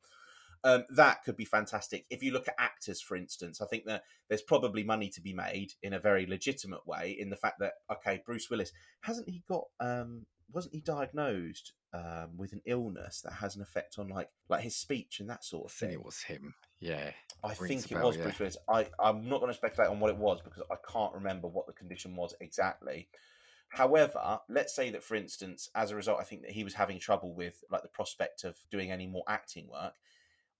Um, 0.65 0.85
that 0.95 1.23
could 1.23 1.35
be 1.35 1.45
fantastic. 1.45 2.05
If 2.09 2.23
you 2.23 2.31
look 2.31 2.47
at 2.47 2.55
actors, 2.57 3.01
for 3.01 3.17
instance, 3.17 3.61
I 3.61 3.65
think 3.65 3.85
that 3.85 4.03
there's 4.29 4.41
probably 4.41 4.83
money 4.83 5.09
to 5.09 5.21
be 5.21 5.33
made 5.33 5.73
in 5.81 5.93
a 5.93 5.99
very 5.99 6.25
legitimate 6.25 6.87
way 6.87 7.15
in 7.19 7.29
the 7.29 7.35
fact 7.35 7.59
that 7.59 7.73
okay, 7.91 8.21
Bruce 8.25 8.49
Willis 8.49 8.71
hasn't 9.01 9.29
he 9.29 9.43
got 9.47 9.65
um, 9.81 10.25
wasn't 10.53 10.75
he 10.75 10.81
diagnosed 10.81 11.73
um, 11.93 12.37
with 12.37 12.53
an 12.53 12.61
illness 12.65 13.21
that 13.21 13.33
has 13.33 13.55
an 13.55 13.61
effect 13.61 13.99
on 13.99 14.07
like 14.07 14.29
like 14.47 14.61
his 14.61 14.75
speech 14.75 15.19
and 15.19 15.29
that 15.29 15.43
sort 15.43 15.65
of 15.65 15.71
think 15.71 15.91
thing? 15.91 15.99
it 15.99 16.05
was 16.05 16.21
him. 16.21 16.53
Yeah. 16.79 17.11
I 17.43 17.53
think 17.53 17.91
it 17.91 17.95
bell, 17.95 18.07
was 18.07 18.17
yeah. 18.17 18.23
Bruce 18.23 18.39
Willis. 18.39 18.57
I, 18.69 18.87
I'm 18.99 19.27
not 19.27 19.41
going 19.41 19.51
to 19.51 19.57
speculate 19.57 19.89
on 19.89 19.99
what 19.99 20.11
it 20.11 20.17
was 20.17 20.39
because 20.41 20.63
I 20.71 20.75
can't 20.89 21.13
remember 21.13 21.47
what 21.47 21.67
the 21.67 21.73
condition 21.73 22.15
was 22.15 22.33
exactly. 22.39 23.09
However, 23.67 24.39
let's 24.49 24.75
say 24.75 24.91
that, 24.91 25.03
for 25.03 25.15
instance, 25.15 25.69
as 25.75 25.91
a 25.91 25.95
result, 25.95 26.19
I 26.21 26.23
think 26.23 26.43
that 26.43 26.51
he 26.51 26.63
was 26.63 26.75
having 26.75 26.99
trouble 26.99 27.33
with 27.33 27.63
like 27.71 27.81
the 27.81 27.87
prospect 27.87 28.43
of 28.43 28.55
doing 28.71 28.91
any 28.91 29.07
more 29.07 29.23
acting 29.27 29.67
work. 29.67 29.93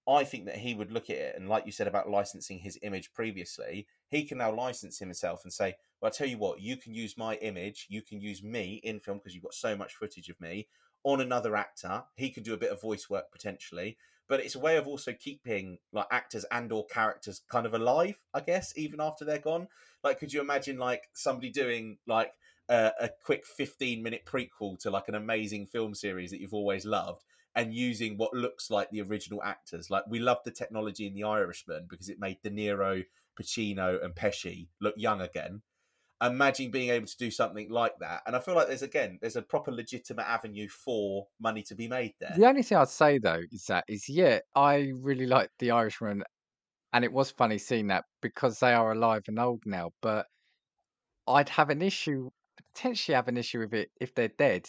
I 0.08 0.24
think 0.26 0.46
that 0.46 0.58
he 0.58 0.74
would 0.74 0.92
look 0.92 1.10
at 1.10 1.16
it 1.16 1.36
and, 1.38 1.48
like 1.48 1.66
you 1.66 1.72
said 1.72 1.88
about 1.88 2.10
licensing 2.10 2.60
his 2.60 2.78
image 2.82 3.14
previously, 3.14 3.88
he 4.10 4.26
can 4.26 4.40
now 4.40 4.54
license 4.54 5.00
himself 5.00 5.44
and 5.44 5.54
say, 5.54 5.76
"Well, 6.02 6.10
I 6.10 6.12
tell 6.12 6.28
you 6.28 6.38
what, 6.38 6.62
you 6.62 6.76
can 6.78 6.94
use 6.94 7.18
my 7.18 7.36
image, 7.36 7.88
you 7.90 8.02
can 8.02 8.20
use 8.20 8.44
me 8.44 8.82
in 8.84 9.00
film 9.00 9.20
because 9.20 9.34
you've 9.34 9.44
got 9.44 9.54
so 9.54 9.76
much 9.78 9.96
footage 9.96 10.30
of 10.30 10.40
me 10.42 10.68
on 11.04 11.22
another 11.22 11.56
actor. 11.56 12.04
He 12.16 12.30
can 12.30 12.44
do 12.44 12.54
a 12.54 12.58
bit 12.58 12.72
of 12.72 12.82
voice 12.82 13.10
work 13.10 13.32
potentially, 13.32 13.98
but 14.28 14.40
it's 14.40 14.56
a 14.56 14.60
way 14.60 14.78
of 14.78 14.88
also 14.88 15.14
keeping 15.14 15.78
like 15.92 16.08
actors 16.12 16.46
and 16.52 16.72
or 16.72 16.86
characters 16.86 17.42
kind 17.50 17.66
of 17.66 17.74
alive, 17.74 18.20
I 18.34 18.42
guess, 18.42 18.74
even 18.78 19.00
after 19.02 19.26
they're 19.26 19.38
gone. 19.38 19.68
Like, 20.04 20.20
could 20.20 20.34
you 20.34 20.42
imagine 20.42 20.78
like 20.78 21.04
somebody 21.14 21.50
doing 21.50 21.98
like 22.08 22.34
a, 22.70 22.92
a 23.02 23.10
quick 23.24 23.46
15 23.46 24.02
minute 24.02 24.26
prequel 24.26 24.80
to 24.80 24.90
like 24.90 25.08
an 25.08 25.16
amazing 25.16 25.66
film 25.68 25.94
series 25.94 26.32
that 26.32 26.40
you've 26.40 26.54
always 26.54 26.86
loved 26.86 27.24
and 27.56 27.74
using 27.74 28.18
what 28.18 28.34
looks 28.34 28.70
like 28.70 28.90
the 28.90 29.02
original 29.02 29.42
actors. 29.44 29.90
Like 29.90 30.04
we 30.08 30.20
love 30.20 30.40
the 30.44 30.52
technology 30.52 31.06
in 31.08 31.14
The 31.14 31.24
Irishman 31.24 31.86
because 31.90 32.10
it 32.10 32.20
made 32.20 32.42
De 32.42 32.50
Niro, 32.50 33.04
Pacino, 33.40 34.04
and 34.04 34.16
Pesci 34.16 34.68
look 34.82 34.96
young 34.98 35.22
again. 35.22 35.62
Imagine 36.22 36.72
being 36.72 36.90
able 36.90 37.08
to 37.08 37.18
do 37.18 37.30
something 37.30 37.70
like 37.70 38.00
that, 38.00 38.22
and 38.26 38.36
I 38.36 38.40
feel 38.40 38.56
like 38.56 38.68
there's 38.68 38.82
again 38.82 39.20
there's 39.22 39.36
a 39.36 39.42
proper 39.42 39.72
legitimate 39.72 40.28
avenue 40.28 40.70
for 40.70 41.28
money 41.40 41.64
to 41.64 41.76
be 41.76 41.88
made 41.88 42.14
there. 42.20 42.34
The 42.38 42.48
only 42.48 42.64
thing 42.64 42.78
I'd 42.78 42.88
say 42.88 43.18
though 43.18 43.42
is 43.52 43.66
that 43.66 43.84
is 43.90 44.08
yeah, 44.08 44.40
I 44.56 44.94
really 44.96 45.26
liked 45.26 45.52
the 45.60 45.72
Irishman, 45.72 46.24
and 46.94 47.04
it 47.04 47.12
was 47.12 47.32
funny 47.32 47.58
seeing 47.58 47.88
that 47.88 48.06
because 48.22 48.60
they 48.60 48.74
are 48.74 48.94
alive 48.94 49.24
and 49.28 49.38
old 49.38 49.64
now. 49.66 49.92
But 50.02 50.28
I'd 51.28 51.50
have 51.50 51.70
an 51.70 51.82
issue, 51.82 52.30
potentially 52.74 53.16
have 53.16 53.28
an 53.28 53.38
issue 53.38 53.60
with 53.60 53.74
it 53.74 53.90
if 54.00 54.16
they're 54.16 54.30
dead 54.30 54.66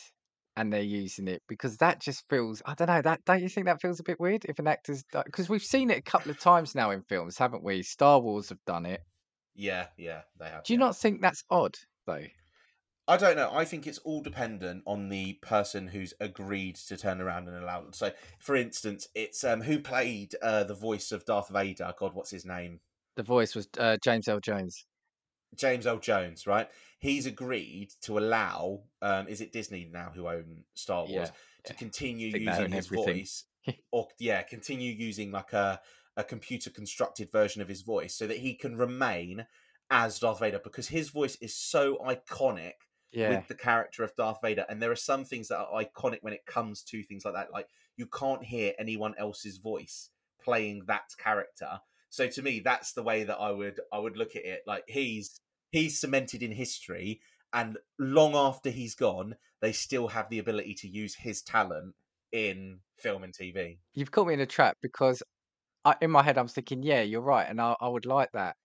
and 0.57 0.73
they're 0.73 0.83
using 0.83 1.29
it 1.29 1.43
because 1.49 1.77
that 1.79 2.01
just 2.01 2.25
feels 2.29 2.63
I 2.65 2.75
don't 2.75 2.89
know 2.89 3.03
that 3.03 3.25
don't 3.25 3.43
you 3.43 3.49
think 3.49 3.67
that 3.67 3.81
feels 3.81 4.01
a 4.01 4.05
bit 4.05 4.21
weird 4.21 4.45
if 4.45 4.59
an 4.59 4.67
actor's 4.67 5.05
because 5.13 5.49
we've 5.49 5.63
seen 5.63 5.91
it 5.91 5.99
a 5.99 6.03
couple 6.03 6.31
of 6.31 6.39
times 6.39 6.75
now 6.75 6.91
in 6.91 7.03
films, 7.03 7.39
haven't 7.39 7.65
we? 7.65 7.83
Star 7.83 8.21
Wars 8.21 8.49
have 8.51 8.65
done 8.67 8.87
it. 8.87 9.01
Yeah, 9.55 9.87
yeah, 9.97 10.23
they 10.39 10.47
have. 10.47 10.65
Do 10.65 10.73
you 10.73 10.79
yeah. 10.79 10.87
not 10.87 10.97
think 10.97 11.21
that's 11.21 11.45
odd 11.51 11.77
though? 12.07 12.27
I 13.07 13.19
don't 13.19 13.37
know. 13.37 13.51
I 13.53 13.67
think 13.67 13.87
it's 13.87 13.99
all 13.99 14.23
dependent 14.23 14.83
on 14.87 15.11
the 15.11 15.35
person 15.43 15.89
who's 15.89 16.15
agreed 16.21 16.77
to 16.77 16.97
turn 16.97 17.21
around 17.21 17.49
and 17.49 17.63
allow 17.63 17.83
them. 17.83 17.93
So, 17.93 18.13
for 18.39 18.57
instance, 18.57 19.09
it's 19.15 19.45
um 19.45 19.61
who 19.63 19.79
played 19.79 20.35
uh, 20.43 20.65
the 20.65 20.75
voice 20.75 21.13
of 21.13 21.25
Darth 21.25 21.51
Vader. 21.51 21.93
God, 21.99 22.15
what's 22.15 22.31
his 22.31 22.47
name? 22.47 22.81
The 23.17 23.23
voice 23.23 23.55
was 23.55 23.69
uh, 23.79 23.99
James 24.03 24.27
Earl 24.29 24.41
Jones. 24.41 24.87
James 25.55 25.87
Earl 25.87 25.99
Jones, 25.99 26.47
right? 26.47 26.69
He's 27.05 27.27
agreed 27.27 27.91
to 28.03 28.19
allow. 28.19 28.85
Um, 29.03 29.29
is 29.29 29.43
it 29.43 29.53
Disney 29.53 29.89
now 29.93 30.11
who 30.15 30.27
own 30.27 30.65
Star 30.73 31.05
Wars 31.05 31.11
Yeah, 31.11 31.31
to 31.67 31.73
yeah. 31.75 31.79
continue 31.79 32.29
using 32.29 32.73
his 32.73 32.87
everything. 32.87 33.17
voice, 33.17 33.45
or 33.93 34.09
yeah, 34.19 34.41
continue 34.43 34.91
using 34.91 35.31
like 35.31 35.53
a 35.53 35.81
a 36.17 36.25
computer 36.25 36.71
constructed 36.71 37.31
version 37.31 37.61
of 37.61 37.69
his 37.69 37.83
voice, 37.83 38.15
so 38.15 38.27
that 38.27 38.39
he 38.39 38.55
can 38.55 38.79
remain 38.79 39.47
as 39.91 40.19
Darth 40.19 40.41
Vader 40.41 40.61
because 40.65 40.89
his 40.89 41.11
voice 41.11 41.37
is 41.43 41.55
so 41.55 41.99
iconic 42.07 42.73
Yeah, 43.13 43.29
with 43.29 43.49
the 43.49 43.55
character 43.55 44.03
of 44.03 44.17
Darth 44.17 44.39
Vader. 44.43 44.65
And 44.69 44.81
there 44.81 44.91
are 44.91 44.97
some 44.97 45.25
things 45.27 45.49
that 45.49 45.59
are 45.59 45.83
iconic 45.85 46.19
when 46.23 46.33
it 46.33 46.47
comes 46.47 46.83
to 46.85 47.03
things 47.03 47.27
like 47.27 47.35
that. 47.35 47.53
Like 47.53 47.69
you 47.99 48.07
can't 48.07 48.43
hear 48.45 48.73
anyone 48.79 49.15
else's 49.19 49.59
voice 49.59 50.09
playing 50.43 50.85
that 50.87 51.11
character. 51.19 51.81
So 52.09 52.29
to 52.29 52.43
me, 52.43 52.61
that's 52.61 52.93
the 52.93 53.03
way 53.03 53.25
that 53.25 53.37
I 53.37 53.51
would 53.51 53.81
I 53.93 53.99
would 53.99 54.17
look 54.17 54.37
at 54.37 54.45
it. 54.47 54.61
Like 54.67 54.85
he's 54.89 55.41
he's 55.75 56.01
cemented 56.01 56.43
in 56.43 56.53
history, 56.53 57.21
and 57.53 57.79
long 57.99 58.35
after 58.35 58.71
he's 58.71 58.95
gone, 58.95 59.37
they 59.61 59.73
still 59.73 60.09
have 60.09 60.29
the 60.31 60.39
ability 60.39 60.75
to 60.75 60.89
use 60.89 61.17
his 61.17 61.43
talent 61.43 61.97
in 62.33 62.83
film 62.97 63.25
and 63.25 63.35
TV. 63.35 63.81
you've 63.95 64.11
caught 64.11 64.27
me 64.27 64.35
in 64.35 64.41
a 64.41 64.47
trap 64.47 64.77
because 64.83 65.23
I, 65.85 65.97
in 66.03 66.11
my 66.13 66.23
head 66.23 66.39
i'm 66.39 66.49
thinking, 66.49 66.83
yeah, 66.83 67.03
you're 67.03 67.23
right, 67.23 67.49
and 67.49 67.61
I, 67.61 67.77
I 67.81 67.89
would 67.89 68.07
like 68.07 68.31
that. 68.35 68.57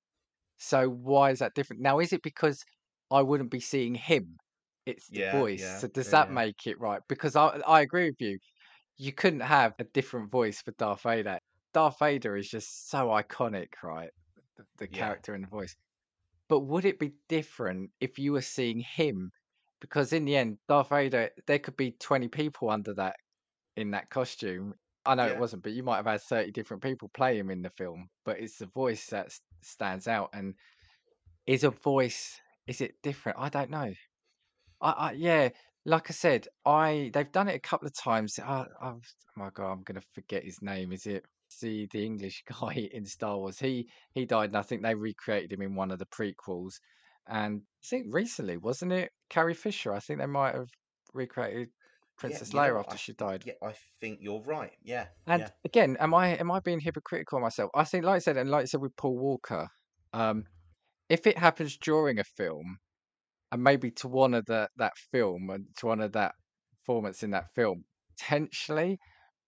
So 0.60 0.90
why 0.90 1.32
is 1.32 1.40
that 1.40 1.56
different? 1.56 1.82
Now, 1.84 2.00
is 2.00 2.14
it 2.14 2.24
because 2.24 2.64
I 3.12 3.22
wouldn't 3.24 3.52
be 3.52 3.60
seeing 3.62 3.96
him? 3.96 4.38
It's 4.86 5.10
the 5.12 5.22
Yeah, 5.22 5.32
voice. 5.32 5.66
yeah, 5.66 5.82
So 5.82 5.88
does 5.90 6.10
yeah, 6.10 6.12
that 6.12 6.32
make 6.32 6.68
it 6.68 6.80
right? 6.80 7.02
Because 7.10 7.36
I 7.38 7.48
I 7.68 7.82
agree 7.82 8.08
with 8.12 8.22
you. 8.22 8.40
You 8.98 9.14
couldn't 9.14 9.42
have 9.42 9.76
a 9.80 9.86
different 9.86 10.32
voice 10.32 10.62
for 10.64 10.72
Darth 10.74 11.04
Vader. 11.04 11.40
Darth 11.74 12.00
Vader 12.00 12.38
is 12.38 12.50
just 12.50 12.90
so 12.90 13.08
iconic, 13.10 13.70
right? 13.84 14.12
The, 14.58 14.66
the 14.78 14.88
character 14.90 15.34
and 15.36 15.44
the 15.46 15.50
voice. 15.50 15.76
But 16.50 16.62
would 16.62 16.84
it 16.84 17.00
be 17.00 17.14
different 17.30 17.92
if 18.02 18.20
you 18.20 18.34
were 18.34 18.42
seeing 18.42 18.80
him? 18.80 19.32
Because 19.80 20.12
in 20.12 20.26
the 20.26 20.36
end, 20.36 20.58
Darth 20.68 20.90
Vader, 20.90 21.30
there 21.48 21.60
could 21.60 21.78
be 21.78 21.92
20 21.92 22.28
people 22.28 22.70
under 22.70 22.94
that 22.96 23.16
in 23.78 23.92
that 23.92 24.10
costume. 24.10 24.74
I 25.06 25.16
know 25.16 25.28
it 25.28 25.40
wasn't, 25.40 25.64
but 25.64 25.72
you 25.72 25.84
might 25.84 25.98
have 25.98 26.06
had 26.06 26.22
30 26.22 26.52
different 26.52 26.84
people 26.84 27.10
play 27.14 27.38
him 27.38 27.50
in 27.50 27.62
the 27.62 27.70
film. 27.70 28.10
But 28.26 28.40
it's 28.40 28.58
the 28.58 28.66
voice 28.66 29.06
that 29.08 29.32
stands 29.62 30.08
out. 30.08 30.32
And 30.34 30.56
is 31.48 31.64
a 31.64 31.70
voice, 31.70 32.42
is 32.68 32.82
it 32.82 32.96
different? 33.02 33.38
I 33.40 33.50
don't 33.50 33.70
know. 33.70 33.94
I, 34.82 34.92
I 34.92 35.12
yeah, 35.14 35.50
like 35.86 36.10
I 36.10 36.14
said, 36.14 36.48
I 36.66 37.12
they've 37.14 37.32
done 37.32 37.48
it 37.48 37.56
a 37.56 37.60
couple 37.60 37.88
of 37.88 37.94
times. 37.94 38.40
I, 38.40 38.66
I've, 38.82 38.96
oh 39.04 39.36
my 39.36 39.50
god, 39.54 39.72
I'm 39.72 39.84
gonna 39.84 40.02
forget 40.14 40.44
his 40.44 40.62
name. 40.62 40.92
Is 40.92 41.06
it 41.06 41.26
the 41.58 41.88
the 41.92 42.06
English 42.06 42.44
guy 42.62 42.90
in 42.92 43.06
Star 43.06 43.38
Wars? 43.38 43.60
He 43.60 43.90
he 44.14 44.26
died, 44.26 44.50
and 44.50 44.58
I 44.58 44.62
think 44.62 44.82
they 44.84 44.96
recreated 44.96 45.52
him 45.54 45.62
in 45.62 45.76
one 45.76 45.92
of 45.92 46.00
the 46.00 46.06
prequels. 46.06 46.76
And 47.28 47.62
I 47.84 47.88
think 47.88 48.08
recently, 48.14 48.58
wasn't 48.58 48.92
it 48.94 49.12
Carrie 49.30 49.54
Fisher? 49.54 49.94
I 49.94 50.00
think 50.00 50.20
they 50.20 50.26
might 50.26 50.56
have 50.56 50.70
recreated 51.14 51.70
Princess 52.18 52.54
know 52.54 52.60
Leia 52.60 52.76
what? 52.76 52.80
after 52.82 52.94
I- 52.94 52.98
she 52.98 53.14
died. 53.14 53.44
Yeah, 53.46 53.54
I 53.62 53.74
think 54.02 54.20
you're 54.22 54.42
right. 54.42 54.74
Yeah, 54.82 55.08
And 55.28 55.42
yeah, 55.44 55.50
again, 55.64 55.98
am 55.98 56.14
I 56.14 56.30
am 56.38 56.52
I 56.52 56.60
being 56.60 56.80
hypocritical 56.80 57.40
myself? 57.40 57.72
I 57.76 57.84
think, 57.84 58.06
like 58.06 58.16
I 58.16 58.20
said, 58.20 58.38
and 58.38 58.50
like 58.50 58.64
I 58.64 58.66
said 58.66 58.82
with 58.82 58.96
Paul 58.96 59.18
Walker, 59.18 59.68
um, 60.14 60.46
if 61.10 61.28
it 61.28 61.38
happens 61.38 61.78
during 61.78 62.20
a 62.20 62.24
film, 62.24 62.78
and 63.52 63.64
maybe 63.64 63.92
to 63.92 64.08
one 64.08 64.34
of 64.34 64.46
the 64.46 64.70
that 64.78 64.94
film 65.12 65.50
and 65.50 65.66
to 65.78 65.86
one 65.88 66.02
of 66.02 66.12
that 66.14 66.34
performance 66.80 67.24
in 67.24 67.32
that 67.32 67.48
film, 67.56 67.86
potentially. 68.18 69.00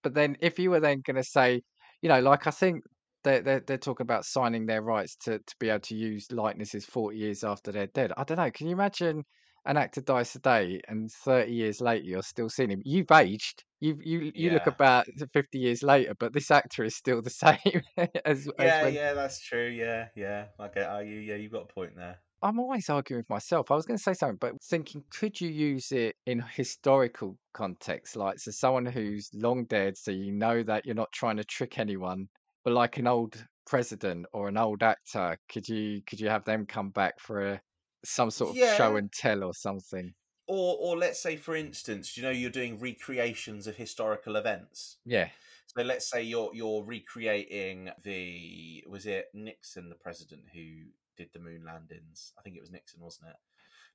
But 0.04 0.14
then, 0.16 0.38
if 0.42 0.60
you 0.60 0.72
were 0.72 0.80
then 0.80 1.02
going 1.06 1.18
to 1.18 1.24
say, 1.24 1.62
you 2.02 2.10
know, 2.10 2.20
like 2.22 2.48
I 2.48 2.52
think 2.52 2.84
they're, 3.24 3.42
they're 3.42 3.60
they're 3.62 3.78
talking 3.78 4.06
about 4.06 4.26
signing 4.26 4.66
their 4.66 4.82
rights 4.82 5.16
to 5.24 5.40
to 5.40 5.56
be 5.60 5.70
able 5.70 5.82
to 5.82 5.96
use 5.96 6.32
likenesses 6.32 6.86
forty 6.86 7.18
years 7.20 7.44
after 7.44 7.72
they're 7.72 7.88
dead. 7.88 8.12
I 8.18 8.24
don't 8.24 8.38
know. 8.38 8.52
Can 8.52 8.68
you 8.68 8.74
imagine 8.74 9.24
an 9.66 9.78
actor 9.78 10.02
dies 10.02 10.32
today 10.32 10.82
and 10.88 11.12
30 11.12 11.52
years 11.54 11.82
later 11.82 12.04
you're 12.04 12.24
still 12.24 12.50
seeing 12.50 12.72
him. 12.72 12.82
You've 12.84 13.12
aged. 13.12 13.64
You 13.80 13.98
you 14.02 14.32
you 14.36 14.50
look 14.52 14.68
about 14.68 15.06
50 15.34 15.60
years 15.60 15.84
later, 15.84 16.14
but 16.20 16.34
this 16.34 16.50
actor 16.52 16.84
is 16.84 16.96
still 16.96 17.22
the 17.22 17.30
same 17.30 17.84
as, 18.26 18.48
as 18.60 18.76
Yeah, 18.76 18.80
when 18.80 18.96
yeah, 18.96 19.14
that's 19.14 19.40
true. 19.42 19.68
Yeah, 19.68 20.10
yeah. 20.16 20.48
I 20.60 20.68
get 20.68 20.90
are 20.90 21.04
you. 21.04 21.20
Yeah, 21.20 21.36
you've 21.36 21.52
got 21.52 21.64
a 21.70 21.74
point 21.74 21.96
there. 21.96 22.20
I'm 22.44 22.60
always 22.60 22.90
arguing 22.90 23.20
with 23.20 23.30
myself. 23.30 23.70
I 23.72 23.76
was 23.76 23.86
going 23.86 23.98
to 23.98 24.04
say 24.04 24.14
something, 24.14 24.38
but 24.38 24.62
thinking, 24.64 25.04
could 25.12 25.40
you 25.40 25.50
use 25.50 25.92
it 25.92 26.16
in 26.26 26.42
historical 26.42 27.38
context? 27.54 28.16
Like, 28.16 28.40
so 28.40 28.52
someone 28.52 28.86
who's 28.86 29.30
long 29.34 29.66
dead, 29.66 29.98
so 29.98 30.12
you 30.12 30.32
know 30.32 30.64
that 30.64 30.86
you're 30.86 30.96
not 30.96 31.12
trying 31.12 31.38
to 31.38 31.44
trick 31.44 31.78
anyone, 31.78 32.30
but 32.64 32.74
like 32.74 32.98
an 32.98 33.08
old 33.08 33.46
president 33.66 34.26
or 34.34 34.48
an 34.48 34.58
old 34.58 34.82
actor, 34.84 35.38
could 35.50 35.68
you 35.70 36.02
could 36.08 36.20
you 36.20 36.30
have 36.30 36.44
them 36.46 36.66
come 36.66 36.90
back 36.90 37.20
for 37.20 37.54
a 37.54 37.62
some 38.04 38.32
sort 38.32 38.52
of 38.52 38.58
show 38.58 38.96
and 38.96 39.12
tell 39.12 39.44
or 39.44 39.54
something? 39.54 40.14
Or, 40.48 40.76
or 40.80 40.98
let's 40.98 41.20
say, 41.22 41.38
for 41.38 41.56
instance, 41.56 42.18
you 42.18 42.24
know, 42.24 42.30
you're 42.30 42.50
doing 42.50 42.80
recreations 42.80 43.68
of 43.68 43.78
historical 43.78 44.36
events. 44.36 44.98
Yeah, 45.06 45.30
So 45.68 45.84
let's 45.84 46.10
say 46.10 46.24
you're 46.24 46.52
you're 46.54 46.84
recreating 46.84 47.92
the 48.04 48.84
was 48.88 49.06
it 49.06 49.28
Nixon, 49.34 49.90
the 49.90 49.96
president 49.96 50.44
who 50.54 50.92
did 51.18 51.30
the 51.34 51.40
moon 51.40 51.64
landings? 51.66 52.34
I 52.38 52.42
think 52.42 52.56
it 52.56 52.62
was 52.62 52.72
Nixon, 52.72 53.02
wasn't 53.02 53.30
it? 53.30 53.36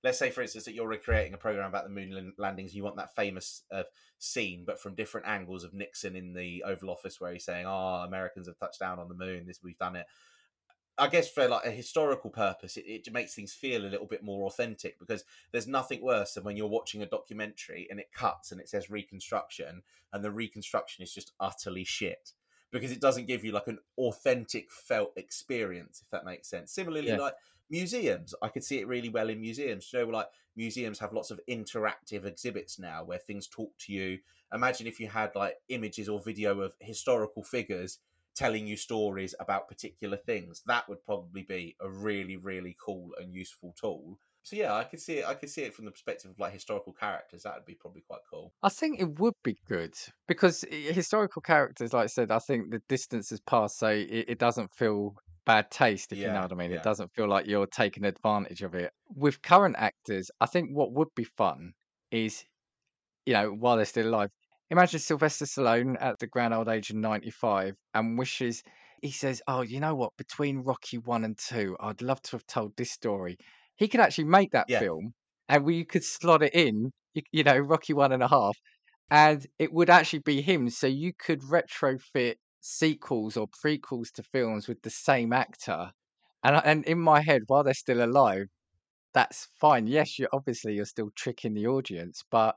Let's 0.05 0.19
say, 0.19 0.31
for 0.31 0.43
instance, 0.43 0.67
that 0.67 0.75
you're 0.75 0.87
recreating 0.87 1.35
a 1.35 1.39
program 1.39 1.69
about 1.69 1.85
the 1.85 1.91
moon 1.91 2.35
landings. 2.39 2.75
You 2.75 2.85
want 2.85 2.97
that 2.97 3.17
famous 3.17 3.63
uh, 3.73 3.85
scene, 4.19 4.65
but 4.67 4.81
from 4.81 4.95
different 4.95 5.27
angles 5.27 5.65
of 5.65 5.75
Nixon 5.75 6.15
in 6.15 6.35
the 6.35 6.63
Oval 6.65 6.91
Office, 6.91 7.21
where 7.21 7.33
he's 7.33 7.45
saying, 7.45 7.67
"Oh, 7.67 8.05
Americans 8.07 8.47
have 8.47 8.59
touched 8.59 8.81
down 8.81 8.99
on 8.99 9.09
the 9.09 9.15
moon. 9.15 9.47
This 9.47 9.61
we've 9.63 9.79
done 9.79 9.97
it." 9.97 10.07
I 10.99 11.09
guess 11.09 11.31
for 11.31 11.47
like 11.47 11.67
a 11.67 11.71
historical 11.71 12.31
purpose, 12.31 12.77
it, 12.77 12.85
it 12.87 13.13
makes 13.13 13.35
things 13.35 13.53
feel 13.53 13.85
a 13.85 13.89
little 13.89 14.07
bit 14.07 14.23
more 14.23 14.47
authentic 14.47 14.99
because 14.99 15.25
there's 15.53 15.67
nothing 15.67 16.03
worse 16.03 16.35
than 16.35 16.45
when 16.45 16.57
you're 16.57 16.67
watching 16.69 17.03
a 17.03 17.07
documentary 17.07 17.87
and 17.91 18.01
it 18.01 18.13
cuts 18.15 18.51
and 18.51 18.61
it 18.61 18.69
says 18.69 18.89
reconstruction 18.89 19.83
and 20.13 20.25
the 20.25 20.31
reconstruction 20.31 21.03
is 21.03 21.13
just 21.13 21.33
utterly 21.39 21.85
shit 21.85 22.33
because 22.71 22.91
it 22.93 23.01
doesn't 23.01 23.27
give 23.27 23.45
you 23.45 23.53
like 23.53 23.67
an 23.69 23.79
authentic 23.99 24.71
felt 24.71 25.13
experience, 25.17 26.01
if 26.03 26.11
that 26.11 26.25
makes 26.25 26.49
sense. 26.49 26.73
Similarly, 26.73 27.13
Yeah. 27.13 27.17
like 27.17 27.35
museums, 27.71 28.35
I 28.43 28.49
could 28.49 28.65
see 28.65 28.79
it 28.81 28.87
really 28.89 29.09
well 29.09 29.29
in 29.29 29.41
museums. 29.41 29.91
You 29.93 30.01
know, 30.01 30.07
like 30.07 30.29
museums 30.55 30.99
have 30.99 31.13
lots 31.13 31.31
of 31.31 31.41
interactive 31.49 32.25
exhibits 32.25 32.79
now 32.79 33.05
where 33.05 33.19
things 33.19 33.47
talk 33.47 33.77
to 33.79 33.93
you. 33.93 34.21
Imagine 34.53 34.87
if 34.87 35.01
you 35.01 35.09
had 35.09 35.35
like 35.35 35.57
images 35.69 36.09
or 36.09 36.21
video 36.21 36.61
of 36.61 36.75
historical 36.81 37.43
figures 37.43 37.99
telling 38.35 38.67
you 38.67 38.77
stories 38.77 39.35
about 39.41 39.69
particular 39.69 40.17
things. 40.17 40.63
That 40.67 40.89
would 40.89 41.03
probably 41.05 41.43
be 41.43 41.77
a 41.81 41.89
really, 41.89 42.37
really 42.37 42.77
cool 42.79 43.13
and 43.19 43.35
useful 43.35 43.75
tool. 43.81 44.19
So 44.47 44.55
yeah, 44.55 44.75
I 44.75 44.85
could 44.85 45.01
see 45.01 45.15
it. 45.15 45.27
I 45.27 45.35
could 45.35 45.51
see 45.51 45.63
it 45.63 45.75
from 45.75 45.87
the 45.87 45.91
perspective 45.91 46.31
of 46.31 46.39
like 46.39 46.53
historical 46.53 46.93
characters. 46.93 47.43
That 47.43 47.57
would 47.57 47.65
be 47.65 47.75
probably 47.75 48.03
quite 48.03 48.21
cool. 48.31 48.53
I 48.63 48.69
think 48.69 49.01
it 49.01 49.19
would 49.19 49.35
be 49.43 49.57
good 49.67 49.93
because 50.29 50.65
historical 50.71 51.43
characters, 51.43 51.93
like 51.93 52.05
I 52.05 52.07
said, 52.07 52.31
I 52.31 52.39
think 52.39 52.71
the 52.71 52.81
distance 52.89 53.31
has 53.31 53.41
passed, 53.41 53.77
so 53.77 53.89
it, 53.89 54.27
it 54.29 54.39
doesn't 54.39 54.73
feel 54.73 55.17
bad 55.47 55.69
taste, 55.73 56.13
if 56.13 56.19
you 56.19 56.27
know 56.27 56.43
what 56.43 56.53
I 56.53 56.55
mean. 56.55 56.71
yeah. 56.71 56.77
It 56.77 56.85
doesn't 56.85 57.13
feel 57.13 57.29
like 57.29 57.49
you're 57.49 57.67
taking 57.67 58.05
advantage 58.05 58.63
of 58.63 58.77
it. 58.77 58.93
With 59.17 59.43
current 59.43 59.75
actors, 59.81 60.31
I 60.41 60.47
think 60.47 60.71
what 60.71 60.93
would 60.93 61.09
be 61.17 61.25
fun 61.25 61.73
is, 62.13 62.45
you 63.25 63.33
know, 63.33 63.51
while 63.51 63.75
they're 63.75 63.85
still 63.85 64.07
alive, 64.07 64.31
imagine 64.71 65.01
Sylvester 65.01 65.47
Stallone 65.47 65.97
at 66.01 66.21
the 66.21 66.29
grand 66.29 66.55
old 66.55 66.69
age 66.69 66.91
of 66.91 66.97
95 66.97 67.75
and 67.95 68.17
wishes, 68.17 68.63
he 69.03 69.11
says, 69.11 69.43
Oh, 69.49 69.63
you 69.63 69.81
know 69.81 69.97
what? 69.97 70.13
Between 70.17 70.59
Rocky 70.59 70.99
1 70.99 71.25
and 71.25 71.37
2, 71.37 71.77
I'd 71.81 72.01
love 72.01 72.23
to 72.23 72.33
have 72.33 72.47
told 72.47 72.77
this 72.77 72.93
story. 72.93 73.39
He 73.77 73.89
could 73.89 74.01
actually 74.01 74.25
make 74.25 74.51
that 74.53 74.69
Yeah. 74.69 74.79
film 74.79 75.15
and 75.49 75.65
we 75.65 75.85
could 75.85 76.05
slot 76.05 76.43
it 76.43 76.55
in, 76.55 76.93
you, 77.15 77.23
you 77.33 77.45
know, 77.45 77.59
Rocky 77.59 77.93
one 77.95 78.13
and 78.13 78.23
a 78.23 78.29
half, 78.29 78.57
and 79.11 79.47
it 79.59 79.73
would 79.73 79.91
actually 79.91 80.21
be 80.21 80.43
him. 80.43 80.71
So 80.71 80.87
you 80.89 81.13
could 81.19 81.41
retrofit 81.43 82.37
sequels 82.61 83.37
or 83.37 83.49
prequels 83.49 84.13
to 84.15 84.23
films 84.25 84.69
with 84.69 84.83
the 84.83 84.91
same 84.91 85.33
actor. 85.33 85.93
And 86.45 86.57
and 86.65 86.85
in 86.87 87.01
my 87.01 87.23
head, 87.23 87.43
while 87.49 87.65
they're 87.65 87.75
still 87.75 88.05
alive, 88.05 88.47
that's 89.15 89.47
fine. 89.61 89.87
Yes, 89.87 90.19
you 90.19 90.29
obviously 90.33 90.75
you're 90.75 90.85
still 90.85 91.11
tricking 91.17 91.55
the 91.55 91.67
audience, 91.67 92.23
but 92.31 92.57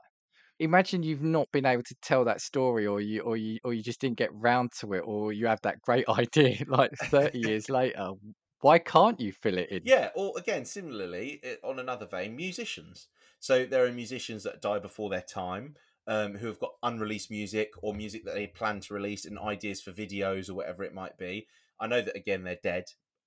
imagine 0.60 1.02
you've 1.02 1.22
not 1.22 1.50
been 1.52 1.66
able 1.66 1.82
to 1.84 1.96
tell 2.02 2.24
that 2.26 2.40
story, 2.42 2.86
or 2.86 3.00
you 3.00 3.22
or 3.22 3.36
you 3.36 3.58
or 3.64 3.74
you 3.74 3.82
just 3.82 4.00
didn't 4.00 4.18
get 4.18 4.34
round 4.34 4.72
to 4.80 4.94
it, 4.94 5.00
or 5.00 5.32
you 5.32 5.46
have 5.48 5.60
that 5.62 5.80
great 5.82 6.08
idea 6.10 6.64
like 6.68 6.92
30 6.96 7.40
years 7.40 7.68
later. 7.70 8.10
Why 8.60 8.78
can't 8.78 9.20
you 9.20 9.32
fill 9.32 9.58
it 9.58 9.70
in? 9.70 9.82
Yeah, 9.84 10.10
or 10.14 10.34
again, 10.36 10.64
similarly, 10.64 11.40
on 11.64 11.78
another 11.78 12.06
vein, 12.06 12.36
musicians. 12.36 13.08
So 13.38 13.64
there 13.64 13.84
are 13.86 13.92
musicians 13.92 14.42
that 14.44 14.60
die 14.60 14.78
before 14.78 15.08
their 15.08 15.22
time, 15.22 15.76
um, 16.06 16.34
who 16.36 16.46
have 16.46 16.60
got 16.60 16.74
unreleased 16.82 17.30
music 17.30 17.72
or 17.82 17.94
music 17.94 18.24
that 18.24 18.34
they 18.34 18.46
plan 18.46 18.80
to 18.80 18.94
release 18.94 19.24
and 19.24 19.38
ideas 19.38 19.80
for 19.80 19.92
videos 19.92 20.50
or 20.50 20.54
whatever 20.54 20.82
it 20.82 20.92
might 20.92 21.16
be. 21.16 21.46
I 21.78 21.86
know 21.86 22.02
that 22.02 22.16
again 22.16 22.42
they're 22.42 22.58
dead. 22.62 22.84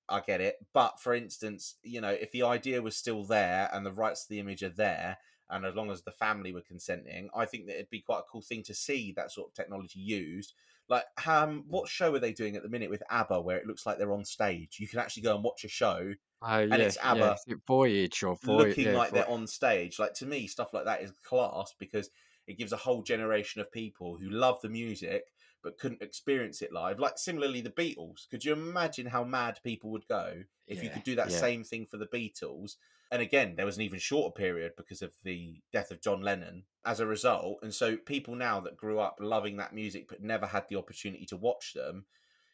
I 0.10 0.20
get 0.20 0.42
it, 0.42 0.58
but 0.74 1.00
for 1.00 1.14
instance, 1.14 1.76
you 1.82 2.02
know, 2.02 2.10
if 2.10 2.32
the 2.32 2.44
idea 2.44 2.82
was 2.82 2.96
still 2.96 3.24
there 3.24 3.70
and 3.72 3.86
the 3.86 3.92
rights 3.92 4.24
to 4.24 4.30
the 4.30 4.40
image 4.40 4.62
are 4.62 4.70
there, 4.70 5.18
and 5.50 5.66
as 5.66 5.76
long 5.76 5.92
as 5.92 6.02
the 6.02 6.12
family 6.12 6.52
were 6.52 6.62
consenting, 6.62 7.30
I 7.34 7.46
think 7.46 7.68
that 7.68 7.76
it'd 7.76 7.90
be 7.90 8.02
quite 8.02 8.20
a 8.20 8.30
cool 8.32 8.42
thing 8.42 8.64
to 8.64 8.74
see 8.74 9.14
that 9.16 9.32
sort 9.32 9.50
of 9.50 9.54
technology 9.54 10.00
used. 10.00 10.54
Like, 10.90 11.06
um, 11.26 11.64
what 11.68 11.90
show 11.90 12.14
are 12.14 12.20
they 12.20 12.34
doing 12.34 12.56
at 12.56 12.64
the 12.64 12.70
minute 12.70 12.90
with 12.90 13.04
ABBA, 13.10 13.42
where 13.42 13.58
it 13.58 13.66
looks 13.66 13.86
like 13.86 13.98
they're 13.98 14.14
on 14.14 14.26
stage? 14.26 14.78
You 14.80 14.88
can 14.88 15.00
actually 15.00 15.24
go 15.24 15.36
and 15.36 15.44
watch 15.44 15.64
a 15.64 15.70
show 15.70 16.14
Oh 16.46 16.60
and 16.60 16.72
yeah, 16.72 16.78
it's. 16.80 16.98
ABBA 17.02 17.38
Voyage 17.66 18.22
or 18.24 18.36
Voy- 18.44 18.68
looking 18.68 18.88
yeah, 18.88 18.98
like 18.98 19.12
they're 19.12 19.30
on 19.30 19.48
stage. 19.48 19.98
Like 19.98 20.14
to 20.16 20.26
me, 20.26 20.48
stuff 20.48 20.74
like 20.74 20.86
that 20.86 21.02
is 21.02 21.12
class 21.24 21.74
because 21.80 22.10
it 22.48 22.58
gives 22.58 22.74
a 22.74 22.78
whole 22.78 23.02
generation 23.02 23.62
of 23.62 23.72
people 23.72 24.18
who 24.18 24.30
love 24.30 24.60
the 24.62 24.70
music 24.70 25.32
but 25.64 25.78
couldn't 25.78 26.02
experience 26.02 26.62
it 26.62 26.74
live. 26.74 27.00
Like 27.00 27.18
similarly, 27.18 27.62
the 27.62 27.70
Beatles. 27.70 28.30
Could 28.30 28.44
you 28.44 28.52
imagine 28.52 29.06
how 29.08 29.24
mad 29.24 29.62
people 29.64 29.92
would 29.92 30.08
go 30.10 30.44
if 30.68 30.84
you 30.84 30.90
could 30.90 31.04
do 31.04 31.16
that 31.16 31.32
same 31.32 31.64
thing 31.64 31.86
for 31.86 31.96
the 31.96 32.06
Beatles? 32.08 32.76
And 33.12 33.22
again, 33.22 33.56
there 33.56 33.66
was 33.66 33.78
an 33.78 33.84
even 33.84 34.00
shorter 34.00 34.34
period 34.34 34.74
because 34.76 35.02
of 35.02 35.14
the 35.24 35.62
death 35.72 35.92
of 35.92 36.02
John 36.02 36.22
Lennon 36.22 36.64
as 36.86 37.00
a 37.00 37.06
result. 37.06 37.60
And 37.62 37.74
so 37.74 37.96
people 37.96 38.36
now 38.36 38.60
that 38.62 38.78
grew 38.78 39.00
up 39.00 39.18
loving 39.20 39.58
that 39.58 39.74
music 39.74 40.08
but 40.10 40.22
never 40.22 40.48
had 40.48 40.66
the 40.70 40.78
opportunity 40.78 41.26
to 41.28 41.38
watch 41.38 41.74
them, 41.74 42.06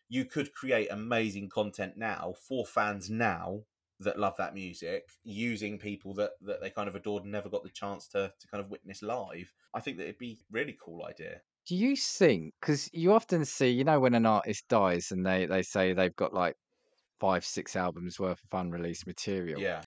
you 0.09 0.25
could 0.25 0.53
create 0.53 0.89
amazing 0.91 1.49
content 1.49 1.93
now 1.95 2.33
for 2.47 2.65
fans 2.65 3.09
now 3.09 3.62
that 3.99 4.19
love 4.19 4.35
that 4.38 4.53
music 4.53 5.09
using 5.23 5.77
people 5.77 6.13
that, 6.15 6.31
that 6.41 6.62
they 6.62 6.69
kind 6.69 6.88
of 6.88 6.95
adored 6.95 7.23
and 7.23 7.31
never 7.31 7.49
got 7.49 7.63
the 7.63 7.69
chance 7.69 8.07
to, 8.07 8.31
to 8.39 8.47
kind 8.47 8.63
of 8.63 8.69
witness 8.69 9.01
live. 9.01 9.53
I 9.73 9.81
think 9.81 9.97
that 9.97 10.03
it'd 10.03 10.17
be 10.17 10.39
a 10.41 10.53
really 10.53 10.77
cool 10.83 11.05
idea. 11.05 11.41
Do 11.67 11.75
you 11.75 11.95
think? 11.95 12.53
Because 12.59 12.89
you 12.93 13.13
often 13.13 13.45
see, 13.45 13.69
you 13.69 13.83
know, 13.83 13.99
when 13.99 14.15
an 14.15 14.25
artist 14.25 14.67
dies 14.69 15.12
and 15.12 15.25
they 15.25 15.45
they 15.45 15.62
say 15.62 15.93
they've 15.93 16.15
got 16.15 16.33
like 16.33 16.55
five, 17.19 17.45
six 17.45 17.75
albums 17.75 18.19
worth 18.19 18.41
of 18.43 18.59
unreleased 18.59 19.05
material. 19.05 19.62
Yeah. 19.62 19.81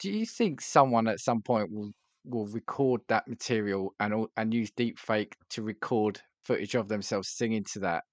Do 0.00 0.10
you 0.10 0.26
think 0.26 0.60
someone 0.60 1.06
at 1.06 1.20
some 1.20 1.42
point 1.42 1.70
will 1.70 1.92
will 2.24 2.46
record 2.48 3.02
that 3.08 3.28
material 3.28 3.94
and 4.00 4.26
and 4.36 4.52
use 4.52 4.72
deepfake 4.72 5.34
to 5.50 5.62
record 5.62 6.20
footage 6.42 6.74
of 6.74 6.88
themselves 6.88 7.28
singing 7.28 7.64
to 7.72 7.78
that 7.80 8.04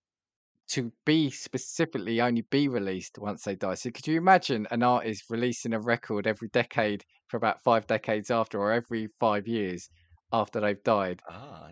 to 0.70 0.92
be 1.06 1.30
specifically 1.32 2.22
only 2.22 2.42
be 2.44 2.68
released 2.68 3.18
once 3.18 3.44
they 3.44 3.56
die? 3.56 3.76
So 3.76 3.92
could 3.92 4.08
you 4.08 4.18
imagine 4.18 4.68
an 4.72 4.84
artist 4.84 5.26
releasing 5.30 5.74
a 5.74 5.80
record 5.80 6.28
every 6.28 6.50
decade 6.50 7.04
for 7.28 7.38
about 7.38 7.64
five 7.64 7.88
decades 7.88 8.30
after, 8.30 8.60
or 8.60 8.72
every 8.72 9.08
five 9.20 9.48
years 9.48 9.90
after 10.32 10.60
they've 10.60 10.84
died? 10.84 11.24
Ah, 11.30 11.72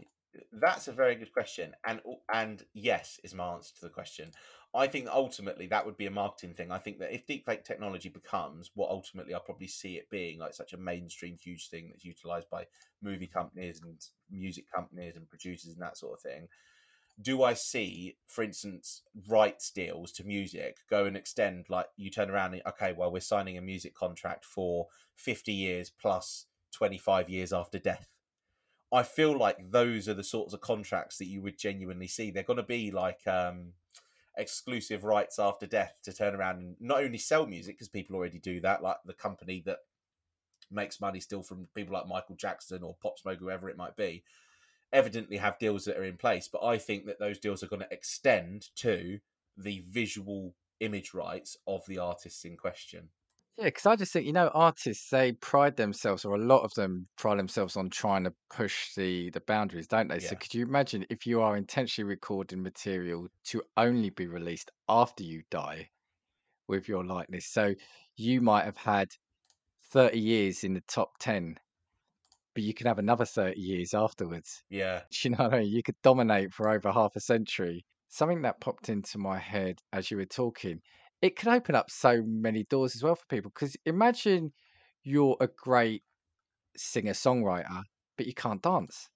that's 0.51 0.87
a 0.87 0.93
very 0.93 1.15
good 1.15 1.31
question, 1.31 1.73
and 1.85 2.01
and 2.33 2.65
yes 2.73 3.19
is 3.23 3.33
my 3.33 3.53
answer 3.53 3.73
to 3.75 3.81
the 3.81 3.89
question. 3.89 4.31
I 4.75 4.87
think 4.87 5.07
ultimately 5.11 5.67
that 5.67 5.85
would 5.85 5.97
be 5.97 6.05
a 6.05 6.11
marketing 6.11 6.53
thing. 6.53 6.71
I 6.71 6.77
think 6.77 6.99
that 6.99 7.13
if 7.13 7.25
deepfake 7.25 7.63
technology 7.63 8.09
becomes 8.09 8.71
what 8.75 8.89
ultimately 8.89 9.33
I 9.33 9.39
probably 9.39 9.67
see 9.67 9.95
it 9.95 10.09
being, 10.09 10.39
like 10.39 10.53
such 10.53 10.73
a 10.73 10.77
mainstream 10.77 11.37
huge 11.41 11.69
thing 11.69 11.89
that's 11.89 12.03
utilized 12.03 12.49
by 12.49 12.65
movie 13.01 13.27
companies 13.27 13.81
and 13.81 13.97
music 14.29 14.65
companies 14.73 15.15
and 15.15 15.29
producers 15.29 15.73
and 15.73 15.81
that 15.81 15.97
sort 15.97 16.13
of 16.13 16.21
thing, 16.21 16.47
do 17.21 17.43
I 17.43 17.53
see, 17.53 18.17
for 18.27 18.43
instance, 18.43 19.03
rights 19.29 19.71
deals 19.71 20.11
to 20.13 20.25
music 20.25 20.77
go 20.89 21.05
and 21.05 21.15
extend 21.15 21.65
like 21.69 21.87
you 21.95 22.09
turn 22.09 22.29
around 22.29 22.53
and 22.53 22.61
okay, 22.67 22.93
well 22.95 23.11
we're 23.11 23.21
signing 23.21 23.57
a 23.57 23.61
music 23.61 23.95
contract 23.95 24.43
for 24.43 24.87
fifty 25.15 25.53
years 25.53 25.89
plus 25.89 26.47
twenty 26.73 26.97
five 26.97 27.29
years 27.29 27.53
after 27.53 27.79
death. 27.79 28.09
I 28.91 29.03
feel 29.03 29.37
like 29.37 29.71
those 29.71 30.07
are 30.07 30.13
the 30.13 30.23
sorts 30.23 30.53
of 30.53 30.61
contracts 30.61 31.17
that 31.17 31.27
you 31.27 31.41
would 31.41 31.57
genuinely 31.57 32.07
see. 32.07 32.31
They're 32.31 32.43
going 32.43 32.57
to 32.57 32.63
be 32.63 32.91
like 32.91 33.25
um, 33.27 33.73
exclusive 34.37 35.03
rights 35.03 35.39
after 35.39 35.65
death 35.65 35.95
to 36.03 36.13
turn 36.13 36.35
around 36.35 36.59
and 36.59 36.75
not 36.79 37.03
only 37.03 37.17
sell 37.17 37.45
music 37.45 37.75
because 37.75 37.87
people 37.87 38.15
already 38.15 38.39
do 38.39 38.59
that, 38.61 38.83
like 38.83 38.97
the 39.05 39.13
company 39.13 39.63
that 39.65 39.79
makes 40.71 40.99
money 40.99 41.19
still 41.19 41.43
from 41.43 41.67
people 41.75 41.93
like 41.93 42.07
Michael 42.07 42.35
Jackson 42.35 42.83
or 42.83 42.95
Pop 43.01 43.19
Smoke, 43.19 43.39
whoever 43.39 43.69
it 43.69 43.77
might 43.77 43.95
be, 43.95 44.23
evidently 44.91 45.37
have 45.37 45.59
deals 45.59 45.85
that 45.85 45.97
are 45.97 46.03
in 46.03 46.17
place. 46.17 46.47
But 46.47 46.63
I 46.63 46.77
think 46.77 47.05
that 47.05 47.19
those 47.19 47.39
deals 47.39 47.63
are 47.63 47.67
going 47.67 47.81
to 47.81 47.93
extend 47.93 48.67
to 48.77 49.19
the 49.57 49.83
visual 49.89 50.55
image 50.79 51.13
rights 51.13 51.57
of 51.67 51.85
the 51.87 51.97
artists 51.97 52.43
in 52.45 52.57
question. 52.57 53.09
Yeah, 53.57 53.65
because 53.65 53.85
I 53.85 53.95
just 53.95 54.11
think, 54.13 54.25
you 54.25 54.33
know, 54.33 54.49
artists, 54.49 55.09
they 55.09 55.31
pride 55.33 55.77
themselves, 55.77 56.25
or 56.25 56.35
a 56.35 56.45
lot 56.45 56.63
of 56.63 56.73
them 56.73 57.07
pride 57.17 57.39
themselves 57.39 57.77
on 57.77 57.89
trying 57.89 58.23
to 58.25 58.33
push 58.49 58.93
the 58.95 59.29
the 59.29 59.39
boundaries, 59.41 59.87
don't 59.87 60.09
they? 60.09 60.19
So 60.19 60.35
Yeah. 60.35 60.37
could 60.37 60.53
you 60.53 60.63
imagine 60.65 61.05
if 61.09 61.25
you 61.25 61.41
are 61.41 61.55
intentionally 61.55 62.07
recording 62.09 62.61
material 62.61 63.27
to 63.45 63.63
only 63.77 64.09
be 64.09 64.27
released 64.27 64.71
after 64.89 65.23
you 65.23 65.43
die 65.49 65.91
with 66.67 66.87
your 66.89 67.05
likeness? 67.05 67.47
So 67.47 67.75
you 68.17 68.41
might 68.41 68.65
have 68.65 68.77
had 68.77 69.09
30 69.91 70.19
years 70.19 70.63
in 70.63 70.73
the 70.75 70.81
top 70.81 71.17
10, 71.19 71.57
but 72.53 72.63
you 72.63 72.73
can 72.73 72.87
have 72.87 72.99
another 72.99 73.25
30 73.25 73.61
years 73.61 73.93
afterwards. 73.93 74.63
Yeah. 74.69 75.05
Do 75.11 75.29
you 75.29 75.35
know 75.35 75.45
what 75.45 75.53
I 75.55 75.59
mean? 75.61 75.71
You 75.71 75.83
could 75.83 76.01
dominate 76.01 76.53
for 76.53 76.69
over 76.69 76.91
half 76.91 77.15
a 77.15 77.19
century. 77.21 77.85
Something 78.09 78.41
that 78.43 78.61
popped 78.61 78.89
into 78.89 79.17
my 79.17 79.39
head 79.39 79.79
as 79.93 80.11
you 80.11 80.17
were 80.17 80.25
talking, 80.25 80.81
it 81.25 81.35
could 81.35 81.49
open 81.49 81.75
up 81.75 81.89
so 81.89 82.21
many 82.25 82.63
doors 82.65 82.95
as 82.95 83.03
well 83.03 83.15
for 83.15 83.25
people. 83.29 83.51
Because 83.53 83.75
imagine 83.85 84.53
you're 85.03 85.37
a 85.41 85.47
great 85.47 86.03
singer 86.77 87.13
songwriter, 87.13 87.83
but 88.17 88.27
you 88.27 88.33
can't 88.33 88.61
dance. 88.61 89.09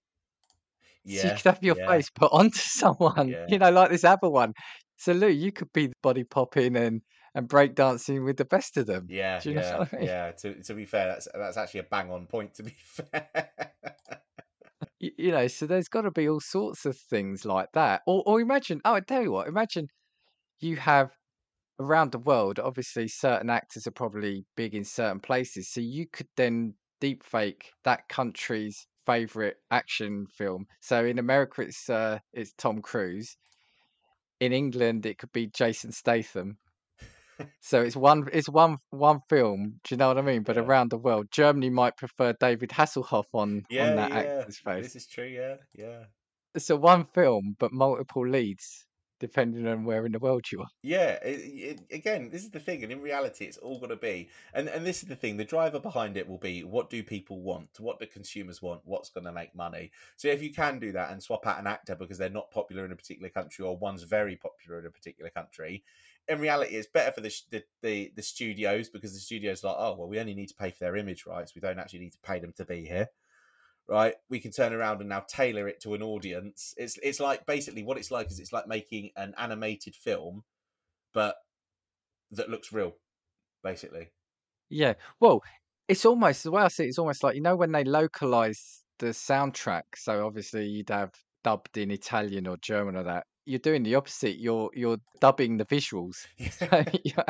So 1.06 1.28
you 1.28 1.34
could 1.34 1.46
have 1.46 1.60
your 1.64 1.76
yeah. 1.76 1.88
face 1.88 2.10
put 2.10 2.32
onto 2.34 2.58
someone, 2.60 3.36
Yeah. 3.36 3.46
you 3.46 3.58
know, 3.60 3.72
like 3.72 3.90
this 3.92 4.04
other 4.04 4.30
one. 4.30 4.54
So 4.98 5.14
Lou, 5.14 5.28
you 5.28 5.52
could 5.52 5.72
be 5.74 5.92
body 6.02 6.24
popping 6.24 6.76
and 6.76 7.02
and 7.36 7.48
break 7.48 7.76
dancing 7.76 8.24
with 8.24 8.38
the 8.38 8.46
best 8.46 8.76
of 8.78 8.88
them. 8.88 9.12
Yeah, 9.12 9.42
you 9.44 9.54
know 9.54 9.62
yeah, 9.62 9.86
I 9.92 9.98
mean? 9.98 10.10
yeah. 10.10 10.32
To 10.34 10.62
to 10.64 10.74
be 10.74 10.86
fair, 10.86 11.08
that's 11.08 11.28
that's 11.34 11.58
actually 11.58 11.82
a 11.82 11.84
bang 11.84 12.12
on 12.12 12.28
point. 12.28 12.54
To 12.56 12.64
be 12.64 12.76
fair, 12.78 13.30
Y- 15.02 15.12
You 15.18 15.32
know, 15.32 15.48
so 15.48 15.66
there's 15.68 15.88
got 15.90 16.02
to 16.04 16.12
be 16.12 16.28
all 16.30 16.40
sorts 16.40 16.86
of 16.86 16.98
things 16.98 17.46
like 17.46 17.72
that. 17.74 18.02
Or 18.08 18.24
or 18.26 18.40
imagine, 18.42 18.82
oh, 18.86 18.94
I 18.96 19.02
tell 19.02 19.22
you 19.22 19.32
what, 19.32 19.48
imagine 19.48 19.88
you 20.62 20.78
have 20.78 21.12
around 21.80 22.12
the 22.12 22.20
world, 22.20 22.60
obviously 22.60 23.08
certain 23.08 23.50
actors 23.50 23.88
are 23.88 23.92
probably 23.92 24.46
big 24.56 24.76
in 24.76 24.84
certain 24.84 25.20
places. 25.20 25.72
So 25.72 25.82
you 25.82 26.08
could 26.08 26.28
then 26.36 26.76
deep 27.00 27.24
fake 27.24 27.72
that 27.84 28.08
country's 28.10 28.86
favorite 29.06 29.58
action 29.72 30.28
film. 30.28 30.66
So 30.82 31.06
in 31.06 31.18
America 31.20 31.62
it's 31.62 31.90
uh 31.90 32.20
it's 32.34 32.54
Tom 32.54 32.82
Cruise. 32.82 33.38
In 34.42 34.52
England 34.52 35.06
it 35.06 35.18
could 35.18 35.32
be 35.32 35.48
Jason 35.48 35.92
Statham. 35.94 36.58
So 37.62 37.82
it's 37.82 37.96
one 37.96 38.28
it's 38.34 38.50
one 38.50 38.78
one 38.90 39.22
film, 39.30 39.80
do 39.84 39.94
you 39.96 39.98
know 39.98 40.10
what 40.10 40.18
I 40.18 40.22
mean? 40.22 40.44
But 40.44 40.58
Yeah. 40.58 40.64
around 40.64 40.90
the 40.92 40.98
world, 40.98 41.28
Germany 41.32 41.70
might 41.70 41.96
prefer 41.98 42.34
David 42.34 42.70
Hasselhoff 42.72 43.26
on 43.34 43.64
yeah, 43.70 43.84
on 43.84 43.96
that 43.96 44.12
yeah. 44.12 44.18
actor's 44.18 44.58
face. 44.60 44.84
This 44.84 44.96
is 44.98 45.08
true. 45.08 45.26
Yeah, 45.26 45.56
yeah, 45.74 46.06
It's 46.54 46.70
a 46.70 46.78
one 46.78 47.06
film 47.06 47.56
but 47.60 47.72
multiple 47.72 48.28
leads 48.28 48.86
depending 49.20 49.68
on 49.68 49.84
where 49.84 50.06
in 50.06 50.12
the 50.12 50.20
world 50.20 50.52
you 50.52 50.62
are. 50.62 50.70
yeah. 50.82 51.12
It, 51.24 51.80
it, 51.90 51.96
again, 51.96 52.30
this 52.32 52.44
is 52.44 52.52
the 52.52 52.60
thing, 52.60 52.84
and 52.84 52.92
in 52.92 53.02
reality, 53.02 53.46
it's 53.46 53.58
all 53.58 53.78
going 53.80 53.90
to 53.90 53.96
be, 53.96 54.30
and 54.54 54.68
and 54.68 54.86
this 54.86 55.04
is 55.04 55.10
the 55.10 55.16
thing. 55.16 55.38
The 55.38 55.46
driver 55.46 55.80
behind 55.80 56.18
it 56.18 56.28
will 56.28 56.38
be 56.38 56.64
what 56.64 56.90
do 56.90 57.04
people 57.04 57.42
want? 57.42 57.80
What 57.80 58.00
do 58.00 58.06
consumers 58.06 58.62
want? 58.62 58.82
What's 58.86 59.10
going 59.10 59.26
to 59.26 59.32
make 59.32 59.54
money? 59.56 59.92
So 60.16 60.28
if 60.30 60.42
you 60.42 60.54
can 60.54 60.80
do 60.80 60.92
that 60.94 61.12
and 61.12 61.22
swap 61.22 61.46
out 61.46 61.60
an 61.60 61.68
actor 61.68 61.96
because 61.96 62.18
they're 62.18 62.30
not 62.30 62.52
popular 62.52 62.86
in 62.86 62.92
a 62.92 62.96
particular 62.96 63.30
country, 63.30 63.66
or 63.66 63.78
one's 63.78 64.04
very 64.04 64.36
popular 64.36 64.80
in 64.80 64.86
a 64.86 64.92
particular 64.92 65.30
country. 65.30 65.84
In 66.28 66.40
reality, 66.40 66.76
it's 66.76 66.88
better 66.88 67.12
for 67.12 67.22
the, 67.22 67.34
the 67.52 67.64
the 67.82 68.12
the 68.16 68.22
studios 68.22 68.90
because 68.90 69.14
the 69.14 69.20
studios 69.20 69.64
are 69.64 69.70
like, 69.70 69.78
oh 69.80 69.96
well, 69.98 70.08
we 70.08 70.20
only 70.20 70.36
need 70.36 70.50
to 70.50 70.56
pay 70.56 70.72
for 70.72 70.80
their 70.86 70.96
image 70.96 71.26
rights. 71.26 71.56
We 71.56 71.62
don't 71.62 71.80
actually 71.80 72.00
need 72.00 72.14
to 72.14 72.20
pay 72.20 72.40
them 72.40 72.54
to 72.58 72.66
be 72.66 72.86
here. 72.86 73.10
Right? 73.90 74.16
We 74.30 74.40
can 74.40 74.52
turn 74.52 74.74
around 74.74 75.02
and 75.02 75.10
now 75.10 75.26
tailor 75.28 75.68
it 75.68 75.82
to 75.82 75.96
an 75.96 76.04
audience. 76.04 76.74
It's 76.78 76.98
it's 77.02 77.20
like 77.20 77.46
basically 77.46 77.84
what 77.84 77.98
it's 77.98 78.12
like 78.12 78.32
is 78.32 78.40
it's 78.40 78.54
like 78.54 78.68
making 78.68 79.12
an 79.16 79.34
animated 79.38 79.96
film, 79.96 80.44
but 81.14 81.36
that 82.32 82.50
looks 82.50 82.72
real, 82.72 82.96
basically. 83.64 84.10
Yeah. 84.70 84.94
Well, 85.20 85.42
it's 85.88 86.06
almost 86.06 86.44
the 86.44 86.52
way 86.52 86.62
I 86.62 86.68
see 86.68 86.84
it, 86.84 86.90
it's 86.90 87.00
almost 87.00 87.24
like 87.24 87.36
you 87.36 87.42
know 87.42 87.56
when 87.56 87.72
they 87.72 87.84
localize 87.84 88.84
the 89.00 89.08
soundtrack. 89.08 89.84
So 89.96 90.26
obviously 90.26 90.68
you'd 90.68 90.90
have 90.90 91.12
dubbed 91.44 91.78
in 91.78 91.92
Italian 91.92 92.48
or 92.48 92.58
German 92.58 92.96
or 92.96 93.04
that. 93.04 93.26
You're 93.46 93.60
doing 93.60 93.82
the 93.82 93.96
opposite. 93.96 94.38
You're 94.38 94.70
you're 94.76 95.00
dubbing 95.20 95.58
the 95.58 95.66
visuals. 95.66 96.28
So, 96.52 96.68
yeah. 97.04 97.24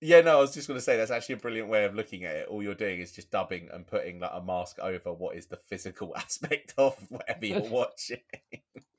Yeah, 0.00 0.20
no, 0.20 0.38
I 0.38 0.40
was 0.40 0.54
just 0.54 0.68
going 0.68 0.78
to 0.78 0.82
say 0.84 0.96
that's 0.96 1.10
actually 1.10 1.34
a 1.34 1.38
brilliant 1.38 1.68
way 1.68 1.84
of 1.84 1.94
looking 1.94 2.24
at 2.24 2.36
it. 2.36 2.48
All 2.48 2.62
you're 2.62 2.74
doing 2.74 3.00
is 3.00 3.12
just 3.12 3.30
dubbing 3.30 3.68
and 3.72 3.86
putting 3.86 4.20
like 4.20 4.30
a 4.32 4.42
mask 4.42 4.78
over 4.78 5.12
what 5.12 5.36
is 5.36 5.46
the 5.46 5.58
physical 5.68 6.12
aspect 6.16 6.74
of 6.78 6.96
whatever 7.08 7.46
you're 7.46 7.60
watching. 7.70 8.20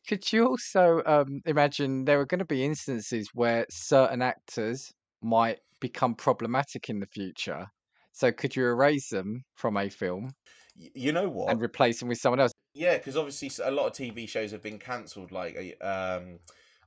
Could 0.07 0.31
you 0.31 0.47
also 0.47 1.01
um, 1.05 1.41
imagine 1.45 2.05
there 2.05 2.19
are 2.19 2.25
going 2.25 2.39
to 2.39 2.45
be 2.45 2.65
instances 2.65 3.29
where 3.33 3.65
certain 3.69 4.21
actors 4.21 4.91
might 5.21 5.59
become 5.79 6.15
problematic 6.15 6.89
in 6.89 6.99
the 6.99 7.07
future? 7.07 7.67
So 8.13 8.31
could 8.31 8.55
you 8.55 8.65
erase 8.65 9.09
them 9.09 9.43
from 9.55 9.77
a 9.77 9.89
film 9.89 10.33
You 10.75 11.11
know 11.11 11.29
what? 11.29 11.51
and 11.51 11.61
replace 11.61 11.99
them 11.99 12.09
with 12.09 12.17
someone 12.17 12.39
else? 12.39 12.51
Yeah, 12.73 12.97
because 12.97 13.17
obviously 13.17 13.51
a 13.63 13.71
lot 13.71 13.87
of 13.87 13.93
TV 13.93 14.27
shows 14.27 14.51
have 14.51 14.61
been 14.61 14.79
cancelled. 14.79 15.31
Like, 15.31 15.77
um, 15.81 16.39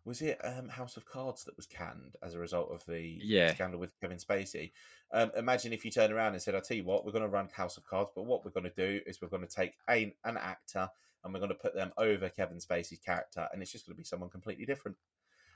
was 0.05 0.23
it 0.23 0.39
um, 0.45 0.69
House 0.69 0.97
of 0.97 1.05
Cards 1.07 1.45
that 1.45 1.57
was 1.57 1.67
canned 1.67 2.17
as 2.23 2.35
a 2.35 2.39
result 2.39 2.71
of 2.71 2.85
the 2.87 3.01
Yeah. 3.21 3.47
scandal 3.47 3.81
with 3.81 3.99
Kevin 4.01 4.19
Spacey? 4.19 4.73
Um, 5.13 5.31
imagine 5.37 5.73
if 5.73 5.85
you 5.85 5.91
turn 5.91 6.13
around 6.13 6.33
and 6.35 6.43
said, 6.43 6.55
"I'll 6.55 6.61
tell 6.63 6.77
you 6.77 6.85
what, 6.85 7.05
we're 7.05 7.13
going 7.13 7.23
to 7.23 7.29
run 7.29 7.49
House 7.49 7.77
of 7.77 7.85
Cards, 7.85 8.11
but 8.15 8.25
what 8.25 8.45
we're 8.45 8.51
going 8.51 8.71
to 8.71 8.71
do 8.71 9.01
is 9.07 9.21
we're 9.21 9.29
going 9.29 9.47
to 9.47 9.55
take 9.55 9.75
a, 9.89 10.15
an 10.25 10.37
actor 10.37 10.89
and 11.23 11.33
we're 11.33 11.41
going 11.41 11.49
to 11.51 11.55
put 11.57 11.75
them 11.75 11.93
over 11.97 12.29
Kevin 12.29 12.59
Spacey's 12.59 12.99
character, 13.01 13.49
and 13.53 13.63
it's 13.63 13.73
just 13.73 13.87
going 13.87 13.95
to 13.95 13.99
be 13.99 14.05
someone 14.05 14.31
completely 14.31 14.67
different." 14.67 14.97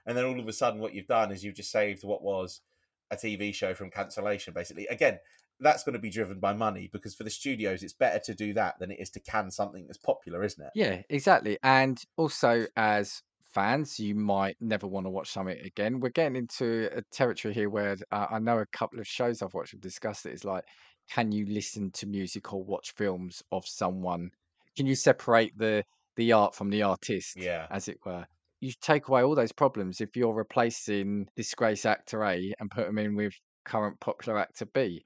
And 0.07 0.17
then 0.17 0.25
all 0.25 0.39
of 0.41 0.49
a 0.49 0.53
sudden, 0.53 0.81
what 0.81 0.95
you've 0.95 1.07
done 1.07 1.33
is 1.33 1.45
you've 1.45 1.55
just 1.55 1.71
saved 1.71 2.05
what 2.05 2.23
was 2.23 2.63
a 3.11 3.17
TV 3.17 3.53
show 3.53 3.75
from 3.75 3.91
cancellation. 3.91 4.55
Basically, 4.55 4.87
again, 4.89 5.19
that's 5.61 5.85
going 5.85 5.95
to 5.95 5.99
be 5.99 6.11
driven 6.11 6.41
by 6.41 6.53
money 6.53 6.89
because 6.93 7.15
for 7.15 7.25
the 7.25 7.31
studios, 7.31 7.83
it's 7.83 7.93
better 7.93 8.19
to 8.21 8.35
do 8.35 8.53
that 8.55 8.79
than 8.79 8.91
it 8.91 9.01
is 9.01 9.11
to 9.11 9.21
can 9.21 9.51
something 9.51 9.87
that's 9.87 9.99
popular, 9.99 10.43
isn't 10.45 10.65
it? 10.65 10.73
Yeah, 10.75 11.03
exactly. 11.09 11.59
And 11.63 12.01
also, 12.17 12.67
as 12.77 13.23
fans, 13.59 13.99
you 13.99 14.15
might 14.15 14.57
never 14.61 14.87
want 14.87 15.05
to 15.07 15.11
watch 15.11 15.31
something 15.31 15.59
again. 15.59 15.99
We're 15.99 16.11
getting 16.11 16.37
into 16.37 16.89
a 16.97 17.03
territory 17.11 17.53
here 17.53 17.69
where 17.69 17.97
uh, 18.13 18.27
I 18.31 18.39
know 18.39 18.59
a 18.61 18.67
couple 18.67 19.01
of 19.01 19.07
shows 19.07 19.43
I've 19.43 19.55
watched 19.55 19.73
have 19.73 19.81
discussed 19.81 20.27
it. 20.27 20.33
It's 20.33 20.45
like, 20.45 20.65
can 21.11 21.33
you 21.33 21.45
listen 21.47 21.91
to 21.93 22.07
music 22.07 22.53
or 22.53 22.63
watch 22.63 22.93
films 22.97 23.43
of 23.51 23.67
someone? 23.67 24.31
Can 24.77 24.87
you 24.87 24.95
separate 24.95 25.59
the 25.59 25.85
the 26.17 26.33
art 26.33 26.55
from 26.55 26.71
the 26.71 26.83
artist, 26.83 27.37
Yeah. 27.37 27.67
as 27.71 27.89
it 27.89 27.99
were? 28.05 28.27
You 28.61 28.73
take 28.81 29.09
away 29.09 29.23
all 29.23 29.35
those 29.35 29.53
problems 29.53 30.01
if 30.01 30.17
you're 30.17 30.35
replacing 30.35 31.29
disgraced 31.35 31.87
actor 31.87 32.25
A 32.25 32.55
and 32.61 32.71
put 32.71 32.87
them 32.87 32.99
in 32.99 33.17
with 33.17 33.35
current 33.65 33.99
popular 34.01 34.39
actor 34.39 34.67
B. 34.67 35.05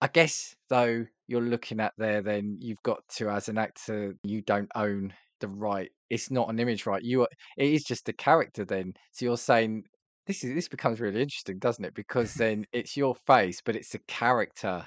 I 0.00 0.08
guess 0.08 0.54
though 0.68 1.06
you're 1.26 1.40
looking 1.40 1.80
at 1.80 1.94
there, 1.98 2.22
then 2.22 2.58
you've 2.60 2.82
got 2.82 3.06
to, 3.16 3.30
as 3.30 3.48
an 3.48 3.58
actor, 3.58 4.14
you 4.24 4.42
don't 4.42 4.70
own 4.74 5.14
the 5.40 5.48
right. 5.48 5.90
It's 6.10 6.30
not 6.30 6.48
an 6.50 6.58
image 6.58 6.86
right. 6.86 7.02
You 7.02 7.22
are, 7.22 7.28
it 7.56 7.72
is 7.72 7.84
just 7.84 8.08
a 8.08 8.12
character 8.12 8.64
then. 8.64 8.94
So 9.12 9.24
you're 9.24 9.36
saying 9.36 9.84
this 10.26 10.44
is 10.44 10.54
this 10.54 10.68
becomes 10.68 11.00
really 11.00 11.22
interesting, 11.22 11.58
doesn't 11.58 11.84
it? 11.84 11.94
Because 11.94 12.34
then 12.34 12.66
it's 12.72 12.96
your 12.96 13.14
face, 13.26 13.60
but 13.64 13.76
it's 13.76 13.94
a 13.94 14.00
character 14.00 14.86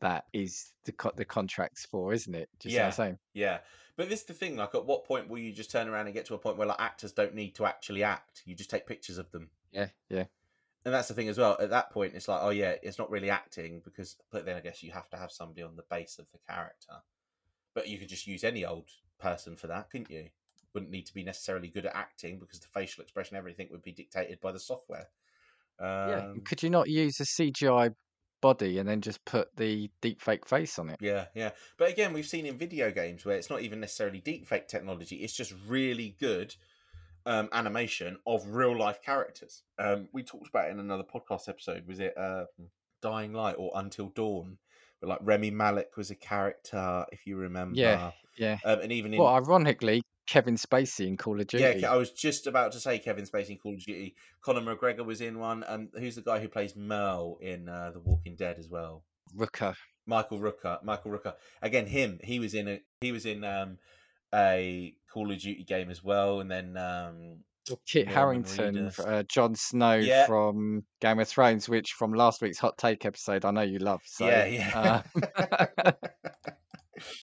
that 0.00 0.24
is 0.32 0.72
the 0.84 0.92
co- 0.92 1.12
the 1.16 1.24
contracts 1.24 1.86
for, 1.86 2.12
isn't 2.12 2.34
it? 2.34 2.48
Do 2.58 2.68
you 2.68 2.70
see 2.70 2.82
what 2.82 2.86
Yeah. 2.86 2.86
I'm 2.88 2.92
saying? 2.92 3.18
Yeah, 3.34 3.60
but 3.96 4.08
this 4.08 4.20
is 4.20 4.26
the 4.26 4.34
thing. 4.34 4.56
Like, 4.56 4.74
at 4.74 4.86
what 4.86 5.04
point 5.04 5.28
will 5.28 5.38
you 5.38 5.52
just 5.52 5.70
turn 5.70 5.88
around 5.88 6.06
and 6.06 6.14
get 6.14 6.26
to 6.26 6.34
a 6.34 6.38
point 6.38 6.56
where 6.56 6.66
like 6.66 6.80
actors 6.80 7.12
don't 7.12 7.34
need 7.34 7.54
to 7.56 7.66
actually 7.66 8.02
act? 8.02 8.42
You 8.44 8.54
just 8.54 8.70
take 8.70 8.86
pictures 8.86 9.18
of 9.18 9.30
them, 9.30 9.50
Yeah, 9.72 9.90
yeah, 10.08 10.26
and 10.84 10.94
that's 10.94 11.08
the 11.08 11.14
thing 11.14 11.28
as 11.28 11.38
well. 11.38 11.56
At 11.60 11.70
that 11.70 11.90
point, 11.90 12.14
it's 12.14 12.28
like, 12.28 12.40
oh 12.42 12.50
yeah, 12.50 12.74
it's 12.82 12.98
not 12.98 13.10
really 13.10 13.30
acting 13.30 13.80
because, 13.84 14.16
but 14.30 14.46
then 14.46 14.56
I 14.56 14.60
guess 14.60 14.82
you 14.82 14.92
have 14.92 15.10
to 15.10 15.16
have 15.18 15.30
somebody 15.30 15.62
on 15.62 15.76
the 15.76 15.84
base 15.90 16.18
of 16.18 16.30
the 16.32 16.38
character. 16.48 17.02
But 17.74 17.88
you 17.88 17.98
could 17.98 18.08
just 18.08 18.26
use 18.26 18.44
any 18.44 18.64
old 18.64 18.90
person 19.18 19.56
for 19.56 19.66
that, 19.68 19.90
couldn't 19.90 20.10
you? 20.10 20.30
Wouldn't 20.74 20.92
need 20.92 21.06
to 21.06 21.14
be 21.14 21.24
necessarily 21.24 21.68
good 21.68 21.86
at 21.86 21.96
acting 21.96 22.38
because 22.38 22.60
the 22.60 22.68
facial 22.68 23.02
expression, 23.02 23.36
everything 23.36 23.68
would 23.70 23.82
be 23.82 23.92
dictated 23.92 24.40
by 24.40 24.52
the 24.52 24.60
software. 24.60 25.08
yeah. 25.80 26.30
Um, 26.30 26.42
Could 26.44 26.62
you 26.62 26.70
not 26.70 26.88
use 26.88 27.20
a 27.20 27.24
CGI 27.24 27.94
body 28.40 28.78
and 28.78 28.88
then 28.88 29.00
just 29.00 29.24
put 29.24 29.54
the 29.56 29.90
deep 30.00 30.20
fake 30.20 30.46
face 30.46 30.78
on 30.78 30.90
it? 30.90 30.98
Yeah, 31.00 31.26
yeah. 31.34 31.50
But 31.76 31.90
again, 31.90 32.12
we've 32.12 32.26
seen 32.26 32.46
in 32.46 32.56
video 32.56 32.90
games 32.90 33.24
where 33.24 33.36
it's 33.36 33.50
not 33.50 33.62
even 33.62 33.80
necessarily 33.80 34.20
deepfake 34.20 34.68
technology, 34.68 35.16
it's 35.16 35.32
just 35.32 35.54
really 35.66 36.16
good 36.20 36.54
um, 37.26 37.48
animation 37.52 38.18
of 38.26 38.46
real 38.48 38.76
life 38.76 39.02
characters. 39.02 39.62
Um, 39.78 40.08
we 40.12 40.22
talked 40.22 40.48
about 40.48 40.68
it 40.68 40.72
in 40.72 40.80
another 40.80 41.04
podcast 41.04 41.48
episode. 41.48 41.86
Was 41.86 42.00
it 42.00 42.16
uh, 42.16 42.44
Dying 43.02 43.32
Light 43.32 43.56
or 43.58 43.72
Until 43.74 44.08
Dawn? 44.08 44.58
But 45.00 45.08
like 45.08 45.18
Rami 45.22 45.50
Malek 45.50 45.96
was 45.96 46.10
a 46.10 46.14
character, 46.14 47.06
if 47.10 47.26
you 47.26 47.36
remember. 47.36 47.78
Yeah, 47.78 48.10
yeah. 48.36 48.58
Um, 48.64 48.80
and 48.80 48.92
even 48.92 49.14
in. 49.14 49.20
Well, 49.20 49.34
ironically, 49.34 50.02
Kevin 50.30 50.54
Spacey 50.54 51.08
in 51.08 51.16
Call 51.16 51.40
of 51.40 51.48
Duty. 51.48 51.80
yeah, 51.80 51.92
I 51.92 51.96
was 51.96 52.12
just 52.12 52.46
about 52.46 52.70
to 52.72 52.78
say 52.78 53.00
Kevin 53.00 53.24
Spacey 53.24 53.50
in 53.50 53.58
Call 53.58 53.74
of 53.74 53.84
Duty. 53.84 54.14
Conor 54.40 54.60
McGregor 54.60 55.04
was 55.04 55.20
in 55.20 55.40
one. 55.40 55.64
And 55.64 55.88
who's 55.98 56.14
the 56.14 56.22
guy 56.22 56.38
who 56.38 56.46
plays 56.46 56.76
Merle 56.76 57.36
in 57.40 57.68
uh, 57.68 57.90
The 57.92 57.98
Walking 57.98 58.36
Dead 58.36 58.56
as 58.56 58.68
well? 58.68 59.02
Rooker. 59.36 59.74
Michael 60.06 60.38
Rooker. 60.38 60.84
Michael 60.84 61.10
Rooker. 61.10 61.34
Again, 61.62 61.86
him. 61.86 62.20
He 62.22 62.38
was 62.38 62.54
in 62.54 62.68
a. 62.68 62.80
He 63.00 63.10
was 63.10 63.26
in 63.26 63.42
um, 63.42 63.78
a 64.32 64.94
Call 65.12 65.32
of 65.32 65.38
Duty 65.40 65.64
game 65.64 65.90
as 65.90 66.04
well, 66.04 66.38
and 66.38 66.48
then 66.48 66.76
um, 66.76 67.38
Kit 67.86 68.06
Norman 68.06 68.44
Harington, 68.44 68.92
uh, 69.04 69.22
Jon 69.24 69.54
Snow 69.56 69.96
Yeah. 69.96 70.26
from 70.26 70.84
Game 71.00 71.18
of 71.18 71.28
Thrones, 71.28 71.68
which 71.68 71.92
from 71.92 72.12
last 72.12 72.40
week's 72.40 72.58
hot 72.58 72.78
take 72.78 73.04
episode, 73.04 73.44
I 73.44 73.50
know 73.50 73.62
you 73.62 73.78
love. 73.78 74.02
So, 74.04 74.26
yeah, 74.26 74.44
yeah. 74.46 75.02
uh, 75.16 75.92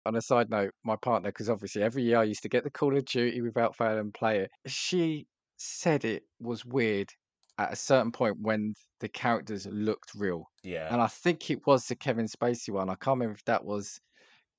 on 0.06 0.16
a 0.16 0.22
side 0.22 0.50
note, 0.50 0.72
my 0.84 0.96
partner, 0.96 1.30
because 1.30 1.50
obviously 1.50 1.82
every 1.82 2.02
year 2.02 2.18
I 2.18 2.24
used 2.24 2.42
to 2.42 2.48
get 2.48 2.64
the 2.64 2.70
Call 2.70 2.96
of 2.96 3.04
Duty 3.04 3.40
without 3.40 3.76
fail 3.76 3.98
and 3.98 4.12
play 4.14 4.40
it. 4.40 4.50
She 4.66 5.26
said 5.56 6.04
it 6.04 6.24
was 6.40 6.64
weird 6.64 7.10
at 7.58 7.72
a 7.72 7.76
certain 7.76 8.12
point 8.12 8.36
when 8.40 8.74
the 9.00 9.08
characters 9.08 9.66
looked 9.66 10.12
real, 10.14 10.44
yeah. 10.62 10.88
and 10.92 11.00
I 11.00 11.06
think 11.06 11.50
it 11.50 11.66
was 11.66 11.86
the 11.86 11.96
Kevin 11.96 12.26
Spacey 12.26 12.70
one. 12.70 12.90
I 12.90 12.94
can't 12.94 13.18
remember 13.18 13.34
if 13.34 13.44
that 13.44 13.64
was 13.64 13.98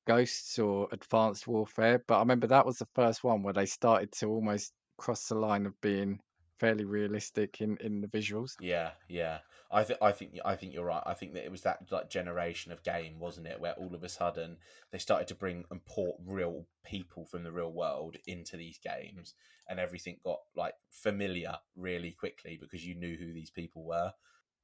Ghosts 0.08 0.58
or 0.58 0.88
Advanced 0.92 1.48
Warfare, 1.48 2.04
but 2.08 2.16
I 2.16 2.20
remember 2.20 2.48
that 2.48 2.66
was 2.66 2.78
the 2.78 2.88
first 2.96 3.24
one 3.24 3.44
where 3.44 3.54
they 3.54 3.66
started 3.66 4.12
to 4.14 4.28
almost 4.28 4.74
cross 4.98 5.28
the 5.28 5.36
line 5.36 5.66
of 5.66 5.80
being 5.82 6.20
fairly 6.60 6.86
realistic 6.86 7.62
in 7.62 7.78
in 7.82 8.02
the 8.02 8.08
visuals. 8.08 8.52
Yeah, 8.60 8.92
yeah. 9.08 9.40
I 9.70 9.84
think 9.84 10.02
I 10.02 10.12
think 10.12 10.32
I 10.46 10.56
think 10.56 10.74
you're 10.74 10.86
right. 10.86 11.04
I 11.06 11.14
think 11.14 11.34
that 11.34 11.44
it 11.44 11.52
was 11.52 11.62
that 11.62 11.80
like 11.92 12.10
generation 12.10 12.72
of 12.72 12.84
game, 12.84 13.20
wasn't 13.20 13.48
it, 13.48 13.60
where 13.60 13.74
all 13.74 13.94
of 13.94 14.04
a 14.04 14.10
sudden 14.10 14.58
they 14.92 14.98
started 14.98 15.28
to 15.28 15.36
bring 15.36 15.66
and 15.70 15.86
port 15.86 16.16
real 16.26 16.66
people 16.86 17.26
from 17.26 17.44
the 17.44 17.52
real 17.52 17.72
world 17.72 18.16
into 18.26 18.56
these 18.56 18.80
games, 18.80 19.34
and 19.68 19.80
everything 19.80 20.18
got 20.24 20.40
like 20.56 20.74
familiar 20.90 21.56
really 21.76 22.12
quickly 22.12 22.58
because 22.60 22.86
you 22.86 22.96
knew 22.96 23.18
who 23.18 23.34
these 23.34 23.52
people 23.52 23.84
were. 23.84 24.14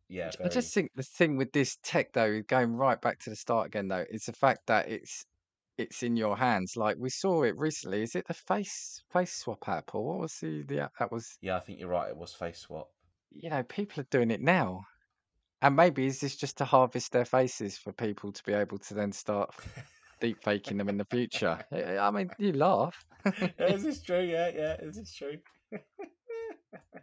Yeah, 0.08 0.32
I 0.44 0.50
just 0.50 0.74
think 0.74 0.92
the 0.96 1.04
thing 1.04 1.38
with 1.38 1.52
this 1.52 1.78
tech 1.84 2.14
though, 2.14 2.42
going 2.42 2.74
right 2.74 3.02
back 3.02 3.20
to 3.22 3.30
the 3.30 3.36
start 3.36 3.68
again 3.68 3.88
though, 3.88 4.06
is 4.10 4.26
the 4.26 4.34
fact 4.34 4.68
that 4.68 4.90
it's 4.90 5.26
it's 5.78 6.04
in 6.04 6.16
your 6.16 6.38
hands. 6.38 6.76
Like 6.78 6.98
we 6.98 7.10
saw 7.10 7.44
it 7.44 7.58
recently. 7.58 8.04
Is 8.04 8.16
it 8.16 8.28
the 8.28 8.34
face 8.34 9.02
face 9.12 9.34
swap 9.34 9.68
app 9.68 9.96
or 9.96 10.06
what 10.06 10.20
was 10.20 10.38
the 10.42 10.64
the 10.64 10.82
app 10.82 10.94
that 11.00 11.12
was? 11.12 11.38
Yeah, 11.42 11.58
I 11.58 11.60
think 11.60 11.80
you're 11.80 11.90
right. 11.90 12.10
It 12.10 12.18
was 12.18 12.34
face 12.34 12.60
swap. 12.60 12.90
You 13.32 13.50
know, 13.50 13.64
people 13.64 14.02
are 14.02 14.08
doing 14.12 14.30
it 14.30 14.42
now, 14.42 14.86
and 15.64 15.76
maybe 15.78 16.06
is 16.06 16.20
this 16.20 16.36
just 16.36 16.58
to 16.58 16.66
harvest 16.66 17.14
their 17.14 17.26
faces 17.26 17.78
for 17.78 17.94
people 17.94 18.32
to 18.32 18.44
be 18.44 18.54
able 18.54 18.78
to 18.78 18.94
then 18.94 19.12
start 19.14 19.50
deep 20.20 20.44
faking 20.44 20.78
them 20.78 20.90
in 20.90 20.98
the 20.98 21.06
future? 21.06 21.58
I 21.72 21.76
eh, 21.80 21.98
I 21.98 22.12
mean, 22.12 22.30
you 22.38 22.52
laugh. 22.52 22.96
is 23.60 23.84
this 23.84 24.04
true? 24.04 24.22
Yeah, 24.22 24.52
yeah. 24.54 24.76
Is 24.82 24.98
this 24.98 25.14
true? 25.16 25.38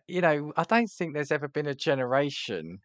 you 0.09 0.21
know, 0.21 0.53
I 0.57 0.65
don't 0.65 0.91
think 0.91 1.15
there's 1.15 1.33
ever 1.33 1.49
been 1.49 1.69
a 1.69 1.75
generation 1.75 2.81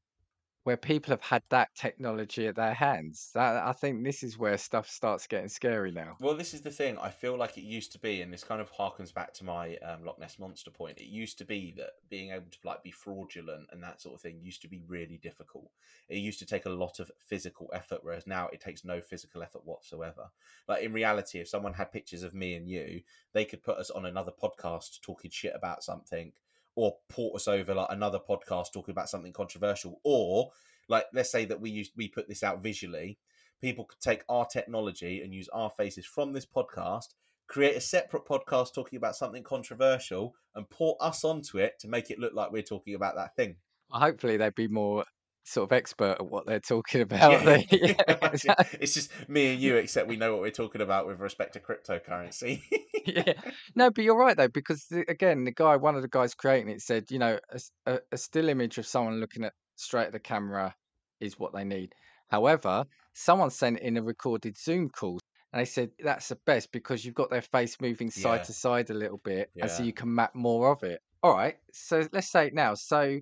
where 0.66 0.76
people 0.76 1.12
have 1.12 1.22
had 1.22 1.44
that 1.50 1.70
technology 1.76 2.48
at 2.48 2.56
their 2.56 2.74
hands. 2.74 3.30
That, 3.36 3.64
I 3.64 3.72
think 3.72 4.04
this 4.04 4.24
is 4.24 4.36
where 4.36 4.58
stuff 4.58 4.90
starts 4.90 5.28
getting 5.28 5.48
scary 5.48 5.92
now. 5.92 6.18
Well, 6.20 6.36
this 6.36 6.56
is 6.56 6.62
the 6.62 6.72
thing. 6.72 6.98
I 6.98 7.12
feel 7.12 7.38
like 7.38 7.56
it 7.60 7.64
used 7.64 7.92
to 7.92 8.00
be, 8.00 8.24
and 8.24 8.34
this 8.34 8.44
kind 8.44 8.60
of 8.60 8.74
harkens 8.74 9.14
back 9.14 9.32
to 9.36 9.46
my 9.46 9.78
um, 9.78 10.04
Loch 10.04 10.20
Ness 10.20 10.40
monster 10.40 10.72
point. 10.72 10.98
It 10.98 11.06
used 11.06 11.38
to 11.38 11.46
be 11.46 11.72
that 11.78 11.92
being 12.10 12.32
able 12.32 12.50
to 12.50 12.58
like 12.64 12.82
be 12.82 12.90
fraudulent 12.90 13.68
and 13.72 13.84
that 13.84 14.02
sort 14.02 14.16
of 14.16 14.22
thing 14.22 14.40
used 14.42 14.64
to 14.64 14.68
be 14.68 14.82
really 14.88 15.20
difficult. 15.22 15.70
It 16.10 16.18
used 16.18 16.40
to 16.40 16.48
take 16.48 16.66
a 16.66 16.70
lot 16.70 17.00
of 17.00 17.12
physical 17.20 17.70
effort, 17.72 18.00
whereas 18.02 18.26
now 18.26 18.48
it 18.52 18.60
takes 18.60 18.84
no 18.84 19.02
physical 19.02 19.44
effort 19.44 19.66
whatsoever. 19.66 20.32
Like 20.68 20.82
in 20.82 20.94
reality, 20.94 21.38
if 21.38 21.48
someone 21.48 21.74
had 21.74 21.92
pictures 21.92 22.24
of 22.24 22.34
me 22.34 22.56
and 22.56 22.68
you, 22.68 23.02
they 23.34 23.46
could 23.46 23.62
put 23.62 23.78
us 23.78 23.92
on 23.92 24.08
another 24.08 24.32
podcast 24.32 25.02
talking 25.02 25.30
shit 25.30 25.54
about 25.56 25.84
something, 25.84 26.32
or 26.76 26.96
port 27.10 27.36
us 27.36 27.48
over 27.48 27.74
like 27.74 27.88
another 27.90 28.20
podcast 28.20 28.74
talking 28.74 28.92
about 28.92 29.10
something 29.10 29.34
controversial, 29.34 30.00
or 30.04 30.52
like 30.88 31.06
let's 31.14 31.32
say 31.32 31.46
that 31.46 31.62
we 31.62 31.70
use 31.70 31.92
we 31.96 32.08
put 32.08 32.28
this 32.28 32.44
out 32.44 32.62
visually 32.62 33.18
people 33.62 33.86
could 33.86 34.00
take 34.00 34.24
our 34.30 34.46
technology 34.46 35.22
and 35.22 35.34
use 35.34 35.50
our 35.50 35.70
faces 35.70 36.06
from 36.06 36.34
this 36.34 36.46
podcast, 36.46 37.14
create 37.48 37.76
a 37.76 37.82
separate 37.82 38.26
podcast 38.26 38.74
talking 38.74 38.98
about 38.98 39.16
something 39.16 39.44
controversial, 39.44 40.36
and 40.56 40.70
port 40.70 40.98
us 41.02 41.24
onto 41.24 41.58
it 41.58 41.74
to 41.80 41.88
make 41.88 42.12
it 42.12 42.20
look 42.20 42.34
like 42.34 42.52
we're 42.52 42.62
talking 42.62 42.96
about 42.96 43.16
that 43.16 43.36
thing. 43.36 43.56
Well, 43.90 44.02
hopefully, 44.02 44.38
they'd 44.38 44.56
be 44.56 44.68
more 44.68 45.06
sort 45.48 45.70
of 45.70 45.72
expert 45.74 46.18
at 46.20 46.26
what 46.26 46.46
they're 46.46 46.60
talking 46.60 47.02
about. 47.02 47.44
Yeah, 47.72 47.94
Imagine. 48.08 48.56
it's 48.82 48.94
just 48.94 49.12
me 49.30 49.54
and 49.54 49.62
you, 49.62 49.76
except 49.78 50.08
we 50.08 50.18
know 50.18 50.34
what 50.34 50.42
we're 50.42 50.50
talking 50.52 50.82
about 50.82 51.08
with 51.08 51.20
respect 51.20 51.54
to 51.54 51.60
cryptocurrency. 51.60 52.62
yeah. 53.06 53.34
No, 53.76 53.92
but 53.92 54.04
you're 54.04 54.18
right 54.18 54.36
though, 54.36 54.48
because 54.48 54.86
the, 54.90 55.06
again, 55.08 55.44
the 55.44 55.52
guy, 55.52 55.76
one 55.76 55.96
of 55.96 56.02
the 56.02 56.08
guys 56.08 56.34
creating 56.34 56.70
it, 56.70 56.82
said, 56.82 57.06
you 57.10 57.20
know, 57.20 57.40
a 57.86 58.18
still 58.18 58.50
image 58.50 58.78
of 58.78 58.88
someone 58.88 59.20
looking 59.20 59.44
at 59.44 59.54
straight 59.76 60.08
at 60.08 60.12
the 60.14 60.20
camera 60.20 60.76
is 61.20 61.40
what 61.40 61.54
they 61.54 61.64
need. 61.64 61.94
However, 62.30 62.86
someone 63.14 63.52
sent 63.52 63.80
in 63.80 63.98
a 63.98 64.02
recorded 64.02 64.58
Zoom 64.58 64.90
call, 64.90 65.20
and 65.54 65.62
they 65.62 65.66
said 65.66 65.92
that's 66.04 66.28
the 66.30 66.38
best 66.48 66.72
because 66.72 67.06
you've 67.06 67.14
got 67.16 67.30
their 67.30 67.44
face 67.44 67.78
moving 67.80 68.10
side 68.10 68.38
Yeah. 68.40 68.44
to 68.44 68.54
side 68.54 68.90
a 68.90 68.94
little 68.96 69.20
bit, 69.24 69.52
and 69.62 69.70
so 69.70 69.84
you 69.84 69.94
can 69.94 70.14
map 70.14 70.34
more 70.34 70.72
of 70.72 70.84
it. 70.84 71.00
All 71.24 71.34
right, 71.34 71.56
so 71.72 72.08
let's 72.12 72.32
say 72.32 72.48
it 72.48 72.54
now. 72.54 72.74
So, 72.74 73.20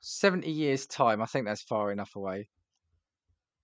seventy 0.00 0.50
years 0.50 0.86
time, 0.86 1.22
I 1.22 1.26
think 1.26 1.46
that's 1.46 1.62
far 1.62 1.92
enough 1.92 2.16
away. 2.16 2.48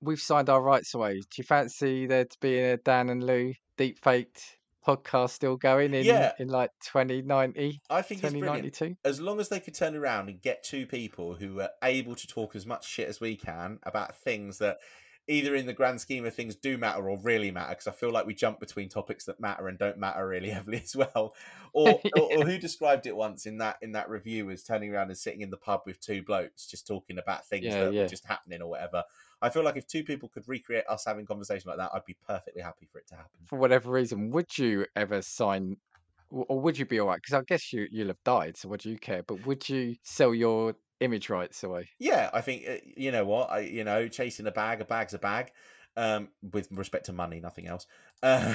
We've 0.01 0.21
signed 0.21 0.51
our 0.51 0.63
rights 0.63 0.95
away. 0.95 1.15
Do 1.15 1.27
you 1.39 1.45
fancy 1.45 2.07
there 2.07 2.25
to 2.27 2.37
be 2.41 2.59
a 2.59 2.77
Dan 2.77 3.09
and 3.09 3.25
Lou 3.25 3.53
deep 3.77 3.99
faked 4.03 4.59
podcast 4.87 5.31
still 5.31 5.57
going 5.57 5.95
in 5.95 6.05
Yeah. 6.05 6.33
in 6.39 6.49
like 6.49 6.71
2090, 6.93 7.81
I 7.89 8.03
think 8.03 8.23
it's 8.23 8.33
2092? 8.35 8.97
As 9.05 9.19
long 9.21 9.41
as 9.41 9.49
they 9.49 9.61
could 9.61 9.75
turn 9.75 9.97
around 9.97 10.29
and 10.29 10.41
get 10.43 10.63
two 10.63 10.87
people 10.87 11.35
who 11.37 11.61
are 11.61 11.71
able 11.83 12.15
to 12.15 12.27
talk 12.27 12.55
as 12.55 12.67
much 12.67 12.87
shit 12.87 13.09
as 13.09 13.19
we 13.21 13.35
can 13.37 13.79
about 13.85 14.15
things 14.17 14.59
that 14.59 14.79
either 15.27 15.55
in 15.55 15.67
the 15.67 15.73
grand 15.73 16.01
scheme 16.01 16.25
of 16.27 16.35
things 16.35 16.55
do 16.55 16.77
matter 16.79 17.09
or 17.09 17.19
really 17.19 17.51
matter, 17.51 17.71
because 17.71 17.87
I 17.87 17.93
feel 17.93 18.11
like 18.13 18.27
we 18.27 18.35
jump 18.35 18.61
between 18.61 18.89
topics 18.89 19.25
that 19.25 19.41
matter 19.41 19.69
and 19.69 19.79
don't 19.79 19.99
matter 19.99 20.27
really 20.27 20.51
heavily 20.51 20.81
as 20.83 20.95
well. 20.97 21.35
Or, 21.73 22.05
or, 22.13 22.23
or 22.23 22.47
who 22.47 22.59
described 22.59 23.07
it 23.07 23.17
once 23.17 23.47
in 23.47 23.59
that 23.59 23.79
in 23.83 23.93
that 23.93 24.09
review 24.11 24.51
as 24.51 24.63
turning 24.63 24.93
around 24.95 25.09
and 25.09 25.19
sitting 25.19 25.41
in 25.41 25.51
the 25.51 25.57
pub 25.57 25.83
with 25.87 26.01
two 26.01 26.23
blokes 26.23 26.67
just 26.67 26.87
talking 26.87 27.19
about 27.19 27.47
things 27.47 27.77
Yeah, 27.77 27.79
that 27.79 27.93
yeah. 27.93 28.01
were 28.01 28.05
just 28.07 28.25
happening 28.27 28.63
or 28.63 28.69
whatever. 28.69 29.05
I 29.43 29.51
feel 29.51 29.63
like 29.65 29.77
if 29.77 29.87
two 29.87 30.05
people 30.05 30.29
could 30.29 30.47
recreate 30.49 30.85
us 30.89 31.05
having 31.05 31.27
conversation 31.27 31.69
like 31.69 31.79
that, 31.79 31.91
I'd 31.95 32.05
be 32.05 32.15
perfectly 32.27 32.63
happy 32.63 32.87
for 32.87 32.99
it 32.99 33.07
to 33.09 33.17
happen. 33.17 33.49
For 33.49 33.59
whatever 33.59 33.91
reason, 33.91 34.31
would 34.31 34.57
you 34.59 34.87
ever 34.97 35.23
sign, 35.23 35.77
or 36.31 36.45
or 36.49 36.61
would 36.61 36.79
you 36.79 36.87
be 36.87 36.99
all 36.99 37.09
right? 37.09 37.21
Because 37.23 37.35
I 37.35 37.43
guess 37.43 37.73
you, 37.73 37.87
you'll 37.91 38.09
have 38.09 38.23
died, 38.25 38.57
so 38.57 38.69
what 38.69 38.81
do 38.81 38.91
you 38.91 38.99
care? 38.99 39.23
But 39.23 39.47
would 39.47 39.69
you 39.69 39.97
sell 40.03 40.35
your 40.35 40.77
image 41.05 41.29
rights 41.31 41.63
away? 41.63 41.89
Yeah, 41.99 42.31
I 42.33 42.41
think 42.41 42.65
uh, 42.69 42.77
you 42.97 43.13
know 43.13 43.25
what 43.25 43.51
I 43.51 43.61
you 43.61 43.85
know 43.85 44.09
chasing 44.09 44.47
a 44.47 44.53
bag, 44.53 44.81
a 44.81 44.85
bag's 44.85 45.15
a 45.15 45.19
bag. 45.19 45.53
Um, 45.97 46.31
with 46.53 46.73
respect 46.73 47.07
to 47.07 47.13
money, 47.13 47.39
nothing 47.41 47.69
else. 47.69 47.87
Uh, 48.25 48.53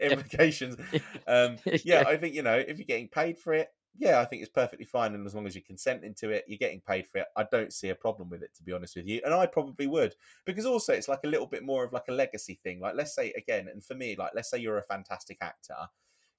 implications. 0.00 0.76
Um, 1.26 1.58
yeah, 1.84 2.02
Yeah. 2.02 2.04
I 2.06 2.16
think 2.16 2.34
you 2.34 2.42
know 2.42 2.56
if 2.56 2.78
you're 2.78 2.86
getting 2.86 3.08
paid 3.08 3.38
for 3.38 3.52
it, 3.54 3.68
yeah, 3.98 4.20
I 4.20 4.24
think 4.24 4.42
it's 4.42 4.50
perfectly 4.50 4.84
fine, 4.84 5.14
and 5.14 5.26
as 5.26 5.34
long 5.34 5.46
as 5.46 5.54
you're 5.54 5.62
consenting 5.66 6.14
to 6.16 6.30
it, 6.30 6.44
you're 6.46 6.58
getting 6.58 6.80
paid 6.80 7.08
for 7.08 7.18
it. 7.18 7.26
I 7.36 7.44
don't 7.50 7.72
see 7.72 7.88
a 7.88 7.94
problem 7.94 8.28
with 8.28 8.42
it, 8.42 8.54
to 8.56 8.62
be 8.62 8.72
honest 8.72 8.94
with 8.96 9.06
you, 9.06 9.20
and 9.24 9.34
I 9.34 9.46
probably 9.46 9.86
would 9.86 10.14
because 10.44 10.66
also 10.66 10.92
it's 10.92 11.08
like 11.08 11.20
a 11.24 11.28
little 11.28 11.46
bit 11.46 11.64
more 11.64 11.84
of 11.84 11.92
like 11.92 12.08
a 12.08 12.12
legacy 12.12 12.60
thing. 12.62 12.80
Like 12.80 12.94
let's 12.94 13.14
say 13.14 13.32
again, 13.36 13.68
and 13.68 13.82
for 13.84 13.94
me, 13.94 14.14
like 14.16 14.32
let's 14.34 14.50
say 14.50 14.58
you're 14.58 14.78
a 14.78 14.82
fantastic 14.84 15.38
actor. 15.40 15.74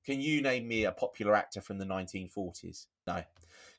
Can 0.08 0.22
you 0.22 0.42
name 0.42 0.68
me 0.68 0.86
a 0.86 0.92
popular 0.94 1.36
actor 1.36 1.60
from 1.62 1.78
the 1.80 1.86
1940s? 1.86 2.86
No. 3.06 3.22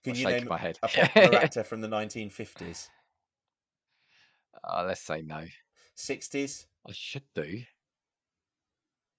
Can 0.04 0.12
I'm 0.12 0.16
you 0.16 0.26
name 0.26 0.46
my 0.46 0.58
head. 0.58 0.78
a 0.82 0.88
popular 0.88 1.38
actor 1.38 1.64
from 1.64 1.80
the 1.80 1.88
1950s, 1.88 2.88
Oh, 4.62 4.84
let's 4.86 5.00
say 5.00 5.22
no. 5.22 5.44
60s, 5.96 6.66
I 6.86 6.92
should 6.92 7.24
do, 7.34 7.62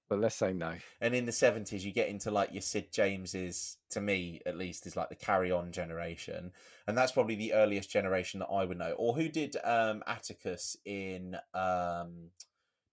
but 0.08 0.20
let's 0.20 0.36
say 0.36 0.54
no. 0.54 0.76
and 1.02 1.16
in 1.16 1.26
the 1.26 1.32
70s? 1.32 1.82
You 1.82 1.92
get 1.92 2.10
into 2.10 2.30
like 2.30 2.52
your 2.54 2.62
Sid 2.62 2.92
Jameses. 2.94 3.78
To 3.92 4.02
me, 4.02 4.42
at 4.46 4.58
least, 4.58 4.86
is 4.86 4.96
like 4.96 5.10
the 5.10 5.16
Carry 5.16 5.52
On 5.52 5.72
generation, 5.72 6.52
and 6.88 6.96
that's 6.98 7.12
probably 7.12 7.36
the 7.36 7.54
earliest 7.54 7.90
generation 7.90 8.40
that 8.42 8.48
I 8.48 8.66
would 8.66 8.78
know. 8.78 8.92
Or 8.98 9.14
who 9.16 9.30
did 9.30 9.58
um, 9.64 10.04
Atticus 10.08 10.78
in 10.86 11.36
um, 11.56 12.30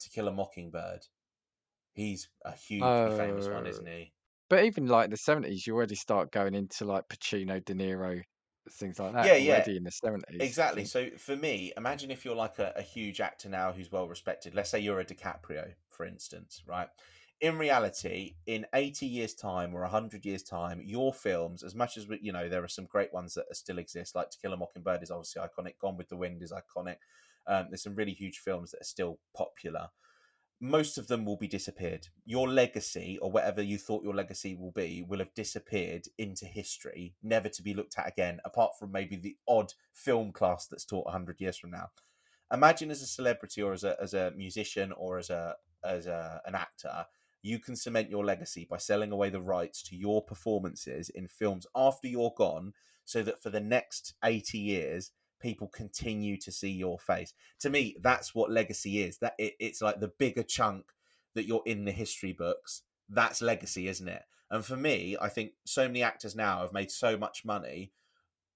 To 0.00 0.10
Kill 0.10 0.28
a 0.28 0.32
Mockingbird? 0.32 1.06
He's 1.97 2.28
a 2.44 2.53
hugely 2.53 3.16
famous 3.16 3.49
one, 3.49 3.66
Uh, 3.66 3.70
isn't 3.70 3.88
he? 3.88 4.12
But 4.51 4.64
even 4.64 4.86
like 4.86 5.09
the 5.09 5.16
seventies, 5.16 5.66
you 5.66 5.74
already 5.74 5.94
start 5.94 6.30
going 6.30 6.55
into 6.55 6.84
like 6.84 7.09
Pacino, 7.09 7.64
De 7.64 7.72
Niro, 7.72 8.20
things 8.70 8.99
like 8.99 9.14
that. 9.14 9.24
Yeah, 9.24 9.36
yeah. 9.36 9.64
in 9.66 9.82
the 9.82 9.90
seventies. 9.90 10.40
Exactly. 10.40 10.84
So 10.84 11.09
for 11.16 11.34
me, 11.34 11.72
imagine 11.74 12.11
if 12.11 12.22
you're 12.22 12.36
like 12.36 12.59
a, 12.59 12.74
a 12.76 12.82
huge 12.82 13.22
actor 13.22 13.49
now 13.49 13.72
who's 13.72 13.90
well 13.90 14.07
respected. 14.09 14.55
Let's 14.55 14.68
say 14.68 14.78
you're 14.78 15.01
a 15.01 15.07
DiCaprio, 15.07 15.72
for 15.88 16.05
instance, 16.05 16.62
right? 16.68 16.88
In 17.40 17.57
reality, 17.57 18.34
in 18.47 18.66
80 18.74 19.07
years' 19.07 19.34
time 19.34 19.74
or 19.74 19.80
100 19.80 20.24
years' 20.24 20.42
time, 20.42 20.82
your 20.84 21.14
films, 21.14 21.62
as 21.62 21.74
much 21.74 21.97
as 21.97 22.09
we, 22.09 22.18
you 22.22 22.32
know, 22.32 22.49
there 22.49 22.64
are 22.64 22.68
some 22.68 22.86
great 22.86 23.12
ones 23.12 23.34
that 23.34 23.44
still 23.57 23.78
exist, 23.78 24.14
like 24.14 24.30
To 24.30 24.38
Kill 24.38 24.53
a 24.53 24.57
Mockingbird 24.57 25.03
is 25.03 25.11
obviously 25.11 25.42
iconic, 25.42 25.78
Gone 25.78 25.97
with 25.97 26.09
the 26.09 26.16
Wind 26.16 26.42
is 26.42 26.53
iconic. 26.53 26.97
Um, 27.47 27.66
there's 27.70 27.82
some 27.82 27.94
really 27.94 28.12
huge 28.12 28.38
films 28.38 28.70
that 28.70 28.80
are 28.80 28.84
still 28.84 29.18
popular. 29.34 29.88
Most 30.61 30.96
of 30.96 31.07
them 31.07 31.24
will 31.24 31.36
be 31.36 31.48
disappeared. 31.48 32.09
Your 32.24 32.48
legacy, 32.48 33.18
or 33.20 33.30
whatever 33.30 33.61
you 33.61 33.76
thought 33.76 34.04
your 34.04 34.14
legacy 34.14 34.54
will 34.54 34.72
be, 34.72 35.04
will 35.07 35.18
have 35.18 35.34
disappeared 35.34 36.07
into 36.16 36.46
history, 36.46 37.14
never 37.22 37.48
to 37.50 37.62
be 37.62 37.74
looked 37.74 37.98
at 37.98 38.09
again, 38.09 38.40
apart 38.44 38.72
from 38.78 38.90
maybe 38.90 39.16
the 39.16 39.36
odd 39.46 39.74
film 39.92 40.32
class 40.32 40.66
that's 40.66 40.86
taught 40.86 41.04
100 41.04 41.40
years 41.40 41.59
from 41.59 41.72
now. 41.72 41.90
Imagine 42.50 42.90
as 42.90 43.02
a 43.02 43.07
celebrity 43.07 43.61
or 43.61 43.72
as 43.72 43.84
a, 43.84 43.96
as 44.00 44.14
a 44.14 44.32
musician 44.36 44.92
or 44.92 45.18
as 45.18 45.30
a 45.30 45.57
as 45.84 46.07
a, 46.07 46.40
an 46.46 46.54
actor, 46.54 47.07
you 47.42 47.59
can 47.59 47.76
cement 47.76 48.11
your 48.11 48.24
legacy 48.24 48.66
by 48.68 48.76
selling 48.76 49.12
away 49.12 49.30
the 49.30 49.40
rights 49.40 49.82
to 49.84 49.96
your 49.96 50.22
performances 50.22 51.11
in 51.11 51.28
films 51.28 51.66
after 51.76 52.09
you're 52.09 52.34
gone, 52.36 52.72
so 53.04 53.22
that 53.22 53.40
for 53.42 53.50
the 53.50 53.61
next 53.61 54.14
80 54.24 54.59
years, 54.59 55.12
people 55.47 55.68
continue 55.68 56.36
to 56.36 56.51
see 56.51 56.72
your 56.72 56.99
face. 56.99 57.32
To 57.61 57.70
me, 57.70 57.94
that's 58.01 58.34
what 58.34 58.51
legacy 58.51 59.01
is. 59.03 59.18
That 59.18 59.34
it, 59.38 59.55
it's 59.61 59.80
like 59.80 60.01
the 60.01 60.09
bigger 60.18 60.42
chunk 60.42 60.86
that 61.36 61.47
you're 61.47 61.62
in 61.64 61.84
the 61.84 61.92
history 61.92 62.32
books. 62.32 62.82
That's 63.09 63.40
legacy, 63.40 63.86
isn't 63.86 64.09
it? 64.09 64.24
And 64.51 64.64
for 64.64 64.76
me, 64.76 65.16
I 65.20 65.28
think 65.28 65.53
so 65.64 65.86
many 65.86 66.03
actors 66.03 66.34
now 66.34 66.62
have 66.62 66.72
made 66.72 66.90
so 66.90 67.16
much 67.16 67.44
money. 67.44 67.92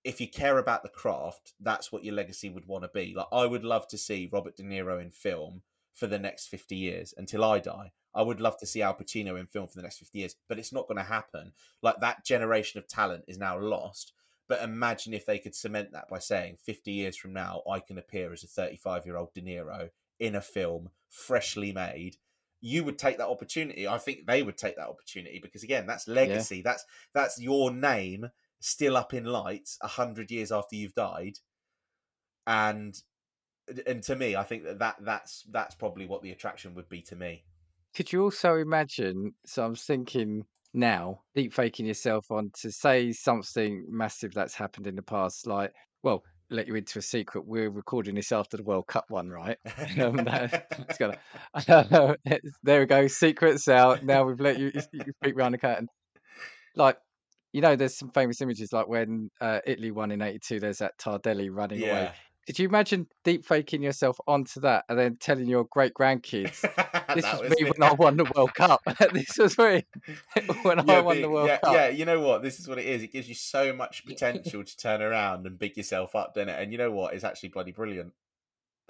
If 0.02 0.20
you 0.20 0.26
care 0.26 0.58
about 0.58 0.82
the 0.82 0.88
craft, 0.88 1.52
that's 1.60 1.92
what 1.92 2.02
your 2.02 2.14
legacy 2.14 2.50
would 2.50 2.66
want 2.66 2.82
to 2.82 2.90
be. 2.92 3.14
Like 3.16 3.28
I 3.30 3.46
would 3.46 3.64
love 3.64 3.86
to 3.88 3.98
see 3.98 4.28
Robert 4.32 4.56
De 4.56 4.64
Niro 4.64 5.00
in 5.00 5.12
film 5.12 5.62
for 5.94 6.08
the 6.08 6.18
next 6.18 6.48
50 6.48 6.74
years 6.74 7.14
until 7.16 7.44
I 7.44 7.60
die. 7.60 7.92
I 8.12 8.22
would 8.22 8.40
love 8.40 8.58
to 8.58 8.66
see 8.66 8.82
Al 8.82 8.94
Pacino 8.96 9.38
in 9.38 9.46
film 9.46 9.68
for 9.68 9.76
the 9.76 9.82
next 9.82 9.98
50 9.98 10.18
years, 10.18 10.34
but 10.48 10.58
it's 10.58 10.72
not 10.72 10.88
going 10.88 10.98
to 10.98 11.04
happen. 11.04 11.52
Like 11.82 12.00
that 12.00 12.24
generation 12.24 12.78
of 12.78 12.88
talent 12.88 13.26
is 13.28 13.38
now 13.38 13.60
lost. 13.60 14.12
But 14.50 14.64
imagine 14.64 15.14
if 15.14 15.26
they 15.26 15.38
could 15.38 15.54
cement 15.54 15.92
that 15.92 16.08
by 16.08 16.18
saying 16.18 16.56
50 16.66 16.90
years 16.90 17.16
from 17.16 17.32
now, 17.32 17.62
I 17.70 17.78
can 17.78 17.98
appear 17.98 18.32
as 18.32 18.42
a 18.42 18.48
35 18.48 19.06
year 19.06 19.16
old 19.16 19.32
De 19.32 19.40
Niro 19.40 19.90
in 20.18 20.34
a 20.34 20.40
film 20.40 20.90
freshly 21.08 21.70
made. 21.70 22.16
You 22.60 22.82
would 22.82 22.98
take 22.98 23.18
that 23.18 23.28
opportunity. 23.28 23.86
I 23.86 23.98
think 23.98 24.26
they 24.26 24.42
would 24.42 24.58
take 24.58 24.74
that 24.74 24.88
opportunity 24.88 25.38
because 25.40 25.62
again, 25.62 25.86
that's 25.86 26.08
legacy. 26.08 26.56
Yeah. 26.56 26.62
That's 26.64 26.84
that's 27.14 27.40
your 27.40 27.70
name 27.70 28.26
still 28.58 28.96
up 28.96 29.14
in 29.14 29.24
lights 29.24 29.78
a 29.82 29.86
hundred 29.86 30.32
years 30.32 30.50
after 30.50 30.74
you've 30.74 30.96
died. 30.96 31.38
And 32.44 33.00
and 33.86 34.02
to 34.02 34.16
me, 34.16 34.34
I 34.34 34.42
think 34.42 34.64
that, 34.64 34.80
that 34.80 34.96
that's 35.00 35.44
that's 35.52 35.76
probably 35.76 36.06
what 36.06 36.22
the 36.22 36.32
attraction 36.32 36.74
would 36.74 36.88
be 36.88 37.02
to 37.02 37.14
me. 37.14 37.44
Could 37.94 38.12
you 38.12 38.24
also 38.24 38.56
imagine? 38.56 39.34
So 39.46 39.64
I'm 39.64 39.76
thinking 39.76 40.44
now, 40.72 41.20
deep 41.34 41.52
faking 41.52 41.86
yourself 41.86 42.30
on 42.30 42.50
to 42.60 42.70
say 42.70 43.12
something 43.12 43.86
massive 43.88 44.32
that's 44.32 44.54
happened 44.54 44.86
in 44.86 44.96
the 44.96 45.02
past, 45.02 45.46
like, 45.46 45.72
well, 46.02 46.22
let 46.50 46.66
you 46.66 46.74
into 46.74 46.98
a 46.98 47.02
secret. 47.02 47.46
We're 47.46 47.70
recording 47.70 48.14
this 48.14 48.32
after 48.32 48.56
the 48.56 48.62
World 48.62 48.86
Cup 48.86 49.06
one, 49.08 49.30
right? 49.30 49.56
um, 50.00 50.16
that, 50.16 50.98
gonna, 50.98 52.16
there 52.62 52.80
we 52.80 52.86
go. 52.86 53.06
Secrets 53.06 53.68
out. 53.68 54.04
Now 54.04 54.24
we've 54.24 54.40
let 54.40 54.58
you, 54.58 54.72
you 54.92 55.04
peek 55.22 55.36
behind 55.36 55.54
the 55.54 55.58
curtain. 55.58 55.88
Like, 56.76 56.98
you 57.52 57.60
know, 57.60 57.74
there's 57.74 57.96
some 57.96 58.10
famous 58.10 58.40
images 58.40 58.72
like 58.72 58.88
when 58.88 59.30
uh, 59.40 59.58
Italy 59.66 59.90
won 59.90 60.12
in 60.12 60.22
'82. 60.22 60.60
There's 60.60 60.78
that 60.78 60.98
Tardelli 60.98 61.48
running 61.50 61.80
yeah. 61.80 61.88
away. 61.88 62.12
Could 62.46 62.58
you 62.58 62.68
imagine 62.68 63.06
deep 63.22 63.44
faking 63.44 63.82
yourself 63.82 64.18
onto 64.26 64.60
that 64.60 64.84
and 64.88 64.98
then 64.98 65.16
telling 65.20 65.46
your 65.46 65.64
great 65.64 65.94
grandkids, 65.94 66.60
"This 67.14 67.24
was, 67.24 67.40
was, 67.42 67.50
me 67.50 67.70
when 67.70 67.82
I 67.82 67.92
won 67.92 68.16
the 68.16 68.30
World 68.34 68.54
Cup. 68.54 68.80
this 69.12 69.36
was 69.38 69.56
me 69.58 69.84
when 70.62 70.86
yeah, 70.86 70.94
I 70.94 71.00
won 71.00 71.20
the 71.20 71.28
World 71.28 71.48
yeah, 71.48 71.58
Cup." 71.58 71.74
Yeah, 71.74 71.88
you 71.88 72.04
know 72.04 72.20
what? 72.20 72.42
This 72.42 72.58
is 72.58 72.66
what 72.66 72.78
it 72.78 72.86
is. 72.86 73.02
It 73.02 73.12
gives 73.12 73.28
you 73.28 73.34
so 73.34 73.72
much 73.72 74.04
potential 74.04 74.64
to 74.64 74.76
turn 74.76 75.02
around 75.02 75.46
and 75.46 75.58
big 75.58 75.76
yourself 75.76 76.16
up, 76.16 76.34
doesn't 76.34 76.48
it? 76.48 76.60
And 76.60 76.72
you 76.72 76.78
know 76.78 76.90
what? 76.90 77.14
It's 77.14 77.24
actually 77.24 77.50
bloody 77.50 77.72
brilliant 77.72 78.12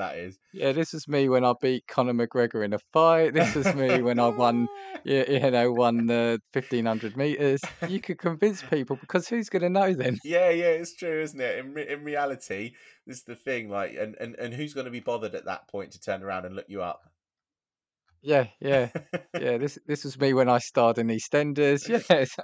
that 0.01 0.17
is. 0.17 0.39
Yeah, 0.53 0.73
this 0.73 0.95
is 0.95 1.07
me 1.07 1.29
when 1.29 1.45
I 1.45 1.53
beat 1.61 1.87
Conor 1.87 2.15
McGregor 2.15 2.65
in 2.65 2.73
a 2.73 2.79
fight. 2.93 3.35
This 3.35 3.55
is 3.55 3.73
me 3.75 4.03
when 4.03 4.19
I 4.19 4.29
won, 4.29 4.67
you, 5.05 5.25
you 5.29 5.51
know, 5.51 5.73
won 5.73 6.07
the 6.07 6.41
fifteen 6.53 6.87
hundred 6.87 7.17
meters. 7.17 7.61
You 7.87 8.01
could 8.01 8.19
convince 8.19 8.63
people 8.63 8.97
because 8.97 9.29
who's 9.29 9.49
going 9.49 9.63
to 9.63 9.69
know 9.69 9.93
then? 9.93 10.19
Yeah, 10.25 10.51
yeah, 10.51 10.67
it's 10.67 10.95
true, 10.95 11.21
isn't 11.21 11.41
it? 11.41 11.59
In 11.59 11.79
in 11.79 12.03
reality, 12.03 12.73
this 13.07 13.19
is 13.19 13.25
the 13.25 13.37
thing. 13.37 13.69
Like, 13.69 13.95
and 13.95 14.17
and 14.21 14.35
and 14.37 14.55
who's 14.55 14.75
going 14.75 14.87
to 14.87 14.91
be 14.91 15.01
bothered 15.01 15.35
at 15.35 15.45
that 15.45 15.69
point 15.69 15.93
to 15.93 16.01
turn 16.01 16.23
around 16.23 16.47
and 16.47 16.57
look 16.57 16.67
you 16.69 16.83
up? 16.83 17.03
Yeah, 18.23 18.47
yeah, 18.61 18.89
yeah. 19.39 19.59
This 19.59 19.79
this 19.87 20.05
was 20.05 20.19
me 20.19 20.33
when 20.33 20.49
I 20.49 20.59
starred 20.59 20.99
in 20.99 21.09
EastEnders. 21.09 21.89
Yes. 22.11 22.37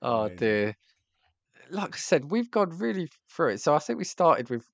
oh 0.00 0.28
dear. 0.30 0.74
Like 1.70 1.94
I 1.94 1.98
said, 1.98 2.30
we've 2.30 2.50
gone 2.50 2.78
really 2.78 3.08
through 3.34 3.50
it. 3.50 3.60
So 3.60 3.74
I 3.74 3.80
think 3.80 3.98
we 3.98 4.04
started 4.04 4.48
with 4.48 4.64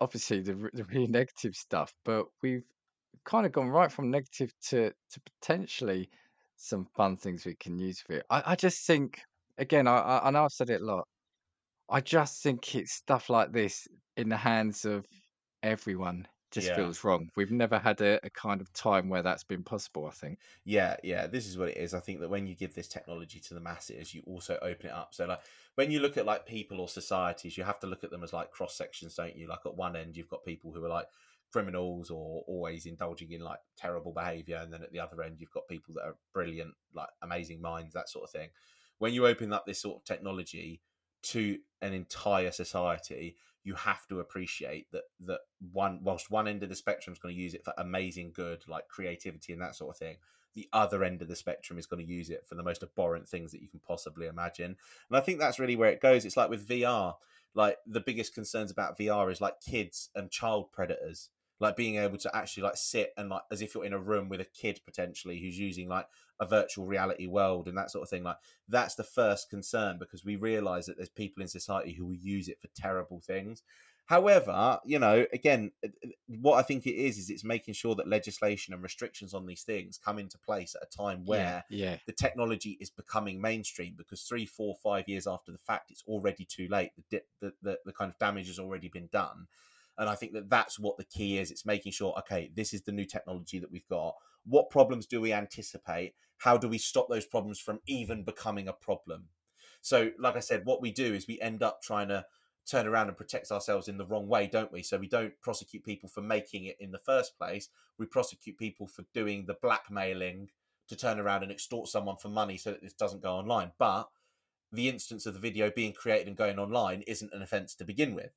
obviously 0.00 0.40
the, 0.40 0.54
the 0.72 0.84
really 0.84 1.06
negative 1.06 1.54
stuff, 1.54 1.92
but 2.04 2.26
we've 2.42 2.64
kind 3.24 3.46
of 3.46 3.52
gone 3.52 3.68
right 3.68 3.92
from 3.92 4.10
negative 4.10 4.52
to 4.68 4.90
to 5.10 5.20
potentially 5.20 6.08
some 6.56 6.86
fun 6.96 7.16
things 7.16 7.44
we 7.46 7.54
can 7.54 7.78
use 7.78 8.00
for 8.00 8.14
it. 8.14 8.26
I, 8.30 8.42
I 8.46 8.56
just 8.56 8.86
think 8.86 9.20
again, 9.58 9.86
I, 9.86 10.20
I 10.24 10.30
know 10.30 10.44
I've 10.44 10.52
said 10.52 10.70
it 10.70 10.80
a 10.80 10.84
lot. 10.84 11.06
I 11.88 12.00
just 12.00 12.42
think 12.42 12.74
it's 12.74 12.92
stuff 12.92 13.28
like 13.30 13.52
this 13.52 13.88
in 14.16 14.28
the 14.28 14.36
hands 14.36 14.84
of 14.84 15.06
everyone 15.62 16.26
just 16.50 16.68
yeah. 16.68 16.76
feels 16.76 17.04
wrong. 17.04 17.30
We've 17.36 17.52
never 17.52 17.78
had 17.78 18.00
a, 18.00 18.24
a, 18.24 18.30
kind 18.30 18.60
of 18.60 18.72
time 18.72 19.08
where 19.08 19.22
that's 19.22 19.44
been 19.44 19.62
possible, 19.62 20.06
I 20.06 20.10
think. 20.10 20.38
Yeah, 20.64 20.96
yeah, 21.04 21.26
this 21.26 21.46
is 21.46 21.56
what 21.56 21.68
it 21.68 21.76
is. 21.76 21.94
I 21.94 22.00
think 22.00 22.20
that 22.20 22.28
when 22.28 22.46
you 22.46 22.54
give 22.54 22.74
this 22.74 22.88
technology 22.88 23.38
to 23.40 23.54
the 23.54 23.60
masses, 23.60 24.14
you 24.14 24.22
also 24.26 24.58
open 24.60 24.86
it 24.86 24.92
up. 24.92 25.14
So 25.14 25.26
like 25.26 25.40
when 25.76 25.90
you 25.90 26.00
look 26.00 26.16
at 26.16 26.26
like 26.26 26.46
people 26.46 26.80
or 26.80 26.88
societies, 26.88 27.56
you 27.56 27.64
have 27.64 27.78
to 27.80 27.86
look 27.86 28.02
at 28.02 28.10
them 28.10 28.24
as 28.24 28.32
like 28.32 28.50
cross 28.50 28.74
sections, 28.74 29.14
don't 29.14 29.36
you? 29.36 29.46
Like 29.46 29.60
at 29.64 29.76
one 29.76 29.94
end 29.94 30.16
you've 30.16 30.28
got 30.28 30.44
people 30.44 30.72
who 30.72 30.84
are 30.84 30.88
like 30.88 31.06
criminals 31.52 32.10
or 32.10 32.42
always 32.46 32.86
indulging 32.86 33.32
in 33.32 33.42
like 33.42 33.58
terrible 33.76 34.12
behavior 34.12 34.56
and 34.56 34.72
then 34.72 34.82
at 34.82 34.92
the 34.92 35.00
other 35.00 35.22
end 35.22 35.36
you've 35.38 35.50
got 35.52 35.68
people 35.68 35.94
that 35.94 36.04
are 36.04 36.16
brilliant, 36.32 36.74
like 36.94 37.08
amazing 37.22 37.60
minds, 37.60 37.94
that 37.94 38.08
sort 38.08 38.24
of 38.24 38.30
thing. 38.30 38.48
When 38.98 39.14
you 39.14 39.26
open 39.26 39.52
up 39.52 39.66
this 39.66 39.80
sort 39.80 39.96
of 39.96 40.04
technology 40.04 40.80
to 41.22 41.58
an 41.82 41.92
entire 41.92 42.50
society, 42.50 43.36
you 43.64 43.74
have 43.74 44.06
to 44.08 44.20
appreciate 44.20 44.90
that 44.92 45.04
that 45.20 45.40
one 45.72 46.00
whilst 46.02 46.30
one 46.30 46.48
end 46.48 46.62
of 46.62 46.68
the 46.68 46.74
spectrum 46.74 47.12
is 47.12 47.18
going 47.18 47.34
to 47.34 47.40
use 47.40 47.54
it 47.54 47.64
for 47.64 47.74
amazing 47.78 48.32
good 48.32 48.66
like 48.66 48.88
creativity 48.88 49.52
and 49.52 49.60
that 49.60 49.74
sort 49.74 49.90
of 49.90 49.98
thing 49.98 50.16
the 50.54 50.68
other 50.72 51.04
end 51.04 51.22
of 51.22 51.28
the 51.28 51.36
spectrum 51.36 51.78
is 51.78 51.86
going 51.86 52.04
to 52.04 52.12
use 52.12 52.30
it 52.30 52.44
for 52.46 52.54
the 52.54 52.62
most 52.62 52.82
abhorrent 52.82 53.28
things 53.28 53.52
that 53.52 53.62
you 53.62 53.68
can 53.68 53.80
possibly 53.80 54.26
imagine. 54.26 54.76
And 55.08 55.16
i 55.16 55.20
think 55.20 55.38
that's 55.38 55.58
really 55.58 55.76
where 55.76 55.90
it 55.90 56.00
goes. 56.00 56.24
It's 56.24 56.36
like 56.36 56.50
with 56.50 56.66
vr 56.68 57.14
like 57.54 57.78
the 57.86 58.00
biggest 58.00 58.34
concerns 58.34 58.70
about 58.70 58.98
vr 58.98 59.30
is 59.30 59.40
like 59.40 59.60
kids 59.60 60.08
and 60.14 60.30
child 60.30 60.72
predators 60.72 61.28
like 61.60 61.76
being 61.76 61.96
able 61.96 62.16
to 62.16 62.34
actually 62.34 62.62
like 62.62 62.76
sit 62.76 63.12
and 63.16 63.28
like 63.28 63.42
as 63.52 63.62
if 63.62 63.74
you're 63.74 63.84
in 63.84 63.92
a 63.92 63.98
room 63.98 64.28
with 64.28 64.40
a 64.40 64.46
kid 64.46 64.80
potentially 64.84 65.38
who's 65.38 65.58
using 65.58 65.88
like 65.88 66.06
a 66.40 66.46
virtual 66.46 66.86
reality 66.86 67.26
world 67.26 67.68
and 67.68 67.76
that 67.76 67.90
sort 67.90 68.02
of 68.02 68.08
thing 68.08 68.24
like 68.24 68.38
that's 68.68 68.94
the 68.94 69.04
first 69.04 69.50
concern 69.50 69.98
because 69.98 70.24
we 70.24 70.36
realize 70.36 70.86
that 70.86 70.96
there's 70.96 71.10
people 71.10 71.42
in 71.42 71.48
society 71.48 71.92
who 71.92 72.06
will 72.06 72.14
use 72.14 72.48
it 72.48 72.58
for 72.60 72.68
terrible 72.74 73.20
things. 73.20 73.62
However 74.06 74.80
you 74.84 74.98
know 74.98 75.24
again 75.32 75.70
uh, 75.84 75.88
uh, 76.04 76.08
what 76.40 76.56
i 76.56 76.62
think 76.62 76.84
it 76.84 76.96
is 76.96 77.16
is 77.16 77.30
it's 77.30 77.44
making 77.44 77.74
sure 77.74 77.94
that 77.94 78.08
legislation 78.08 78.74
and 78.74 78.82
restrictions 78.82 79.34
on 79.34 79.46
these 79.46 79.62
things 79.62 80.00
come 80.04 80.18
into 80.18 80.36
place 80.36 80.74
at 80.74 80.82
a 80.82 80.96
time 80.96 81.24
where 81.24 81.62
yeah, 81.70 81.90
yeah. 81.90 81.96
the 82.06 82.12
technology 82.12 82.76
is 82.80 82.90
becoming 82.90 83.40
mainstream 83.40 83.94
because 83.96 84.22
three 84.22 84.46
four 84.46 84.74
five 84.82 85.08
years 85.08 85.28
after 85.28 85.52
the 85.52 85.58
fact 85.58 85.92
it's 85.92 86.02
already 86.08 86.44
too 86.44 86.66
late. 86.68 86.90
The, 87.10 87.22
the, 87.40 87.52
the, 87.62 87.78
the 87.84 87.92
kind 87.92 88.10
of 88.10 88.18
damage 88.18 88.48
has 88.48 88.58
already 88.58 88.88
been 88.88 89.08
done 89.12 89.46
and 90.00 90.08
I 90.08 90.14
think 90.14 90.32
that 90.32 90.48
that's 90.48 90.78
what 90.78 90.96
the 90.96 91.04
key 91.04 91.38
is. 91.38 91.50
It's 91.50 91.66
making 91.66 91.92
sure, 91.92 92.14
okay, 92.20 92.50
this 92.56 92.72
is 92.72 92.80
the 92.82 92.90
new 92.90 93.04
technology 93.04 93.58
that 93.58 93.70
we've 93.70 93.86
got. 93.86 94.14
What 94.46 94.70
problems 94.70 95.06
do 95.06 95.20
we 95.20 95.30
anticipate? 95.30 96.14
How 96.38 96.56
do 96.56 96.68
we 96.68 96.78
stop 96.78 97.10
those 97.10 97.26
problems 97.26 97.60
from 97.60 97.80
even 97.86 98.24
becoming 98.24 98.66
a 98.66 98.72
problem? 98.72 99.26
So, 99.82 100.10
like 100.18 100.36
I 100.36 100.40
said, 100.40 100.64
what 100.64 100.80
we 100.80 100.90
do 100.90 101.12
is 101.12 101.28
we 101.28 101.38
end 101.40 101.62
up 101.62 101.82
trying 101.82 102.08
to 102.08 102.24
turn 102.66 102.86
around 102.86 103.08
and 103.08 103.16
protect 103.16 103.52
ourselves 103.52 103.88
in 103.88 103.98
the 103.98 104.06
wrong 104.06 104.26
way, 104.26 104.46
don't 104.46 104.72
we? 104.72 104.82
So 104.82 104.96
we 104.96 105.06
don't 105.06 105.38
prosecute 105.42 105.84
people 105.84 106.08
for 106.08 106.22
making 106.22 106.64
it 106.64 106.76
in 106.80 106.92
the 106.92 106.98
first 106.98 107.36
place. 107.36 107.68
We 107.98 108.06
prosecute 108.06 108.56
people 108.56 108.86
for 108.86 109.04
doing 109.12 109.44
the 109.44 109.56
blackmailing 109.60 110.48
to 110.88 110.96
turn 110.96 111.20
around 111.20 111.42
and 111.42 111.52
extort 111.52 111.88
someone 111.88 112.16
for 112.16 112.28
money 112.28 112.56
so 112.56 112.70
that 112.70 112.82
this 112.82 112.94
doesn't 112.94 113.22
go 113.22 113.32
online. 113.32 113.72
But 113.78 114.08
the 114.72 114.88
instance 114.88 115.26
of 115.26 115.34
the 115.34 115.40
video 115.40 115.70
being 115.70 115.92
created 115.92 116.26
and 116.28 116.36
going 116.36 116.58
online 116.58 117.02
isn't 117.02 117.34
an 117.34 117.42
offence 117.42 117.74
to 117.74 117.84
begin 117.84 118.14
with. 118.14 118.30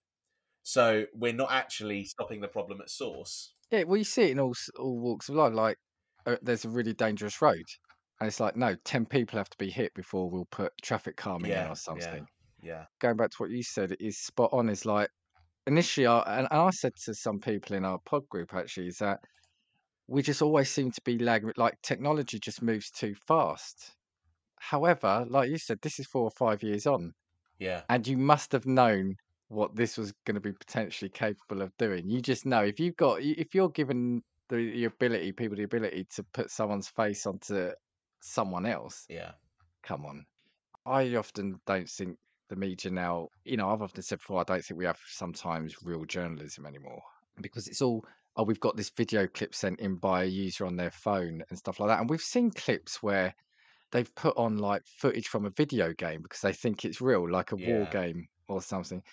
So 0.64 1.06
we're 1.14 1.34
not 1.34 1.52
actually 1.52 2.06
stopping 2.06 2.42
the 2.42 2.48
problem 2.48 2.80
at 2.82 2.90
source. 2.90 3.54
Yeah, 3.70 3.84
well, 3.84 3.98
you 3.98 4.04
see 4.04 4.24
it 4.24 4.32
in 4.32 4.40
all 4.40 4.54
all 4.80 4.98
walks 4.98 5.30
of 5.30 5.36
life. 5.36 5.54
Like, 5.54 5.78
uh, 6.26 6.38
there's 6.42 6.66
a 6.66 6.70
really 6.70 6.94
dangerous 6.94 7.42
road, 7.42 7.66
and 8.20 8.28
it's 8.28 8.40
like, 8.40 8.56
no, 8.56 8.76
ten 8.86 9.06
people 9.06 9.38
have 9.38 9.50
to 9.50 9.58
be 9.58 9.70
hit 9.70 9.94
before 9.94 10.30
we'll 10.30 10.46
put 10.46 10.72
traffic 10.82 11.18
calming 11.18 11.52
yeah, 11.52 11.66
in 11.66 11.72
or 11.72 11.76
something. 11.76 12.26
Yeah, 12.62 12.76
yeah. 12.76 12.84
Going 13.00 13.18
back 13.18 13.32
to 13.32 13.38
what 13.38 13.52
you 13.52 13.62
said, 13.62 13.92
it 13.92 14.02
is 14.02 14.18
spot 14.18 14.52
on. 14.54 14.70
Is 14.70 14.86
like 14.86 15.10
initially, 15.68 16.08
I, 16.08 16.40
and, 16.40 16.48
and 16.50 16.62
I 16.62 16.70
said 16.70 16.94
to 17.06 17.14
some 17.14 17.40
people 17.40 17.76
in 17.76 17.84
our 17.84 18.00
pod 18.06 18.28
group 18.30 18.54
actually, 18.54 18.88
is 18.88 18.98
that 18.98 19.20
we 20.08 20.22
just 20.22 20.42
always 20.42 20.70
seem 20.70 20.92
to 20.92 21.02
be 21.04 21.18
lagging. 21.18 21.52
Like 21.58 21.76
technology 21.82 22.40
just 22.40 22.62
moves 22.62 22.90
too 22.90 23.16
fast. 23.28 23.96
However, 24.60 25.26
like 25.30 25.50
you 25.50 25.58
said, 25.58 25.80
this 25.82 26.00
is 26.00 26.08
four 26.08 26.24
or 26.24 26.32
five 26.32 26.64
years 26.64 26.86
on. 26.86 27.14
Yeah. 27.60 27.82
And 27.90 28.08
you 28.08 28.18
must 28.18 28.54
have 28.54 28.66
known 28.66 29.16
what 29.54 29.76
this 29.76 29.98
was 29.98 30.14
going 30.26 30.36
to 30.36 30.42
be 30.42 30.52
potentially 30.52 31.10
capable 31.10 31.62
of 31.62 31.76
doing. 31.78 32.10
You 32.10 32.22
just 32.22 32.46
know 32.46 32.64
if 32.64 32.80
you've 32.80 32.98
got 32.98 33.22
if 33.22 33.54
you're 33.54 33.70
given 33.70 34.24
the, 34.50 34.56
the 34.56 34.86
ability, 34.86 35.32
people 35.32 35.58
the 35.58 35.64
ability 35.64 36.08
to 36.16 36.24
put 36.34 36.50
someone's 36.50 36.88
face 36.88 37.26
onto 37.26 37.72
someone 38.22 38.66
else. 38.66 39.06
Yeah, 39.10 39.32
come 39.84 40.06
on. 40.06 40.26
I 40.86 41.16
often 41.16 41.60
don't 41.66 41.90
think 41.90 42.18
the 42.50 42.56
media 42.56 42.92
now. 42.92 43.30
You 43.46 43.58
know, 43.58 43.70
I've 43.70 43.82
often 43.82 44.02
said 44.02 44.20
before, 44.20 44.42
I 44.42 44.44
don't 44.44 44.64
think 44.64 44.78
we 44.78 44.86
have 44.86 45.00
sometimes 45.08 45.76
real 45.84 46.06
journalism 46.06 46.66
anymore 46.66 47.02
because 47.42 47.68
it's 47.68 47.82
all 47.82 48.06
oh, 48.36 48.44
we've 48.44 48.60
got 48.60 48.76
this 48.76 48.90
video 48.90 49.28
clip 49.28 49.54
sent 49.54 49.80
in 49.80 49.96
by 49.96 50.24
a 50.24 50.28
user 50.28 50.66
on 50.66 50.76
their 50.76 50.92
phone 50.92 51.44
and 51.50 51.58
stuff 51.60 51.80
like 51.80 51.90
that. 51.90 52.00
And 52.00 52.10
we've 52.10 52.22
seen 52.22 52.50
clips 52.52 53.04
where 53.04 53.36
they've 53.92 54.14
put 54.16 54.36
on 54.38 54.58
like 54.58 54.82
footage 54.88 55.28
from 55.28 55.46
a 55.46 55.52
video 55.52 55.94
game 55.94 56.22
because 56.24 56.42
they 56.42 56.54
think 56.54 56.84
it's 56.84 57.00
real, 57.00 57.30
like 57.30 57.52
a 57.52 57.56
war 57.56 57.88
game 57.92 58.28
or 58.48 58.62
something. 58.62 59.04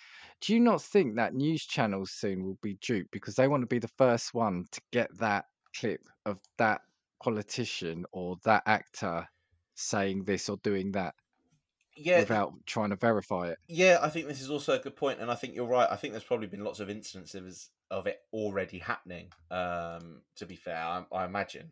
Do 0.41 0.53
you 0.53 0.59
not 0.59 0.81
think 0.81 1.15
that 1.15 1.33
news 1.33 1.65
channels 1.65 2.11
soon 2.11 2.43
will 2.43 2.59
be 2.61 2.73
duped 2.75 3.11
because 3.11 3.35
they 3.35 3.47
want 3.47 3.61
to 3.61 3.67
be 3.67 3.79
the 3.79 3.87
first 3.87 4.33
one 4.33 4.65
to 4.71 4.81
get 4.91 5.17
that 5.19 5.45
clip 5.73 6.01
of 6.25 6.41
that 6.57 6.81
politician 7.23 8.05
or 8.11 8.37
that 8.43 8.63
actor 8.65 9.29
saying 9.75 10.25
this 10.25 10.49
or 10.49 10.57
doing 10.57 10.91
that 10.93 11.15
Yeah, 11.95 12.25
without 12.25 12.53
trying 12.65 12.89
to 12.91 12.95
verify 12.95 13.49
it? 13.51 13.59
Yeah, 13.67 13.99
I 14.01 14.09
think 14.09 14.27
this 14.27 14.41
is 14.41 14.49
also 14.49 14.73
a 14.77 14.79
good 14.83 14.95
point, 14.97 15.21
and 15.21 15.31
I 15.31 15.35
think 15.35 15.55
you're 15.55 15.65
right. 15.67 15.89
I 15.89 15.95
think 15.95 16.11
there's 16.13 16.23
probably 16.25 16.47
been 16.47 16.63
lots 16.63 16.79
of 16.79 16.89
instances 16.89 17.69
of 17.89 18.05
it 18.07 18.19
already 18.33 18.79
happening. 18.79 19.31
Um, 19.49 20.23
to 20.35 20.45
be 20.45 20.55
fair, 20.55 20.75
I, 20.77 21.05
I 21.11 21.25
imagine. 21.25 21.71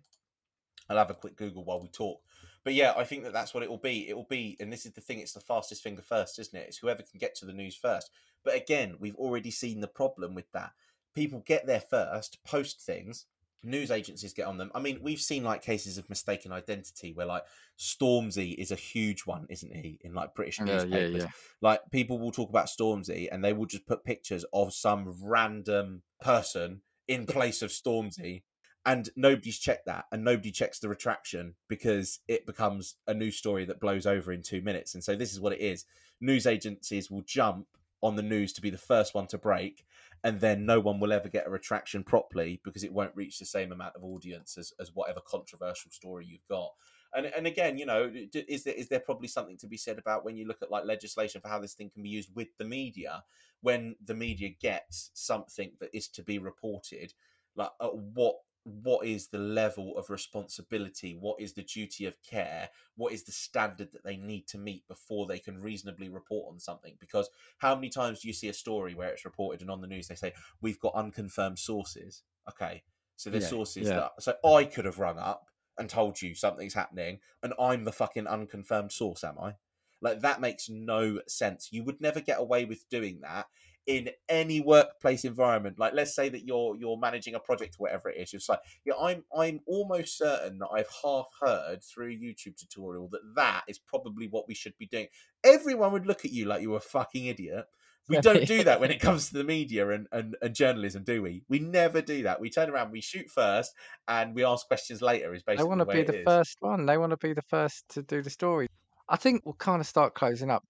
I'll 0.89 0.97
have 0.97 1.11
a 1.11 1.15
quick 1.15 1.37
Google 1.37 1.65
while 1.65 1.81
we 1.81 1.89
talk. 1.89 2.23
But 2.69 2.75
yeah, 2.75 2.93
I 2.95 3.03
think 3.03 3.23
that 3.23 3.33
that's 3.33 3.51
what 3.51 3.63
it 3.63 3.69
will 3.71 3.79
be. 3.79 4.07
It 4.07 4.15
will 4.15 4.27
be, 4.29 4.55
and 4.59 4.71
this 4.71 4.85
is 4.85 4.93
the 4.93 5.01
thing: 5.01 5.17
it's 5.17 5.33
the 5.33 5.39
fastest 5.39 5.81
finger 5.81 6.03
first, 6.03 6.37
isn't 6.37 6.55
it? 6.55 6.67
It's 6.67 6.77
whoever 6.77 7.01
can 7.01 7.17
get 7.17 7.33
to 7.37 7.47
the 7.47 7.51
news 7.51 7.75
first. 7.75 8.11
But 8.43 8.55
again, 8.55 8.97
we've 8.99 9.15
already 9.15 9.49
seen 9.49 9.81
the 9.81 9.87
problem 9.87 10.35
with 10.35 10.51
that. 10.51 10.73
People 11.15 11.41
get 11.47 11.65
there 11.65 11.79
first, 11.79 12.37
post 12.43 12.79
things. 12.79 13.25
News 13.63 13.89
agencies 13.89 14.33
get 14.33 14.45
on 14.45 14.59
them. 14.59 14.69
I 14.75 14.81
mean, 14.81 14.99
we've 15.01 15.19
seen 15.19 15.43
like 15.43 15.63
cases 15.63 15.97
of 15.97 16.11
mistaken 16.11 16.51
identity 16.51 17.11
where 17.11 17.25
like 17.25 17.41
Stormzy 17.79 18.53
is 18.53 18.69
a 18.69 18.75
huge 18.75 19.21
one, 19.21 19.47
isn't 19.49 19.75
he? 19.75 19.97
In 20.01 20.13
like 20.13 20.35
British 20.35 20.59
Yeah, 20.59 20.65
newspapers, 20.65 21.11
yeah, 21.11 21.21
yeah. 21.21 21.27
like 21.63 21.81
people 21.91 22.19
will 22.19 22.31
talk 22.31 22.51
about 22.51 22.67
Stormzy 22.67 23.29
and 23.31 23.43
they 23.43 23.51
will 23.51 23.65
just 23.65 23.87
put 23.87 24.03
pictures 24.03 24.45
of 24.53 24.75
some 24.75 25.15
random 25.23 26.03
person 26.21 26.81
in 27.07 27.25
place 27.25 27.63
of 27.63 27.71
Stormzy 27.71 28.43
and 28.85 29.09
nobody's 29.15 29.59
checked 29.59 29.85
that 29.85 30.05
and 30.11 30.23
nobody 30.23 30.51
checks 30.51 30.79
the 30.79 30.89
retraction 30.89 31.55
because 31.67 32.19
it 32.27 32.45
becomes 32.45 32.95
a 33.07 33.13
news 33.13 33.35
story 33.35 33.65
that 33.65 33.79
blows 33.79 34.05
over 34.05 34.31
in 34.31 34.41
2 34.41 34.61
minutes. 34.61 34.93
And 34.93 35.03
so 35.03 35.15
this 35.15 35.33
is 35.33 35.39
what 35.39 35.53
it 35.53 35.59
is. 35.59 35.85
News 36.21 36.47
agencies 36.47 37.11
will 37.11 37.21
jump 37.21 37.67
on 38.01 38.15
the 38.15 38.23
news 38.23 38.53
to 38.53 38.61
be 38.61 38.69
the 38.69 38.77
first 38.77 39.13
one 39.13 39.27
to 39.27 39.37
break 39.37 39.85
and 40.23 40.39
then 40.39 40.65
no 40.65 40.79
one 40.79 40.99
will 40.99 41.13
ever 41.13 41.29
get 41.29 41.47
a 41.47 41.49
retraction 41.49 42.03
properly 42.03 42.59
because 42.63 42.83
it 42.83 42.91
won't 42.91 43.15
reach 43.15 43.39
the 43.39 43.45
same 43.45 43.71
amount 43.71 43.95
of 43.95 44.03
audience 44.03 44.57
as, 44.57 44.73
as 44.79 44.93
whatever 44.93 45.21
controversial 45.25 45.91
story 45.91 46.25
you've 46.25 46.47
got. 46.47 46.71
And 47.13 47.25
and 47.25 47.47
again, 47.47 47.77
you 47.77 47.85
know, 47.85 48.11
is 48.33 48.63
there 48.63 48.73
is 48.73 48.87
there 48.87 48.99
probably 48.99 49.29
something 49.29 49.57
to 49.57 49.67
be 49.67 49.77
said 49.77 49.97
about 49.97 50.23
when 50.23 50.35
you 50.35 50.45
look 50.45 50.61
at 50.61 50.69
like 50.69 50.85
legislation 50.85 51.41
for 51.41 51.47
how 51.47 51.59
this 51.59 51.73
thing 51.73 51.89
can 51.89 52.03
be 52.03 52.09
used 52.09 52.29
with 52.35 52.49
the 52.57 52.65
media 52.65 53.23
when 53.61 53.95
the 54.05 54.13
media 54.13 54.49
gets 54.49 55.09
something 55.13 55.71
that 55.79 55.89
is 55.91 56.07
to 56.09 56.23
be 56.23 56.37
reported, 56.37 57.13
like 57.55 57.71
at 57.81 57.95
what 57.95 58.35
what 58.83 59.05
is 59.05 59.27
the 59.27 59.37
level 59.37 59.97
of 59.97 60.09
responsibility 60.09 61.17
what 61.19 61.39
is 61.39 61.53
the 61.53 61.63
duty 61.63 62.05
of 62.05 62.17
care 62.23 62.69
what 62.95 63.13
is 63.13 63.23
the 63.23 63.31
standard 63.31 63.89
that 63.91 64.03
they 64.03 64.17
need 64.17 64.47
to 64.47 64.57
meet 64.57 64.87
before 64.87 65.25
they 65.27 65.39
can 65.39 65.61
reasonably 65.61 66.09
report 66.09 66.51
on 66.51 66.59
something 66.59 66.95
because 66.99 67.29
how 67.59 67.75
many 67.75 67.89
times 67.89 68.21
do 68.21 68.27
you 68.27 68.33
see 68.33 68.49
a 68.49 68.53
story 68.53 68.93
where 68.95 69.09
it's 69.09 69.25
reported 69.25 69.61
and 69.61 69.71
on 69.71 69.81
the 69.81 69.87
news 69.87 70.07
they 70.07 70.15
say 70.15 70.33
we've 70.61 70.79
got 70.79 70.93
unconfirmed 70.95 71.59
sources 71.59 72.23
okay 72.49 72.83
so 73.15 73.29
there's 73.29 73.43
Yeah, 73.43 73.49
sources 73.49 73.87
yeah. 73.87 73.95
that 73.95 74.11
so 74.19 74.33
i 74.45 74.63
could 74.63 74.85
have 74.85 74.99
rung 74.99 75.17
up 75.17 75.49
and 75.79 75.89
told 75.89 76.21
you 76.21 76.35
something's 76.35 76.73
happening 76.73 77.19
and 77.41 77.53
I'm 77.57 77.85
the 77.85 77.91
fucking 77.93 78.27
unconfirmed 78.27 78.91
source, 78.91 79.23
am 79.23 79.39
I? 79.41 79.53
Like 80.01 80.19
that 80.21 80.41
makes 80.41 80.69
no 80.69 81.21
sense. 81.27 81.69
You 81.71 81.83
would 81.85 82.01
never 82.01 82.19
get 82.19 82.39
away 82.39 82.65
with 82.65 82.87
doing 82.89 83.21
that 83.21 83.47
in 83.89 84.07
any 84.29 84.61
workplace 84.61 85.25
environment. 85.25 85.79
Like 85.79 85.93
let's 85.95 86.15
say 86.15 86.29
that 86.29 86.45
you're 86.45 86.75
you're 86.77 86.95
managing 86.95 87.33
a 87.33 87.39
project 87.39 87.75
or 87.79 87.85
whatever 87.85 88.09
it 88.11 88.17
is. 88.17 88.35
It's 88.35 88.47
like, 88.47 88.59
yeah, 88.85 88.93
I'm 89.01 89.23
I'm 89.35 89.61
almost 89.65 90.15
certain 90.15 90.59
that 90.59 90.67
I've 90.71 90.89
half 91.03 91.25
heard 91.41 91.83
through 91.83 92.11
a 92.11 92.15
YouTube 92.15 92.55
tutorial 92.55 93.09
that 93.11 93.21
that 93.35 93.63
is 93.67 93.79
probably 93.79 94.27
what 94.27 94.47
we 94.47 94.53
should 94.53 94.77
be 94.77 94.85
doing. 94.85 95.07
Everyone 95.43 95.91
would 95.91 96.05
look 96.05 96.23
at 96.23 96.31
you 96.31 96.45
like 96.45 96.61
you 96.61 96.69
were 96.69 96.77
a 96.77 96.81
fucking 96.81 97.25
idiot. 97.25 97.65
We 98.07 98.17
don't 98.21 98.45
do 98.45 98.63
that 98.63 98.79
when 98.79 98.91
it 98.91 98.99
comes 98.99 99.29
to 99.29 99.33
the 99.33 99.43
media 99.43 99.89
and, 99.89 100.07
and, 100.11 100.35
and 100.39 100.53
journalism, 100.53 101.03
do 101.03 101.23
we? 101.23 101.43
We 101.49 101.57
never 101.57 102.01
do 102.01 102.23
that. 102.23 102.39
We 102.39 102.51
turn 102.51 102.69
around, 102.69 102.91
we 102.91 103.01
shoot 103.01 103.29
first, 103.29 103.73
and 104.07 104.35
we 104.35 104.45
ask 104.45 104.67
questions 104.67 105.01
later. 105.01 105.33
Is 105.33 105.41
basically 105.41 105.63
They 105.63 105.67
want 105.67 105.79
to 105.81 105.85
way 105.85 105.95
be 105.95 106.11
the 106.11 106.19
is. 106.19 106.25
first 106.25 106.57
one. 106.59 106.85
They 106.85 106.97
want 106.99 107.09
to 107.09 107.17
be 107.17 107.33
the 107.33 107.43
first 107.43 107.85
to 107.89 108.03
do 108.03 108.21
the 108.21 108.29
story. 108.29 108.67
I 109.07 109.15
think 109.15 109.41
we'll 109.45 109.55
kind 109.55 109.81
of 109.81 109.87
start 109.87 110.13
closing 110.13 110.51
up. 110.51 110.63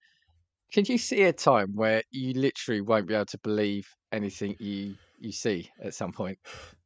Can 0.72 0.84
you 0.86 0.98
see 0.98 1.22
a 1.24 1.32
time 1.32 1.74
where 1.74 2.02
you 2.10 2.32
literally 2.34 2.80
won't 2.80 3.06
be 3.08 3.14
able 3.14 3.26
to 3.26 3.38
believe 3.38 3.88
anything 4.12 4.56
you 4.58 4.96
you 5.18 5.32
see 5.32 5.70
at 5.82 5.94
some 5.94 6.12
point 6.12 6.38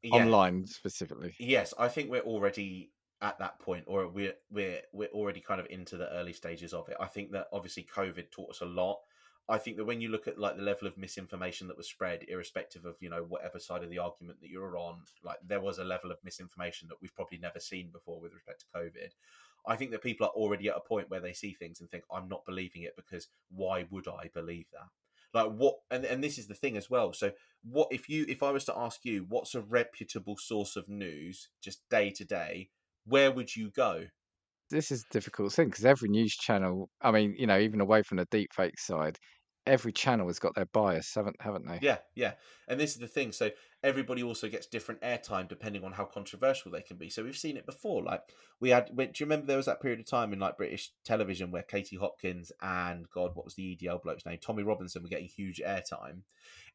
Yeah. 0.02 0.30
online 0.30 0.66
specifically? 0.66 1.36
Yes, 1.38 1.74
I 1.78 1.88
think 1.88 2.10
we're 2.10 2.20
already 2.22 2.92
at 3.20 3.38
that 3.38 3.58
point, 3.58 3.84
or 3.88 4.08
we're 4.08 4.36
we're 4.50 4.82
we're 4.92 5.08
already 5.08 5.40
kind 5.40 5.60
of 5.60 5.66
into 5.70 5.96
the 5.96 6.10
early 6.10 6.32
stages 6.32 6.72
of 6.74 6.88
it. 6.88 6.96
I 7.00 7.06
think 7.06 7.32
that 7.32 7.48
obviously 7.52 7.84
COVID 7.84 8.30
taught 8.30 8.50
us 8.50 8.60
a 8.60 8.66
lot. 8.66 9.00
I 9.48 9.58
think 9.58 9.76
that 9.76 9.84
when 9.84 10.00
you 10.00 10.08
look 10.08 10.26
at 10.26 10.38
like 10.38 10.56
the 10.56 10.62
level 10.62 10.86
of 10.88 10.96
misinformation 10.96 11.68
that 11.68 11.76
was 11.76 11.88
spread, 11.88 12.24
irrespective 12.28 12.84
of 12.84 12.96
you 13.00 13.10
know 13.10 13.24
whatever 13.24 13.58
side 13.58 13.82
of 13.84 13.90
the 13.90 13.98
argument 13.98 14.40
that 14.40 14.50
you're 14.50 14.76
on, 14.78 15.04
like 15.22 15.38
there 15.44 15.60
was 15.60 15.78
a 15.78 15.84
level 15.84 16.10
of 16.12 16.18
misinformation 16.24 16.88
that 16.88 17.00
we've 17.00 17.14
probably 17.14 17.38
never 17.38 17.60
seen 17.60 17.90
before 17.90 18.20
with 18.20 18.32
respect 18.34 18.60
to 18.60 18.78
COVID. 18.78 19.10
I 19.66 19.76
think 19.76 19.90
that 19.92 20.02
people 20.02 20.26
are 20.26 20.30
already 20.30 20.68
at 20.68 20.76
a 20.76 20.80
point 20.80 21.10
where 21.10 21.20
they 21.20 21.32
see 21.32 21.54
things 21.54 21.80
and 21.80 21.90
think, 21.90 22.04
"I'm 22.10 22.28
not 22.28 22.44
believing 22.44 22.82
it 22.82 22.96
because 22.96 23.28
why 23.50 23.86
would 23.90 24.08
I 24.08 24.30
believe 24.34 24.66
that?" 24.72 24.88
Like 25.34 25.52
what? 25.52 25.78
And 25.90 26.04
and 26.04 26.22
this 26.22 26.38
is 26.38 26.46
the 26.46 26.54
thing 26.54 26.76
as 26.76 26.88
well. 26.88 27.12
So 27.12 27.32
what 27.62 27.88
if 27.90 28.08
you 28.08 28.24
if 28.28 28.42
I 28.42 28.52
was 28.52 28.64
to 28.66 28.78
ask 28.78 29.04
you 29.04 29.26
what's 29.28 29.54
a 29.54 29.60
reputable 29.60 30.36
source 30.36 30.76
of 30.76 30.88
news 30.88 31.48
just 31.60 31.88
day 31.90 32.10
to 32.10 32.24
day, 32.24 32.70
where 33.04 33.32
would 33.32 33.54
you 33.54 33.70
go? 33.70 34.06
This 34.70 34.90
is 34.90 35.04
a 35.04 35.12
difficult 35.12 35.52
thing 35.52 35.68
because 35.68 35.84
every 35.84 36.08
news 36.08 36.34
channel, 36.34 36.88
I 37.02 37.10
mean, 37.10 37.34
you 37.36 37.46
know, 37.46 37.58
even 37.58 37.80
away 37.80 38.02
from 38.02 38.18
the 38.18 38.26
deep 38.30 38.52
fake 38.54 38.78
side, 38.78 39.18
every 39.66 39.92
channel 39.92 40.26
has 40.28 40.38
got 40.38 40.54
their 40.54 40.68
bias, 40.72 41.12
haven't 41.14 41.36
haven't 41.40 41.66
they? 41.66 41.78
Yeah, 41.82 41.98
yeah. 42.14 42.34
And 42.68 42.78
this 42.78 42.92
is 42.92 42.98
the 42.98 43.08
thing. 43.08 43.32
So 43.32 43.50
everybody 43.84 44.22
also 44.22 44.48
gets 44.48 44.66
different 44.66 45.02
airtime 45.02 45.46
depending 45.46 45.84
on 45.84 45.92
how 45.92 46.04
controversial 46.04 46.72
they 46.72 46.80
can 46.80 46.96
be. 46.96 47.10
So 47.10 47.22
we've 47.22 47.36
seen 47.36 47.58
it 47.58 47.66
before. 47.66 48.02
Like 48.02 48.22
we 48.58 48.70
had, 48.70 48.86
do 48.96 49.02
you 49.02 49.26
remember 49.26 49.46
there 49.46 49.58
was 49.58 49.66
that 49.66 49.82
period 49.82 50.00
of 50.00 50.06
time 50.06 50.32
in 50.32 50.38
like 50.38 50.56
British 50.56 50.90
television 51.04 51.50
where 51.50 51.62
Katie 51.62 51.96
Hopkins 51.96 52.50
and 52.62 53.08
God, 53.10 53.32
what 53.34 53.44
was 53.44 53.54
the 53.54 53.76
EDL 53.76 54.02
bloke's 54.02 54.24
name? 54.24 54.38
Tommy 54.40 54.62
Robinson 54.62 55.02
were 55.02 55.08
getting 55.08 55.28
huge 55.28 55.60
airtime. 55.64 56.22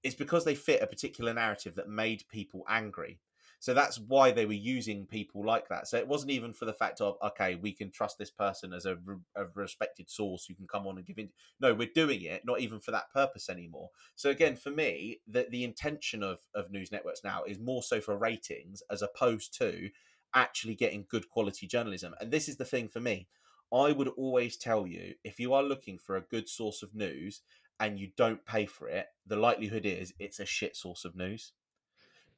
It's 0.04 0.16
because 0.16 0.46
they 0.46 0.56
fit 0.56 0.84
a 0.84 0.88
particular 0.88 1.34
narrative 1.34 1.76
that 1.76 1.90
made 1.90 2.24
people 2.32 2.64
angry. 2.70 3.20
So 3.60 3.74
that's 3.74 4.00
why 4.00 4.32
they 4.32 4.46
were 4.46 4.54
using 4.54 5.06
people 5.06 5.46
like 5.46 5.68
that. 5.68 5.88
So 5.88 5.98
it 5.98 6.08
wasn't 6.08 6.32
even 6.32 6.54
for 6.54 6.66
the 6.66 6.74
fact 6.74 7.02
of 7.02 7.18
okay, 7.24 7.56
we 7.56 7.74
can 7.74 7.92
trust 7.92 8.18
this 8.18 8.32
person 8.32 8.74
as 8.74 8.86
a, 8.86 8.98
a 9.36 9.46
respected 9.54 10.10
source 10.10 10.46
who 10.46 10.56
can 10.56 10.68
come 10.68 10.88
on 10.88 10.98
and 10.98 11.06
give 11.06 11.18
in. 11.18 11.30
No, 11.60 11.74
we're 11.74 11.90
doing 11.94 12.22
it 12.22 12.44
not 12.46 12.62
even 12.62 12.80
for 12.80 12.92
that 12.92 13.12
purpose 13.14 13.50
anymore. 13.50 13.90
So 14.16 14.30
again, 14.30 14.56
for 14.56 14.72
me, 14.72 15.20
the 15.28 15.48
the 15.50 15.64
intention 15.64 16.24
of 16.24 16.40
of 16.56 16.72
news 16.72 16.92
networks 16.92 17.24
now 17.24 17.44
is 17.44 17.60
more 17.60 17.84
so 17.84 18.00
for 18.00 18.18
ratings 18.18 18.82
as 18.90 19.02
opposed 19.02 19.58
to 19.60 19.90
actually 20.34 20.76
getting 20.76 21.06
good 21.10 21.30
quality 21.30 21.68
journalism. 21.68 22.14
And 22.22 22.32
this 22.32 22.48
is 22.48 22.58
the 22.58 22.66
thing 22.66 22.88
for 22.88 23.00
me. 23.00 23.28
I 23.74 23.92
would 23.92 24.08
always 24.08 24.58
tell 24.58 24.88
you 24.88 25.16
if 25.24 25.40
you 25.40 25.54
are 25.54 25.64
looking 25.64 26.00
for 26.00 26.16
a 26.16 26.22
good 26.22 26.50
source 26.50 26.82
of 26.82 26.96
news 26.96 27.42
and 27.80 28.00
you 28.00 28.10
don't 28.18 28.46
pay 28.46 28.66
for 28.66 28.88
it, 28.88 29.08
the 29.26 29.36
likelihood 29.36 29.86
is 29.86 30.14
it's 30.20 30.40
a 30.40 30.46
shit 30.46 30.76
source 30.76 31.06
of 31.06 31.16
news. 31.16 31.54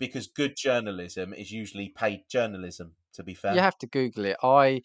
Because 0.02 0.28
good 0.28 0.56
journalism 0.58 1.34
is 1.34 1.52
usually 1.52 1.94
paid 1.96 2.24
journalism, 2.30 2.94
to 3.14 3.24
be 3.24 3.34
fair. 3.36 3.54
You 3.54 3.62
have 3.62 3.78
to 3.78 3.88
Google 3.88 4.26
it. 4.26 4.38
I 4.44 4.82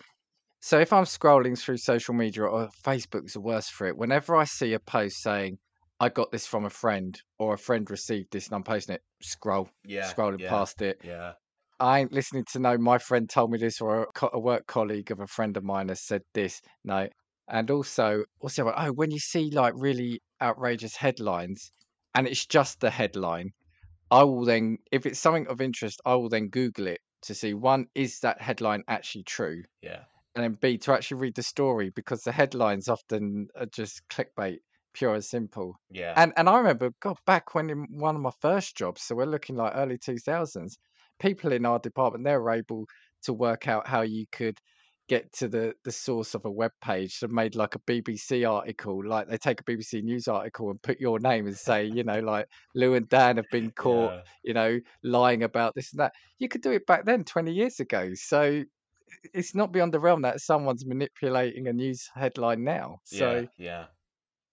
so 0.61 0.79
if 0.79 0.93
I'm 0.93 1.05
scrolling 1.05 1.59
through 1.59 1.79
social 1.79 2.14
media 2.14 2.45
or 2.45 2.69
Facebook's 2.85 3.33
the 3.33 3.41
worst 3.41 3.73
for 3.73 3.87
it, 3.87 3.97
whenever 3.97 4.37
I 4.37 4.45
see 4.45 4.75
a 4.75 4.81
post 4.81 5.23
saying 5.23 5.59
I 6.01 6.09
got 6.11 6.31
this 6.31 6.47
from 6.47 6.64
a 6.67 6.71
friend 6.71 7.19
or 7.39 7.55
a 7.55 7.59
friend 7.59 7.89
received 7.91 8.33
this 8.33 8.47
and 8.47 8.55
I'm 8.55 8.62
posting 8.62 8.97
it, 8.97 9.03
scroll, 9.23 9.69
yeah. 9.85 10.12
scrolling 10.12 10.41
yeah, 10.41 10.51
past 10.51 10.83
it. 10.83 11.01
Yeah. 11.03 11.33
I 11.81 12.01
ain't 12.01 12.12
listening 12.12 12.45
to 12.53 12.59
no. 12.59 12.79
My 12.79 12.99
friend 12.99 13.29
told 13.29 13.51
me 13.51 13.59
this, 13.59 13.81
or 13.81 14.09
a, 14.23 14.29
a 14.33 14.39
work 14.39 14.67
colleague 14.67 15.11
of 15.11 15.21
a 15.21 15.27
friend 15.27 15.57
of 15.57 15.64
mine 15.64 15.89
has 15.89 16.03
said 16.03 16.23
this. 16.33 16.61
No, 16.85 17.09
and 17.49 17.71
also, 17.71 18.25
also, 18.41 18.73
oh, 18.75 18.93
when 18.93 19.11
you 19.11 19.19
see 19.19 19.51
like 19.51 19.75
really 19.77 20.21
outrageous 20.41 20.97
headlines, 20.97 21.71
and 22.14 22.27
it's 22.27 22.47
just 22.47 22.81
the 22.81 22.91
headline, 22.91 23.53
I 24.11 24.24
will 24.24 24.44
then, 24.44 24.78
if 24.92 25.07
it's 25.07 25.18
something 25.20 25.46
of 25.48 25.61
interest, 25.61 26.00
I 26.04 26.14
will 26.16 26.28
then 26.28 26.48
Google 26.48 26.86
it 26.88 27.00
to 27.22 27.34
see 27.34 27.54
one, 27.54 27.86
is 27.94 28.20
that 28.20 28.40
headline 28.40 28.82
actually 28.88 29.24
true, 29.24 29.62
Yeah. 29.80 30.04
and 30.34 30.44
then 30.44 30.54
B, 30.54 30.78
to 30.78 30.92
actually 30.92 31.20
read 31.20 31.34
the 31.36 31.42
story 31.42 31.90
because 31.90 32.22
the 32.22 32.32
headlines 32.32 32.88
often 32.88 33.48
are 33.57 33.66
just 33.66 34.02
clickbait, 34.11 34.59
pure 34.94 35.14
and 35.14 35.24
simple. 35.24 35.76
Yeah. 35.90 36.16
And 36.16 36.32
and 36.36 36.48
I 36.48 36.59
remember, 36.59 36.90
God, 37.00 37.18
back 37.26 37.54
when 37.54 37.70
in 37.70 37.86
one 37.98 38.16
of 38.16 38.22
my 38.22 38.32
first 38.40 38.76
jobs, 38.76 39.02
so 39.02 39.14
we're 39.16 39.26
looking 39.26 39.57
like 39.57 39.72
early 39.76 39.98
two 39.98 40.18
thousands, 40.18 40.78
people 41.20 41.52
in 41.52 41.66
our 41.66 41.78
department 41.78 42.24
they 42.24 42.36
were 42.36 42.50
able 42.52 42.86
to 43.24 43.32
work 43.34 43.68
out 43.68 43.86
how 43.88 44.02
you 44.02 44.26
could 44.32 44.59
get 45.09 45.32
to 45.34 45.48
the 45.48 45.74
the 45.84 45.92
source 45.92 46.34
of 46.34 46.44
a 46.44 46.50
web 46.50 46.72
page 46.82 47.22
and 47.22 47.32
made 47.32 47.54
like 47.54 47.74
a 47.74 47.80
BBC 47.80 48.44
article, 48.44 49.04
like 49.07 49.28
they 49.28 49.38
take 49.38 49.61
a 49.61 49.64
BBC 49.64 50.02
News 50.02 50.28
article 50.28 50.70
and 50.70 50.82
put 50.82 51.00
your 51.00 51.18
name 51.20 51.46
and 51.46 51.57
say, 51.57 51.84
you 51.84 52.04
know, 52.04 52.20
like 52.20 52.46
Lou 52.74 52.94
and 52.94 53.09
Dan 53.09 53.36
have 53.36 53.50
been 53.50 53.70
caught, 53.76 54.14
Yeah. 54.14 54.22
you 54.44 54.54
know, 54.54 54.80
lying 55.02 55.42
about 55.42 55.74
this 55.74 55.92
and 55.92 56.00
that. 56.00 56.14
You 56.38 56.48
could 56.48 56.62
do 56.62 56.72
it 56.72 56.86
back 56.86 57.04
then, 57.04 57.24
20 57.24 57.52
years 57.52 57.80
ago. 57.80 58.12
So 58.14 58.64
it's 59.34 59.54
not 59.54 59.72
beyond 59.72 59.94
the 59.94 60.00
realm 60.00 60.22
that 60.22 60.40
someone's 60.40 60.86
manipulating 60.86 61.68
a 61.68 61.72
news 61.72 62.09
headline 62.14 62.64
now. 62.64 63.00
So 63.04 63.46
yeah, 63.46 63.48
yeah, 63.57 63.86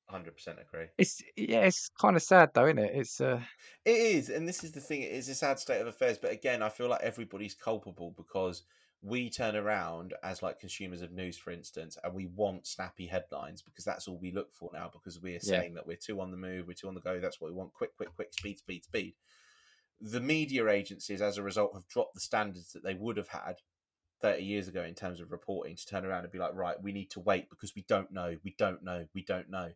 hundred 0.10 0.36
percent 0.36 0.60
agree. 0.62 0.90
it's 0.98 1.22
yeah, 1.36 1.62
it's 1.66 1.90
kind 1.90 2.16
of 2.16 2.22
sad 2.24 2.52
though, 2.54 2.66
isn't 2.66 2.78
it? 2.80 2.92
It's 2.96 3.20
uh 3.22 3.44
It 3.86 3.96
is, 3.96 4.30
and 4.30 4.48
this 4.48 4.64
is 4.64 4.72
the 4.74 4.82
thing. 4.82 5.02
It 5.02 5.12
is 5.12 5.30
a 5.30 5.36
sad 5.36 5.60
state 5.60 5.82
of 5.82 5.88
affairs. 5.88 6.18
But 6.18 6.32
again, 6.32 6.62
I 6.62 6.70
feel 6.70 6.88
like 6.90 7.02
everybody's 7.02 7.56
culpable 7.56 8.12
because 8.12 8.64
we 9.04 9.30
turn 9.30 9.56
around 9.58 10.14
as 10.24 10.42
like 10.42 10.60
consumers 10.60 11.02
of 11.02 11.12
news, 11.12 11.38
for 11.38 11.52
instance, 11.52 11.98
and 12.04 12.14
we 12.14 12.28
want 12.28 12.66
snappy 12.66 13.06
headlines 13.06 13.62
because 13.62 13.84
that's 13.84 14.08
all 14.08 14.18
we 14.18 14.32
look 14.32 14.54
for 14.54 14.70
now. 14.74 14.90
Because 14.92 15.22
we 15.22 15.36
are 15.36 15.42
Yeah. 15.42 15.60
saying 15.60 15.74
that 15.74 15.86
we're 15.86 15.98
too 15.98 16.22
on 16.22 16.32
the 16.32 16.38
move, 16.38 16.68
we're 16.68 16.74
too 16.74 16.88
on 16.88 16.96
the 16.96 17.02
go. 17.02 17.20
That's 17.20 17.42
what 17.42 17.52
we 17.52 17.56
want: 17.58 17.74
quick, 17.74 17.96
quick, 17.98 18.16
quick, 18.16 18.34
speed, 18.34 18.60
speed, 18.60 18.86
speed. 18.86 19.16
The 20.00 20.22
media 20.22 20.68
agencies, 20.70 21.22
as 21.22 21.38
a 21.38 21.44
result, 21.44 21.74
have 21.74 21.88
dropped 21.88 22.14
the 22.14 22.22
standards 22.22 22.72
that 22.74 22.84
they 22.84 22.94
would 22.94 23.18
have 23.18 23.28
had 23.28 23.58
30 24.22 24.44
years 24.44 24.70
ago 24.70 24.84
in 24.84 24.96
terms 24.96 25.20
of 25.20 25.32
reporting 25.32 25.76
to 25.76 25.86
turn 25.86 26.06
around 26.06 26.24
and 26.24 26.32
be 26.32 26.40
like, 26.40 26.56
right, 26.56 26.82
we 26.82 26.94
need 26.94 27.12
to 27.12 27.20
wait 27.20 27.50
because 27.50 27.76
we 27.76 27.84
don't 27.90 28.12
know, 28.12 28.38
we 28.44 28.56
don't 28.58 28.84
know, 28.84 29.06
we 29.14 29.22
don't 29.22 29.50
know. 29.50 29.74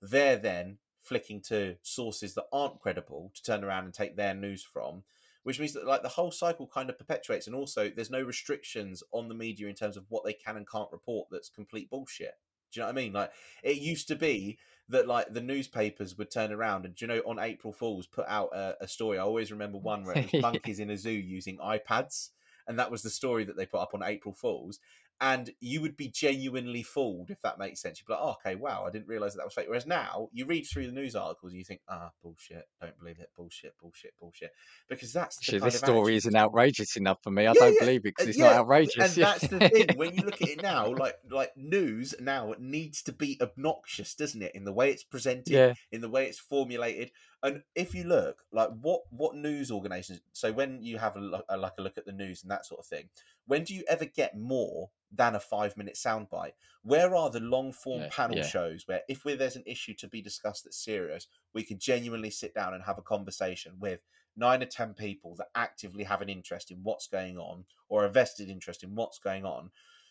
They're 0.00 0.38
then 0.38 0.78
flicking 1.02 1.42
to 1.42 1.76
sources 1.82 2.34
that 2.34 2.46
aren't 2.52 2.80
credible 2.80 3.30
to 3.34 3.42
turn 3.42 3.62
around 3.62 3.84
and 3.84 3.94
take 3.94 4.16
their 4.16 4.34
news 4.34 4.62
from, 4.62 5.04
which 5.42 5.58
means 5.58 5.72
that 5.72 5.86
like 5.86 6.02
the 6.02 6.08
whole 6.08 6.30
cycle 6.30 6.66
kind 6.66 6.90
of 6.90 6.98
perpetuates. 6.98 7.46
And 7.46 7.56
also, 7.56 7.90
there's 7.90 8.10
no 8.10 8.22
restrictions 8.22 9.02
on 9.12 9.28
the 9.28 9.34
media 9.34 9.68
in 9.68 9.74
terms 9.74 9.96
of 9.96 10.04
what 10.08 10.24
they 10.24 10.32
can 10.32 10.56
and 10.56 10.68
can't 10.68 10.92
report 10.92 11.28
that's 11.30 11.48
complete 11.48 11.90
bullshit. 11.90 12.34
Do 12.72 12.80
you 12.80 12.82
know 12.82 12.92
what 12.92 12.98
I 12.98 13.02
mean? 13.02 13.12
Like 13.12 13.32
it 13.62 13.78
used 13.78 14.08
to 14.08 14.16
be 14.16 14.58
that 14.88 15.06
like 15.06 15.32
the 15.32 15.40
newspapers 15.40 16.18
would 16.18 16.30
turn 16.30 16.52
around 16.52 16.84
and 16.84 16.94
do 16.94 17.04
you 17.04 17.08
know 17.08 17.22
on 17.26 17.38
April 17.38 17.72
Fools 17.72 18.06
put 18.06 18.26
out 18.28 18.50
a, 18.54 18.76
a 18.80 18.88
story. 18.88 19.18
I 19.18 19.22
always 19.22 19.50
remember 19.50 19.78
one 19.82 20.04
where 20.04 20.18
it 20.18 20.32
was 20.32 20.42
monkeys 20.42 20.80
in 20.80 20.90
a 20.90 20.96
zoo 20.96 21.10
using 21.10 21.58
iPads, 21.58 22.30
and 22.66 22.78
that 22.78 22.90
was 22.90 23.02
the 23.02 23.10
story 23.10 23.44
that 23.44 23.56
they 23.56 23.66
put 23.66 23.80
up 23.80 23.94
on 23.94 24.02
April 24.02 24.34
Fools. 24.34 24.78
And 25.20 25.50
you 25.60 25.82
would 25.82 25.96
be 25.96 26.08
genuinely 26.08 26.82
fooled 26.82 27.30
if 27.30 27.42
that 27.42 27.58
makes 27.58 27.80
sense. 27.82 28.00
You'd 28.00 28.06
be 28.06 28.14
like, 28.14 28.22
oh, 28.22 28.36
okay, 28.44 28.54
wow, 28.54 28.84
I 28.86 28.90
didn't 28.90 29.08
realize 29.08 29.32
that, 29.34 29.38
that 29.38 29.46
was 29.46 29.54
fake. 29.54 29.66
Whereas 29.68 29.86
now 29.86 30.28
you 30.32 30.46
read 30.46 30.62
through 30.66 30.86
the 30.86 30.92
news 30.92 31.14
articles 31.14 31.52
and 31.52 31.58
you 31.58 31.64
think, 31.64 31.82
ah, 31.88 32.10
bullshit, 32.22 32.66
don't 32.80 32.98
believe 32.98 33.18
it, 33.18 33.30
bullshit, 33.36 33.74
bullshit, 33.80 34.14
bullshit, 34.18 34.52
because 34.88 35.12
that's 35.12 35.36
the 35.44 35.52
kind 35.52 35.72
this 35.72 35.78
story 35.78 36.16
isn't 36.16 36.36
outrageous 36.36 36.96
enough 36.96 37.18
for 37.22 37.30
me. 37.30 37.46
I 37.46 37.52
Yeah, 37.52 37.60
don't 37.60 37.72
yeah, 37.72 37.78
believe 37.78 38.00
it 38.00 38.14
because 38.16 38.26
uh, 38.26 38.30
it's 38.30 38.38
yeah, 38.38 38.44
not 38.44 38.56
outrageous. 38.60 39.16
and 39.16 39.22
that's 39.22 39.46
the 39.48 39.60
thing 39.60 39.96
when 39.96 40.14
you 40.14 40.24
look 40.24 40.40
at 40.40 40.48
it 40.48 40.58
now 40.62 40.92
like 40.94 41.16
like 41.30 41.50
news 41.56 42.14
now 42.20 42.54
needs 42.58 43.02
to 43.02 43.12
be 43.12 43.38
obnoxious 43.40 44.14
doesn't 44.14 44.42
it 44.42 44.54
in 44.54 44.64
the 44.64 44.72
way 44.72 44.90
it's 44.90 45.04
presented 45.04 45.76
in 45.92 46.00
the 46.00 46.08
way 46.08 46.26
it's 46.26 46.38
formulated 46.38 47.10
and 47.42 47.62
if 47.74 47.94
you 47.94 48.04
look 48.04 48.44
like 48.52 48.68
what 48.80 49.02
what 49.10 49.34
news 49.34 49.70
organizations 49.70 50.20
so 50.32 50.52
when 50.52 50.82
you 50.82 50.98
have 50.98 51.16
a, 51.16 51.42
a 51.48 51.56
like 51.56 51.72
a 51.78 51.82
look 51.82 51.96
at 51.96 52.04
the 52.04 52.12
news 52.12 52.42
and 52.42 52.50
that 52.50 52.66
sort 52.66 52.80
of 52.80 52.86
thing 52.86 53.08
when 53.46 53.64
do 53.64 53.74
you 53.74 53.82
ever 53.88 54.04
get 54.04 54.36
more 54.38 54.90
than 55.12 55.34
a 55.34 55.40
five 55.40 55.76
minute 55.76 55.94
soundbite 55.94 56.52
where 56.82 57.14
are 57.14 57.30
the 57.30 57.40
long 57.40 57.72
form 57.72 58.02
Yeah, 58.02 58.08
panel 58.10 58.36
yeah. 58.36 58.42
shows 58.42 58.86
where 58.86 59.02
if 59.08 59.22
there's 59.22 59.56
an 59.56 59.64
issue 59.66 59.94
to 59.94 60.08
be 60.08 60.22
discussed 60.22 60.64
that's 60.64 60.82
serious 60.84 61.26
we 61.54 61.62
can 61.62 61.78
genuinely 61.78 62.30
sit 62.30 62.54
down 62.54 62.74
and 62.74 62.84
have 62.84 62.98
a 62.98 63.02
conversation 63.02 63.72
with 63.78 64.00
nine 64.36 64.62
or 64.62 64.66
ten 64.66 64.94
people 64.94 65.34
that 65.36 65.48
actively 65.54 66.04
have 66.04 66.22
an 66.22 66.28
interest 66.28 66.70
in 66.70 66.78
what's 66.82 67.06
going 67.06 67.38
on 67.38 67.64
or 67.88 68.04
a 68.04 68.10
vested 68.10 68.48
interest 68.48 68.82
in 68.82 68.94
what's 68.94 69.18
going 69.18 69.44
on 69.44 69.70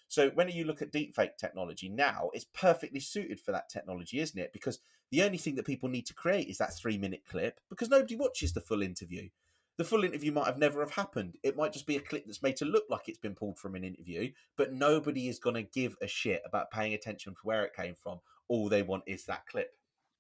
so 0.10 0.32
when 0.32 0.50
you 0.50 0.66
look 0.66 0.82
at 0.82 0.92
deepfake 0.92 1.38
technology 1.38 1.88
now, 1.88 2.32
it's 2.34 2.48
perfectly 2.52 3.00
suited 3.00 3.40
for 3.40 3.52
that 3.52 3.70
technology, 3.70 4.20
isn't 4.20 4.40
it? 4.40 4.52
Because 4.52 4.80
the 5.12 5.24
only 5.24 5.38
thing 5.38 5.56
that 5.56 5.66
people 5.66 5.90
need 5.90 6.06
to 6.08 6.14
create 6.14 6.48
is 6.48 6.58
that 6.60 6.74
three 6.74 6.98
minute 6.98 7.24
clip 7.30 7.60
because 7.70 7.90
nobody 7.90 8.16
watches 8.16 8.54
the 8.54 8.62
full 8.62 8.82
interview. 8.82 9.30
The 9.78 9.86
full 9.86 10.04
interview 10.04 10.34
might 10.34 10.46
have 10.46 10.58
never 10.58 10.82
have 10.82 10.92
happened. 10.92 11.38
It 11.42 11.56
might 11.56 11.72
just 11.72 11.88
be 11.88 11.96
a 11.96 12.02
clip 12.02 12.26
that's 12.26 12.44
made 12.44 12.58
to 12.58 12.66
look 12.66 12.84
like 12.90 13.08
it's 13.08 13.18
been 13.18 13.34
pulled 13.34 13.58
from 13.58 13.76
an 13.76 13.86
interview, 13.86 14.32
but 14.58 14.74
nobody 14.74 15.30
is 15.30 15.40
going 15.40 15.56
to 15.56 15.64
give 15.64 15.96
a 16.02 16.08
shit 16.08 16.42
about 16.46 16.70
paying 16.70 16.94
attention 16.94 17.34
to 17.34 17.40
where 17.44 17.64
it 17.64 17.74
came 17.74 17.96
from. 17.96 18.20
All 18.50 18.68
they 18.68 18.82
want 18.82 19.04
is 19.08 19.26
that 19.26 19.46
clip. 19.48 19.72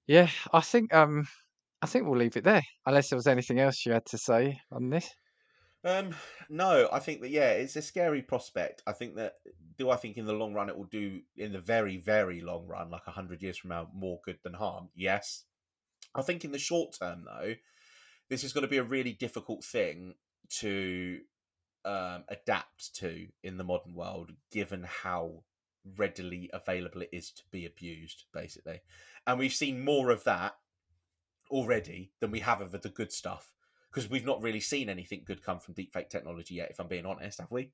yeah. 0.08 0.30
I 0.54 0.62
think 0.62 0.94
um, 0.94 1.28
I 1.82 1.88
think 1.88 2.06
we'll 2.06 2.18
leave 2.18 2.38
it 2.38 2.44
there. 2.44 2.64
Unless 2.86 3.10
there 3.10 3.18
was 3.18 3.28
anything 3.28 3.60
else 3.60 3.86
you 3.86 3.92
had 3.92 4.06
to 4.08 4.18
say 4.18 4.60
on 4.72 4.90
this. 4.90 5.14
Um, 5.84 6.14
no, 6.50 6.90
I 6.92 7.00
think 7.00 7.22
that 7.22 7.30
yeah, 7.30 7.52
it's 7.52 7.76
a 7.76 7.82
scary 7.82 8.22
prospect. 8.22 8.84
I 8.86 8.92
think 8.92 9.16
that 9.16 9.36
do 9.78 9.90
I 9.90 9.96
think 9.96 10.18
in 10.18 10.26
the 10.26 10.34
long 10.34 10.54
run 10.54 10.70
it 10.70 10.78
will 10.78 10.86
do 10.86 11.22
in 11.38 11.54
the 11.54 11.60
very 11.60 11.98
very 11.98 12.42
long 12.42 12.68
run, 12.68 12.90
like 12.90 13.06
hundred 13.06 13.42
years 13.42 13.58
from 13.58 13.70
now, 13.70 13.88
more 13.94 14.20
good 14.26 14.40
than 14.44 14.54
harm. 14.54 14.90
Yes, 14.94 15.46
I 16.14 16.22
think 16.22 16.44
in 16.44 16.52
the 16.52 16.60
short 16.60 16.98
term 17.00 17.26
though, 17.26 17.56
this 18.30 18.44
is 18.44 18.52
going 18.52 18.64
to 18.64 18.70
be 18.70 18.78
a 18.78 18.84
really 18.84 19.14
difficult 19.14 19.64
thing 19.64 20.16
to 20.60 21.20
um, 21.86 22.26
adapt 22.28 22.96
to 22.96 23.28
in 23.42 23.58
the 23.58 23.64
modern 23.64 23.96
world, 23.96 24.32
given 24.52 24.84
how 24.84 25.44
readily 25.98 26.50
available 26.52 27.02
it 27.02 27.10
is 27.14 27.32
to 27.32 27.44
be 27.52 27.66
abused, 27.66 28.26
basically. 28.34 28.82
And 29.26 29.40
we've 29.40 29.54
seen 29.54 29.86
more 29.86 30.12
of 30.12 30.26
that 30.26 30.56
already 31.50 32.12
than 32.20 32.32
we 32.32 32.42
have 32.42 32.60
of 32.60 32.72
the 32.74 32.90
good 32.90 33.14
stuff 33.14 33.54
because 33.90 34.10
we've 34.10 34.26
not 34.26 34.42
really 34.42 34.60
seen 34.60 34.90
anything 34.90 35.24
good 35.26 35.44
come 35.44 35.60
from 35.60 35.74
deepfake 35.74 36.10
technology 36.10 36.56
yet. 36.56 36.72
If 36.72 36.80
I'm 36.80 36.88
being 36.88 37.06
honest, 37.06 37.40
have 37.40 37.52
we? 37.52 37.72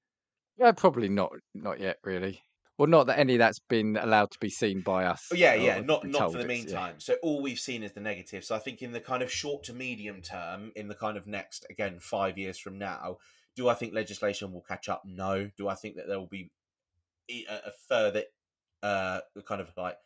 Yeah, 0.57 0.71
probably 0.71 1.09
not. 1.09 1.31
Not 1.53 1.79
yet, 1.79 1.97
really. 2.03 2.41
Well, 2.77 2.89
not 2.89 3.07
that 3.07 3.19
any 3.19 3.35
of 3.35 3.39
that's 3.39 3.59
been 3.59 3.95
allowed 3.95 4.31
to 4.31 4.39
be 4.39 4.49
seen 4.49 4.81
by 4.81 5.05
us. 5.05 5.29
Oh, 5.31 5.35
yeah, 5.35 5.53
yeah, 5.53 5.79
not 5.79 6.05
not 6.05 6.31
for 6.31 6.37
the 6.37 6.43
it's- 6.43 6.57
yeah. 6.57 6.65
meantime. 6.65 6.95
So 6.99 7.15
all 7.23 7.41
we've 7.41 7.59
seen 7.59 7.83
is 7.83 7.93
the 7.93 8.01
negative. 8.01 8.43
So 8.43 8.53
I 8.55 8.59
think 8.59 8.81
in 8.81 8.91
the 8.91 8.99
kind 8.99 9.23
of 9.23 9.31
short 9.31 9.63
to 9.65 9.73
medium 9.73 10.21
term, 10.21 10.71
in 10.75 10.89
the 10.89 10.95
kind 10.95 11.15
of 11.15 11.25
next 11.25 11.65
again 11.69 11.99
five 11.99 12.37
years 12.37 12.57
from 12.57 12.77
now, 12.77 13.17
do 13.55 13.69
I 13.69 13.75
think 13.75 13.93
legislation 13.93 14.51
will 14.51 14.61
catch 14.61 14.89
up? 14.89 15.03
No. 15.05 15.49
Do 15.57 15.69
I 15.69 15.75
think 15.75 15.95
that 15.95 16.07
there 16.07 16.19
will 16.19 16.27
be 16.27 16.51
a 17.29 17.71
further 17.87 18.23
uh 18.83 19.21
kind 19.47 19.61
of 19.61 19.71
like 19.77 19.97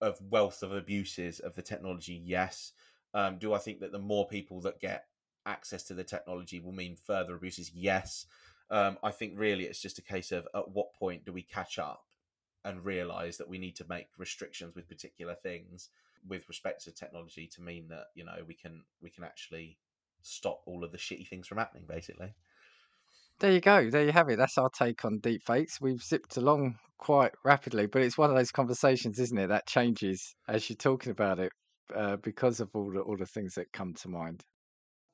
of 0.00 0.18
wealth 0.28 0.62
of 0.62 0.72
abuses 0.72 1.38
of 1.38 1.54
the 1.54 1.62
technology? 1.62 2.20
Yes. 2.24 2.72
Um, 3.14 3.38
do 3.38 3.54
I 3.54 3.58
think 3.58 3.78
that 3.80 3.92
the 3.92 3.98
more 4.00 4.26
people 4.26 4.60
that 4.62 4.80
get 4.80 5.04
access 5.48 5.82
to 5.84 5.94
the 5.94 6.04
technology 6.04 6.60
will 6.60 6.72
mean 6.72 6.96
further 6.96 7.34
abuses? 7.34 7.72
Yes. 7.74 8.26
Um, 8.70 8.98
I 9.02 9.10
think 9.10 9.32
really 9.36 9.64
it's 9.64 9.80
just 9.80 9.98
a 9.98 10.02
case 10.02 10.30
of 10.30 10.46
at 10.54 10.70
what 10.70 10.94
point 10.94 11.24
do 11.24 11.32
we 11.32 11.42
catch 11.42 11.78
up 11.78 12.04
and 12.64 12.84
realize 12.84 13.38
that 13.38 13.48
we 13.48 13.58
need 13.58 13.76
to 13.76 13.86
make 13.88 14.08
restrictions 14.18 14.74
with 14.74 14.88
particular 14.88 15.34
things 15.34 15.88
with 16.28 16.48
respect 16.48 16.84
to 16.84 16.92
technology 16.92 17.46
to 17.46 17.62
mean 17.62 17.88
that 17.88 18.06
you 18.14 18.24
know 18.24 18.34
we 18.46 18.54
can 18.54 18.82
we 19.00 19.08
can 19.08 19.24
actually 19.24 19.78
stop 20.22 20.60
all 20.66 20.84
of 20.84 20.92
the 20.92 20.98
shitty 20.98 21.26
things 21.26 21.46
from 21.46 21.58
happening 21.58 21.84
basically 21.88 22.34
There 23.38 23.52
you 23.52 23.60
go. 23.60 23.88
There 23.88 24.04
you 24.04 24.12
have 24.12 24.28
it. 24.28 24.36
That's 24.36 24.58
our 24.58 24.68
take 24.68 25.04
on 25.04 25.20
deep 25.20 25.42
fakes 25.46 25.80
We've 25.80 26.02
zipped 26.02 26.36
along 26.36 26.76
quite 26.98 27.32
rapidly, 27.44 27.86
but 27.86 28.02
it's 28.02 28.18
one 28.18 28.30
of 28.30 28.36
those 28.36 28.50
conversations, 28.50 29.20
isn't 29.20 29.38
it, 29.38 29.46
that 29.48 29.66
changes 29.66 30.34
as 30.48 30.68
you're 30.68 30.76
talking 30.76 31.12
about 31.12 31.38
it 31.38 31.52
uh, 31.94 32.16
because 32.16 32.60
of 32.60 32.68
all 32.74 32.90
the 32.90 33.00
all 33.00 33.16
the 33.16 33.26
things 33.26 33.54
that 33.54 33.72
come 33.72 33.94
to 33.94 34.08
mind. 34.08 34.44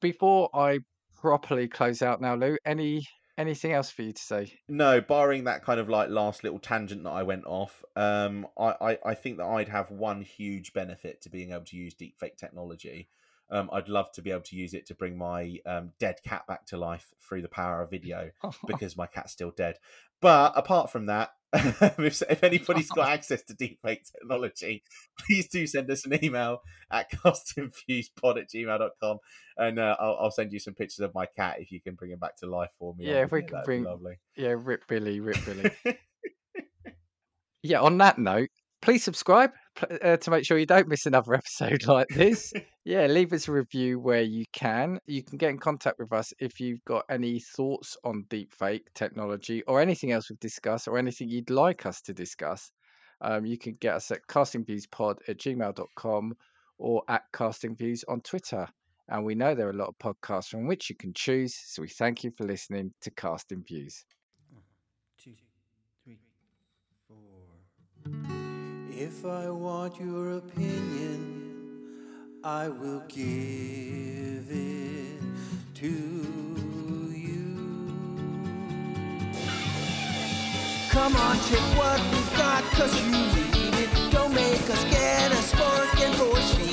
Before 0.05 0.51
I 0.55 0.81
properly 1.15 1.67
close 1.67 2.03
out 2.03 2.21
now, 2.21 2.35
Lou, 2.35 2.59
any 2.67 3.07
anything 3.39 3.73
else 3.73 3.91
for 3.91 4.03
you 4.03 4.13
to 4.13 4.23
say? 4.23 4.53
no 4.69 5.01
barring 5.01 5.45
that 5.45 5.65
kind 5.65 5.81
of 5.81 5.89
like 5.89 6.11
last 6.11 6.45
little 6.45 6.59
tangent 6.59 7.03
that 7.03 7.11
i 7.11 7.23
went 7.23 7.45
off 7.47 7.83
um 7.97 8.47
I, 8.57 8.75
I 8.81 8.99
i 9.07 9.15
think 9.15 9.39
that 9.39 9.47
i'd 9.47 9.69
have 9.69 9.91
one 9.91 10.23
huge 10.23 10.73
benefit 10.73 11.23
to 11.23 11.31
being 11.31 11.51
able 11.51 11.65
to 11.65 11.77
use 11.77 11.95
deepfake 11.95 12.37
technology 12.37 13.09
um 13.55 13.71
i'd 13.73 13.89
love 13.89 14.11
to 14.13 14.21
be 14.21 14.31
able 14.31 14.43
to 14.43 14.57
use 14.57 14.75
it 14.75 14.87
to 14.87 14.95
bring 14.95 15.17
my 15.17 15.57
um 15.65 15.93
dead 15.99 16.17
cat 16.25 16.47
back 16.47 16.67
to 16.67 16.77
life 16.77 17.15
through 17.27 17.43
the 17.43 17.49
power 17.49 17.83
of 17.83 17.91
video 17.91 18.31
because 18.67 18.97
my 18.97 19.07
cat's 19.07 19.33
still 19.33 19.51
dead. 19.51 19.79
But 20.21 20.53
apart 20.57 20.91
from 20.91 21.07
that, 21.07 21.31
if, 21.53 22.23
if 22.23 22.43
anybody's 22.43 22.91
got 22.91 23.09
access 23.13 23.43
to 23.45 23.55
deepfake 23.55 24.11
technology, 24.11 24.83
please 25.19 25.49
do 25.49 25.67
send 25.67 25.91
us 25.91 26.05
an 26.07 26.25
email 26.25 26.63
at 26.91 27.11
castingviewspod 27.11 28.39
at 28.39 28.51
gmail.com 28.51 29.19
and 29.59 29.79
uh, 29.79 29.97
I'll, 30.01 30.17
I'll 30.23 30.31
send 30.31 30.53
you 30.53 30.59
some 30.59 30.75
pictures 30.75 31.01
of 31.01 31.15
my 31.15 31.27
cat 31.27 31.57
if 31.61 31.71
you 31.71 31.81
can 31.81 31.95
bring 31.95 32.11
him 32.11 32.19
back 32.19 32.37
to 32.39 32.47
life 32.47 32.71
for 32.79 32.95
me. 32.95 33.07
Yeah, 33.07 33.23
if 33.23 33.33
we 33.33 33.43
can 33.43 33.63
bring- 33.65 33.85
lovely. 33.85 34.19
yeah, 34.37 34.55
rip 34.57 34.87
Billy, 34.89 35.21
rip 35.21 35.39
Billy. 35.45 35.71
yeah, 37.63 37.81
on 37.81 37.99
that 37.99 38.19
note, 38.19 38.51
please 38.85 39.03
subscribe 39.03 39.51
uh, 40.03 40.19
to 40.19 40.31
make 40.31 40.45
sure 40.45 40.59
you 40.59 40.67
don't 40.67 40.89
miss 40.89 41.07
another 41.07 41.35
episode 41.35 41.85
like 41.87 42.07
this. 42.09 42.53
yeah, 42.85 43.07
leave 43.07 43.33
us 43.33 43.49
a 43.49 43.53
review 43.53 43.99
where 43.99 44.23
you 44.23 44.45
can. 44.53 44.99
You 45.07 45.23
can 45.23 45.39
get 45.39 45.51
in 45.51 45.59
contact 45.59 45.99
with 45.99 46.13
us 46.13 46.35
if 46.39 46.61
you've 46.61 46.85
got 46.85 47.05
any 47.09 47.41
thoughts 47.41 47.97
on 48.05 48.27
deepfake 48.29 48.83
technology 48.95 49.63
or 49.63 49.81
anything 49.81 50.13
else 50.13 50.29
we've 50.29 50.39
discussed 50.39 50.87
or 50.87 50.99
anything 50.99 51.31
you'd 51.31 51.49
like 51.49 51.87
us 51.87 52.03
to 52.03 52.13
discuss. 52.13 52.71
Um, 53.23 53.47
you 53.47 53.57
can 53.57 53.77
get 53.81 53.95
us 53.95 54.11
at 54.11 54.27
castingviewspod 54.29 55.17
at 55.29 55.39
gmail.com 55.39 56.35
or 56.77 57.03
at 57.09 57.23
castingviews 57.33 58.03
on 58.07 58.21
Twitter. 58.21 58.69
And 59.09 59.25
we 59.25 59.35
know 59.35 59.55
there 59.55 59.69
are 59.69 59.71
a 59.71 59.75
lot 59.75 59.89
of 59.89 59.99
podcasts 59.99 60.49
from 60.49 60.67
which 60.67 60.91
you 60.91 60.97
can 60.97 61.15
choose. 61.15 61.55
So 61.55 61.81
we 61.81 61.89
thank 61.89 62.23
you 62.23 62.31
for 62.37 62.45
listening 62.45 62.93
to 63.01 63.11
Casting 63.11 63.65
Views. 63.67 64.05
Two, 65.19 65.33
three. 66.05 66.19
If 68.97 69.25
I 69.25 69.51
want 69.51 69.99
your 69.99 70.37
opinion, 70.37 71.81
I 72.45 72.69
will 72.69 73.03
give 73.09 74.47
it 74.49 75.21
to 75.75 75.87
you. 77.13 77.57
Come 80.91 81.17
on, 81.17 81.37
check 81.49 81.59
what 81.77 82.01
we've 82.13 82.37
got, 82.37 82.63
cause 82.75 82.95
you 83.03 83.11
need 83.11 83.75
it. 83.83 84.13
Don't 84.13 84.33
make 84.33 84.71
us 84.71 84.85
get 84.85 85.33
a 85.33 85.43
spork 85.43 86.01
and 86.01 86.17
bullshit. 86.17 86.64